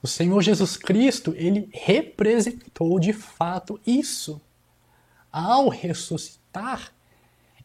O 0.00 0.06
Senhor 0.06 0.40
Jesus 0.40 0.76
Cristo, 0.76 1.32
ele 1.36 1.68
representou 1.72 2.98
de 2.98 3.12
fato 3.12 3.80
isso. 3.86 4.40
Ao 5.30 5.68
ressuscitar, 5.68 6.92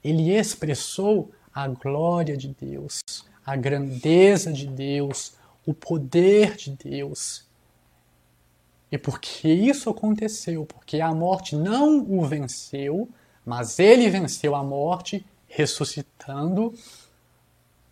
ele 0.10 0.32
expressou 0.36 1.32
a 1.54 1.68
glória 1.68 2.38
de 2.38 2.50
Deus, 2.50 3.02
a 3.46 3.56
grandeza 3.56 4.54
de 4.54 4.68
Deus, 4.68 5.34
o 5.66 5.74
poder 5.74 6.56
de 6.56 6.72
Deus. 6.72 7.46
E 8.92 8.98
porque 8.98 9.50
isso 9.50 9.90
aconteceu, 9.90 10.66
porque 10.66 11.02
a 11.02 11.14
morte 11.14 11.56
não 11.56 12.00
o 12.00 12.26
venceu, 12.26 13.10
mas 13.46 13.80
ele 13.80 14.10
venceu 14.10 14.56
a 14.56 14.64
morte 14.64 15.26
ressuscitando 15.48 16.74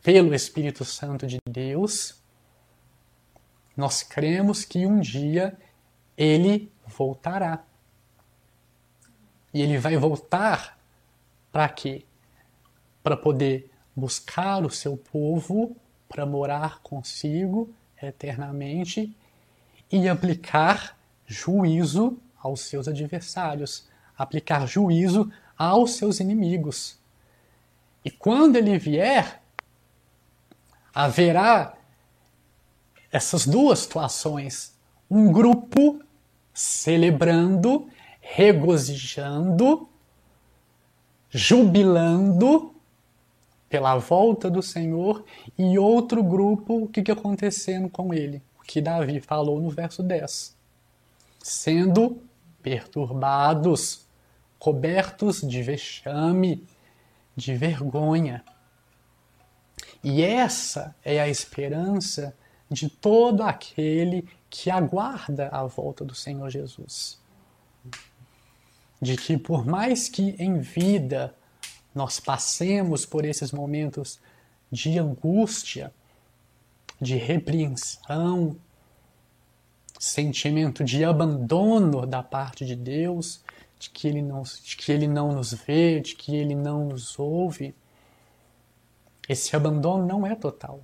pelo 0.02 0.34
Espírito 0.36 0.86
Santo 0.86 1.26
de 1.26 1.40
Deus, 1.50 2.22
nós 3.76 4.04
cremos 4.04 4.64
que 4.64 4.86
um 4.86 5.00
dia 5.00 5.58
ele 6.16 6.72
voltará. 6.86 7.64
E 9.54 9.62
ele 9.62 9.78
vai 9.78 9.98
voltar 9.98 10.75
para 11.56 11.70
quê? 11.70 12.04
Para 13.02 13.16
poder 13.16 13.72
buscar 13.96 14.66
o 14.66 14.70
seu 14.70 14.98
povo, 14.98 15.74
para 16.06 16.26
morar 16.26 16.82
consigo 16.82 17.74
eternamente 18.04 19.16
e 19.90 20.10
aplicar 20.10 21.00
juízo 21.26 22.18
aos 22.38 22.60
seus 22.60 22.90
adversários, 22.90 23.88
aplicar 24.18 24.68
juízo 24.68 25.32
aos 25.58 25.92
seus 25.92 26.20
inimigos. 26.20 27.00
E 28.04 28.12
quando 28.12 28.58
ele 28.58 28.78
vier, 28.78 29.42
haverá 30.94 31.78
essas 33.10 33.48
duas 33.48 33.80
situações. 33.80 34.78
Um 35.10 35.32
grupo 35.32 36.04
celebrando, 36.54 37.88
regozijando, 38.20 39.88
jubilando 41.36 42.74
pela 43.68 43.98
volta 43.98 44.50
do 44.50 44.62
Senhor, 44.62 45.26
e 45.58 45.78
outro 45.78 46.24
grupo, 46.24 46.84
o 46.84 46.88
que, 46.88 47.04
que 47.04 47.12
acontecendo 47.12 47.90
com 47.90 48.14
ele? 48.14 48.42
O 48.58 48.64
que 48.64 48.80
Davi 48.80 49.20
falou 49.20 49.60
no 49.60 49.70
verso 49.70 50.02
10. 50.02 50.56
Sendo 51.44 52.22
perturbados, 52.64 54.08
cobertos 54.58 55.42
de 55.42 55.62
vexame, 55.62 56.66
de 57.36 57.54
vergonha. 57.54 58.42
E 60.02 60.22
essa 60.22 60.96
é 61.04 61.20
a 61.20 61.28
esperança 61.28 62.34
de 62.72 62.88
todo 62.88 63.44
aquele 63.44 64.26
que 64.50 64.72
aguarda 64.72 65.50
a 65.50 65.66
volta 65.66 66.06
do 66.06 66.16
Senhor 66.16 66.50
Jesus. 66.50 67.20
De 69.02 69.18
que, 69.18 69.38
por 69.38 69.66
mais 69.66 70.08
que 70.10 70.36
em 70.40 70.60
vida 70.60 71.36
nós 71.94 72.20
passemos 72.20 73.06
por 73.06 73.24
esses 73.26 73.52
momentos 73.52 74.20
de 74.72 74.98
angústia, 75.00 75.94
de 77.00 77.16
repreensão, 77.16 78.58
sentimento 80.00 80.84
de 80.84 81.04
abandono 81.04 82.06
da 82.06 82.22
parte 82.22 82.66
de 82.66 82.76
Deus, 82.76 83.44
de 83.80 83.90
que 83.90 84.08
ele 84.08 84.22
não, 84.22 84.42
de 84.44 84.76
que 84.76 84.92
ele 84.92 85.08
não 85.08 85.32
nos 85.34 85.54
vê, 85.54 86.00
de 86.00 86.16
que 86.16 86.36
ele 86.36 86.56
não 86.56 86.86
nos 86.86 87.18
ouve, 87.18 87.76
esse 89.28 89.56
abandono 89.56 90.06
não 90.06 90.26
é 90.26 90.36
total. 90.36 90.84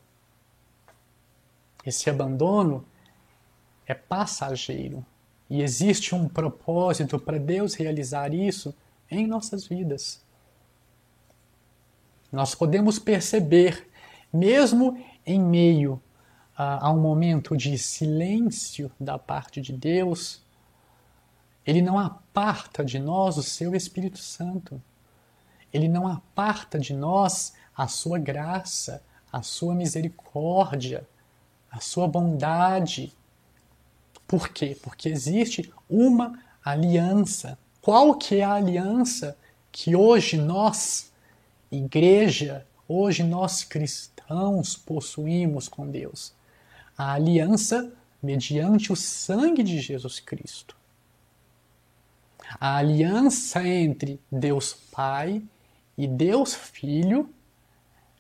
Esse 1.86 2.10
abandono 2.10 2.86
é 3.86 3.94
passageiro 3.94 5.06
e 5.52 5.62
existe 5.62 6.16
um 6.16 6.30
propósito 6.30 7.20
para 7.20 7.38
Deus 7.38 7.74
realizar 7.74 8.34
isso 8.34 8.74
em 9.12 9.28
nossas 9.28 9.68
vidas. 9.68 10.22
Nós 12.32 12.56
podemos 12.56 12.98
perceber, 12.98 13.86
mesmo 14.32 14.98
em 15.26 15.42
meio 15.42 16.02
a, 16.56 16.88
a 16.88 16.92
um 16.94 17.02
momento 17.02 17.58
de 17.58 17.78
silêncio 17.78 18.90
da 18.98 19.20
parte 19.20 19.60
de 19.60 19.74
Deus, 19.74 20.42
ele 21.68 21.82
não 21.82 22.00
aparta 22.00 22.82
de 22.82 22.98
nós 22.98 23.36
o 23.36 23.44
seu 23.44 23.76
Espírito 23.76 24.20
Santo. 24.20 24.82
Ele 25.74 25.90
não 25.90 26.08
aparta 26.08 26.80
de 26.80 26.94
nós 26.94 27.54
a 27.76 27.90
sua 27.90 28.18
graça, 28.18 29.04
a 29.30 29.42
sua 29.42 29.76
misericórdia, 29.76 31.06
a 31.70 31.82
sua 31.82 32.08
bondade. 32.08 33.14
Por 34.32 34.48
quê? 34.48 34.78
Porque 34.82 35.10
existe 35.10 35.74
uma 35.90 36.40
aliança. 36.64 37.60
Qual 37.82 38.16
que 38.16 38.38
é 38.38 38.44
a 38.46 38.54
aliança 38.54 39.38
que 39.74 39.94
hoje 39.94 40.38
nós, 40.38 41.12
igreja, 41.70 42.66
hoje 42.88 43.24
nós 43.24 43.66
cristãos 43.66 44.78
possuímos 44.78 45.68
com 45.68 45.86
Deus? 45.86 46.34
A 46.98 47.12
aliança 47.12 47.92
mediante 48.24 48.94
o 48.94 48.96
sangue 48.96 49.64
de 49.64 49.82
Jesus 49.82 50.22
Cristo. 50.22 50.78
A 52.58 52.78
aliança 52.78 53.68
entre 53.68 54.18
Deus 54.32 54.74
Pai 54.94 55.44
e 55.98 56.08
Deus 56.08 56.54
Filho 56.54 57.30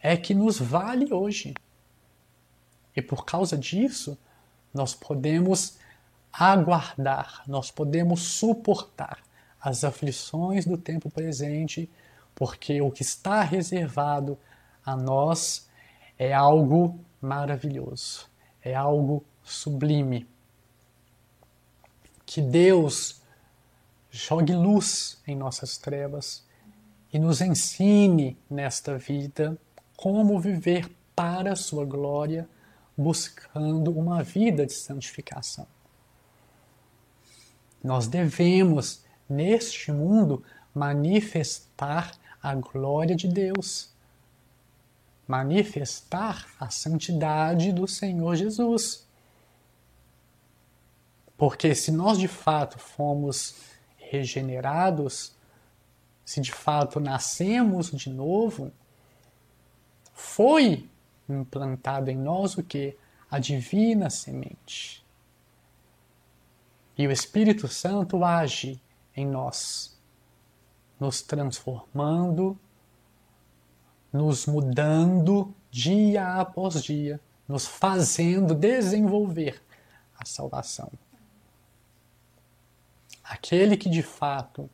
é 0.01 0.17
que 0.17 0.33
nos 0.33 0.59
vale 0.59 1.13
hoje 1.13 1.53
E 2.93 3.01
por 3.01 3.23
causa 3.23 3.57
disso, 3.57 4.17
nós 4.73 4.93
podemos 4.93 5.79
aguardar, 6.31 7.43
nós 7.47 7.71
podemos 7.71 8.21
suportar 8.21 9.19
as 9.59 9.83
aflições 9.83 10.65
do 10.65 10.77
tempo 10.77 11.09
presente, 11.09 11.89
porque 12.33 12.81
o 12.81 12.91
que 12.91 13.01
está 13.03 13.41
reservado 13.41 14.37
a 14.85 14.95
nós 14.95 15.69
é 16.17 16.33
algo 16.33 16.99
maravilhoso, 17.21 18.27
é 18.63 18.73
algo 18.73 19.23
sublime. 19.43 20.27
Que 22.25 22.41
Deus 22.41 23.21
jogue 24.09 24.53
luz 24.53 25.21
em 25.27 25.35
nossas 25.35 25.77
trevas 25.77 26.43
e 27.13 27.19
nos 27.19 27.41
ensine 27.41 28.37
nesta 28.49 28.97
vida 28.97 29.57
como 29.95 30.39
viver 30.39 30.89
para 31.15 31.53
a 31.53 31.55
sua 31.55 31.85
glória, 31.85 32.49
buscando 32.97 33.91
uma 33.91 34.23
vida 34.23 34.65
de 34.65 34.73
santificação. 34.73 35.67
Nós 37.83 38.07
devemos, 38.07 39.03
neste 39.27 39.91
mundo, 39.91 40.43
manifestar 40.73 42.11
a 42.41 42.55
glória 42.55 43.15
de 43.15 43.27
Deus, 43.27 43.89
manifestar 45.27 46.47
a 46.59 46.69
santidade 46.69 47.71
do 47.71 47.87
Senhor 47.87 48.35
Jesus. 48.35 49.07
Porque 51.37 51.73
se 51.73 51.91
nós 51.91 52.19
de 52.19 52.27
fato 52.27 52.77
fomos 52.77 53.55
regenerados, 53.97 55.35
se 56.23 56.39
de 56.39 56.51
fato 56.51 56.99
nascemos 56.99 57.91
de 57.91 58.09
novo, 58.09 58.71
foi 60.13 60.87
implantado 61.27 62.11
em 62.11 62.17
nós 62.17 62.57
o 62.57 62.63
que? 62.63 62.95
A 63.29 63.39
divina 63.39 64.09
semente. 64.09 65.03
E 67.01 67.07
o 67.07 67.11
Espírito 67.11 67.67
Santo 67.67 68.23
age 68.23 68.79
em 69.15 69.25
nós, 69.25 69.99
nos 70.99 71.23
transformando, 71.23 72.55
nos 74.13 74.45
mudando 74.45 75.51
dia 75.71 76.35
após 76.35 76.83
dia, 76.83 77.19
nos 77.47 77.65
fazendo 77.65 78.53
desenvolver 78.53 79.63
a 80.15 80.25
salvação. 80.25 80.91
Aquele 83.23 83.75
que 83.75 83.89
de 83.89 84.03
fato 84.03 84.69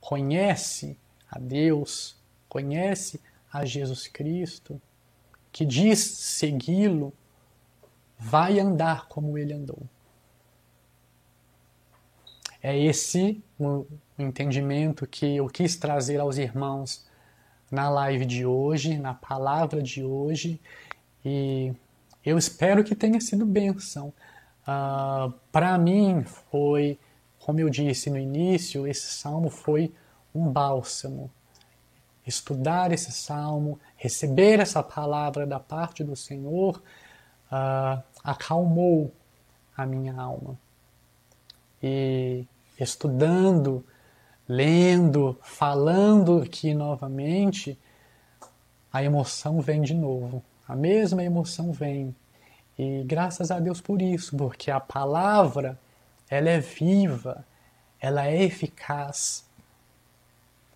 conhece 0.00 0.98
a 1.30 1.38
Deus, 1.38 2.16
conhece 2.48 3.20
a 3.52 3.64
Jesus 3.64 4.08
Cristo, 4.08 4.82
que 5.52 5.64
diz 5.64 6.00
segui-lo, 6.00 7.12
vai 8.18 8.58
andar 8.58 9.06
como 9.06 9.38
ele 9.38 9.52
andou. 9.52 9.88
É 12.62 12.78
esse 12.78 13.42
o 13.58 13.86
entendimento 14.18 15.06
que 15.06 15.36
eu 15.36 15.48
quis 15.48 15.76
trazer 15.76 16.20
aos 16.20 16.38
irmãos 16.38 17.04
na 17.70 17.90
live 17.90 18.24
de 18.24 18.46
hoje, 18.46 18.98
na 18.98 19.14
palavra 19.14 19.82
de 19.82 20.04
hoje, 20.04 20.60
e 21.24 21.72
eu 22.24 22.38
espero 22.38 22.84
que 22.84 22.94
tenha 22.94 23.20
sido 23.20 23.44
bênção. 23.44 24.08
Uh, 24.08 24.12
ah, 24.66 25.32
Para 25.50 25.76
mim 25.78 26.22
foi 26.50 26.98
como 27.42 27.58
eu 27.58 27.68
disse 27.68 28.08
no 28.08 28.18
início, 28.18 28.86
esse 28.86 29.08
salmo 29.12 29.50
foi 29.50 29.92
um 30.32 30.48
bálsamo. 30.48 31.30
Estudar 32.24 32.92
esse 32.92 33.10
salmo, 33.10 33.80
receber 33.96 34.60
essa 34.60 34.80
palavra 34.80 35.44
da 35.44 35.58
parte 35.58 36.04
do 36.04 36.14
Senhor, 36.14 36.80
uh, 37.50 38.00
acalmou 38.22 39.12
a 39.76 39.84
minha 39.84 40.14
alma. 40.14 40.56
E 41.82 42.46
estudando, 42.78 43.84
lendo, 44.48 45.38
falando 45.42 46.42
aqui 46.42 46.74
novamente, 46.74 47.78
a 48.92 49.02
emoção 49.02 49.60
vem 49.60 49.80
de 49.82 49.94
novo. 49.94 50.42
A 50.66 50.76
mesma 50.76 51.22
emoção 51.22 51.72
vem. 51.72 52.14
E 52.78 53.02
graças 53.04 53.50
a 53.50 53.58
Deus 53.58 53.80
por 53.80 54.00
isso, 54.00 54.36
porque 54.36 54.70
a 54.70 54.80
palavra 54.80 55.78
ela 56.28 56.48
é 56.48 56.60
viva, 56.60 57.44
ela 58.00 58.26
é 58.26 58.42
eficaz. 58.42 59.44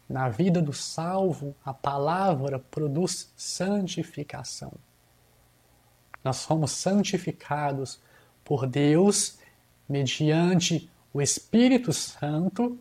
Na 0.09 0.29
vida 0.29 0.63
do 0.63 0.73
salvo, 0.73 1.55
a 1.65 1.75
palavra 1.75 2.59
produz 2.59 3.33
santificação. 3.37 4.73
Nós 6.23 6.37
somos 6.37 6.73
santificados 6.73 8.01
por 8.45 8.67
Deus 8.67 9.39
mediante 9.89 10.91
o 11.17 11.23
Espírito 11.23 11.95
Santo 11.95 12.79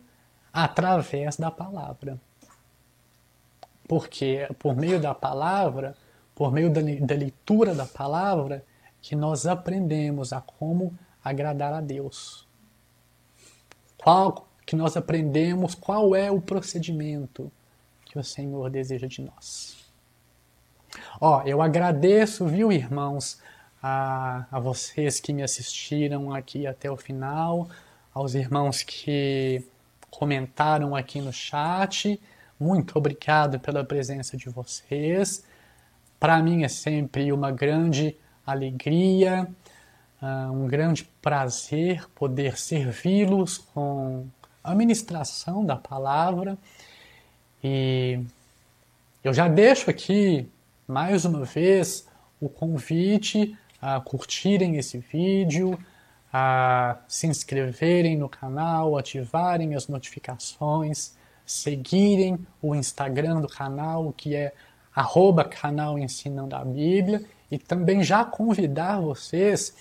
através 0.52 1.36
da 1.36 1.50
palavra. 1.50 2.20
Porque 3.88 4.46
por 4.58 4.76
meio 4.76 5.00
da 5.00 5.14
palavra, 5.14 5.96
por 6.34 6.52
meio 6.52 6.70
da, 6.70 6.82
da 6.82 7.14
leitura 7.14 7.74
da 7.74 7.86
palavra, 7.86 8.62
que 9.00 9.16
nós 9.16 9.46
aprendemos 9.46 10.34
a 10.34 10.40
como 10.40 10.92
agradar 11.24 11.72
a 11.72 11.80
Deus 11.80 12.46
qual 13.96 14.46
que 14.66 14.76
nós 14.76 14.96
aprendemos 14.96 15.74
qual 15.74 16.14
é 16.14 16.30
o 16.30 16.40
procedimento 16.40 17.50
que 18.04 18.18
o 18.18 18.24
Senhor 18.24 18.68
deseja 18.68 19.06
de 19.06 19.22
nós. 19.22 19.76
Ó, 21.20 21.42
eu 21.42 21.62
agradeço, 21.62 22.46
viu, 22.46 22.70
irmãos, 22.70 23.40
a, 23.82 24.46
a 24.50 24.60
vocês 24.60 25.20
que 25.20 25.32
me 25.32 25.42
assistiram 25.42 26.34
aqui 26.34 26.66
até 26.66 26.90
o 26.90 26.96
final, 26.96 27.68
aos 28.16 28.34
irmãos 28.34 28.82
que 28.82 29.62
comentaram 30.10 30.96
aqui 30.96 31.20
no 31.20 31.34
chat. 31.34 32.18
Muito 32.58 32.96
obrigado 32.96 33.60
pela 33.60 33.84
presença 33.84 34.38
de 34.38 34.48
vocês. 34.48 35.44
Para 36.18 36.42
mim 36.42 36.64
é 36.64 36.68
sempre 36.68 37.30
uma 37.30 37.50
grande 37.50 38.16
alegria 38.46 39.46
uh, 40.22 40.50
um 40.50 40.66
grande 40.66 41.04
prazer 41.20 42.08
poder 42.14 42.56
servi-los 42.56 43.58
com 43.58 44.26
a 44.64 44.74
ministração 44.74 45.62
da 45.62 45.76
palavra. 45.76 46.56
E 47.62 48.18
eu 49.22 49.34
já 49.34 49.46
deixo 49.46 49.90
aqui 49.90 50.48
mais 50.88 51.26
uma 51.26 51.44
vez 51.44 52.08
o 52.40 52.48
convite 52.48 53.54
a 53.80 54.00
curtirem 54.00 54.76
esse 54.76 54.96
vídeo, 54.98 55.78
a 56.38 56.98
se 57.08 57.26
inscreverem 57.26 58.14
no 58.14 58.28
canal, 58.28 58.98
ativarem 58.98 59.74
as 59.74 59.88
notificações, 59.88 61.16
seguirem 61.46 62.38
o 62.60 62.74
Instagram 62.74 63.40
do 63.40 63.48
canal, 63.48 64.12
que 64.12 64.34
é 64.34 64.52
arroba 64.94 65.44
canal 65.44 65.98
Ensinando 65.98 66.54
a 66.54 66.62
Bíblia, 66.62 67.24
e 67.50 67.58
também 67.58 68.02
já 68.02 68.22
convidar 68.22 69.00
vocês 69.00 69.74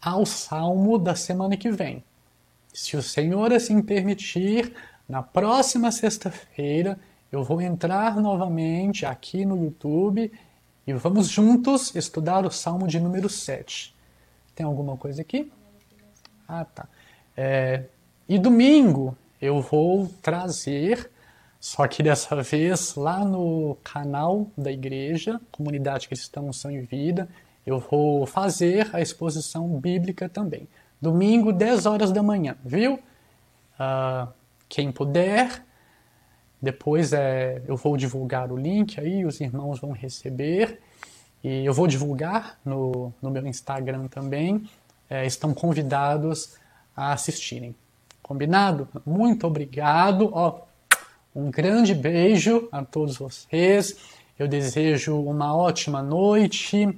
ao 0.00 0.24
salmo 0.24 0.98
da 0.98 1.16
semana 1.16 1.56
que 1.56 1.70
vem. 1.70 2.04
Se 2.72 2.96
o 2.96 3.02
Senhor 3.02 3.52
assim 3.52 3.82
permitir, 3.82 4.72
na 5.08 5.20
próxima 5.20 5.90
sexta-feira 5.90 6.96
eu 7.32 7.42
vou 7.42 7.60
entrar 7.60 8.20
novamente 8.20 9.04
aqui 9.04 9.44
no 9.44 9.64
YouTube 9.64 10.30
e 10.86 10.92
vamos 10.92 11.28
juntos 11.28 11.92
estudar 11.96 12.46
o 12.46 12.52
salmo 12.52 12.86
de 12.86 13.00
número 13.00 13.28
7. 13.28 13.96
Tem 14.54 14.64
alguma 14.64 14.96
coisa 14.96 15.22
aqui? 15.22 15.50
Ah, 16.48 16.64
tá. 16.64 16.88
É, 17.36 17.84
e 18.28 18.38
domingo 18.38 19.16
eu 19.40 19.60
vou 19.60 20.08
trazer, 20.22 21.10
só 21.60 21.86
que 21.86 22.02
dessa 22.04 22.42
vez 22.42 22.94
lá 22.94 23.24
no 23.24 23.76
canal 23.82 24.46
da 24.56 24.70
igreja, 24.70 25.40
Comunidade 25.50 26.08
Cristã 26.08 26.40
Unção 26.40 26.70
e 26.70 26.80
Vida, 26.80 27.28
eu 27.66 27.80
vou 27.80 28.26
fazer 28.26 28.88
a 28.94 29.00
exposição 29.00 29.68
bíblica 29.80 30.28
também. 30.28 30.68
Domingo, 31.00 31.52
10 31.52 31.84
horas 31.86 32.12
da 32.12 32.22
manhã, 32.22 32.56
viu? 32.64 32.94
Uh, 33.78 34.32
quem 34.68 34.90
puder, 34.90 35.62
depois 36.62 37.12
é, 37.12 37.62
eu 37.66 37.76
vou 37.76 37.96
divulgar 37.96 38.50
o 38.50 38.56
link 38.56 38.98
aí, 38.98 39.24
os 39.24 39.40
irmãos 39.40 39.78
vão 39.78 39.92
receber. 39.92 40.80
E 41.44 41.64
eu 41.64 41.72
vou 41.72 41.86
divulgar 41.86 42.58
no, 42.64 43.12
no 43.20 43.30
meu 43.30 43.46
Instagram 43.46 44.08
também. 44.08 44.68
É, 45.08 45.26
estão 45.26 45.54
convidados 45.54 46.54
a 46.96 47.12
assistirem. 47.12 47.74
Combinado? 48.22 48.88
Muito 49.04 49.46
obrigado. 49.46 50.30
Ó, 50.32 50.60
um 51.34 51.50
grande 51.50 51.94
beijo 51.94 52.68
a 52.72 52.84
todos 52.84 53.16
vocês. 53.16 53.96
Eu 54.38 54.48
desejo 54.48 55.16
uma 55.16 55.56
ótima 55.56 56.02
noite 56.02 56.94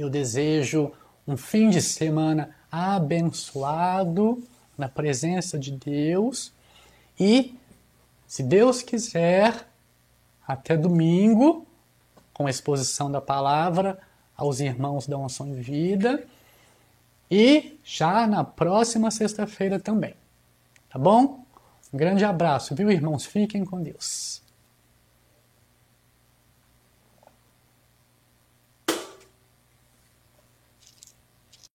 eu 0.00 0.08
desejo 0.08 0.92
um 1.26 1.36
fim 1.36 1.68
de 1.68 1.82
semana 1.82 2.56
abençoado 2.72 4.42
na 4.78 4.88
presença 4.88 5.58
de 5.58 5.72
Deus 5.72 6.52
e, 7.18 7.54
se 8.26 8.42
Deus 8.42 8.80
quiser, 8.80 9.68
até 10.48 10.74
domingo, 10.74 11.66
com 12.32 12.46
a 12.46 12.50
exposição 12.50 13.12
da 13.12 13.20
palavra, 13.20 13.98
aos 14.34 14.60
irmãos 14.60 15.06
da 15.06 15.18
Unção 15.18 15.48
em 15.48 15.60
Vida. 15.60 16.24
E 17.30 17.78
já 17.84 18.26
na 18.26 18.42
próxima 18.42 19.10
sexta-feira 19.10 19.78
também. 19.78 20.14
Tá 20.88 20.98
bom? 20.98 21.44
Um 21.92 21.96
grande 21.96 22.24
abraço, 22.24 22.74
viu, 22.74 22.90
irmãos? 22.90 23.24
Fiquem 23.24 23.64
com 23.64 23.82
Deus. 23.82 24.42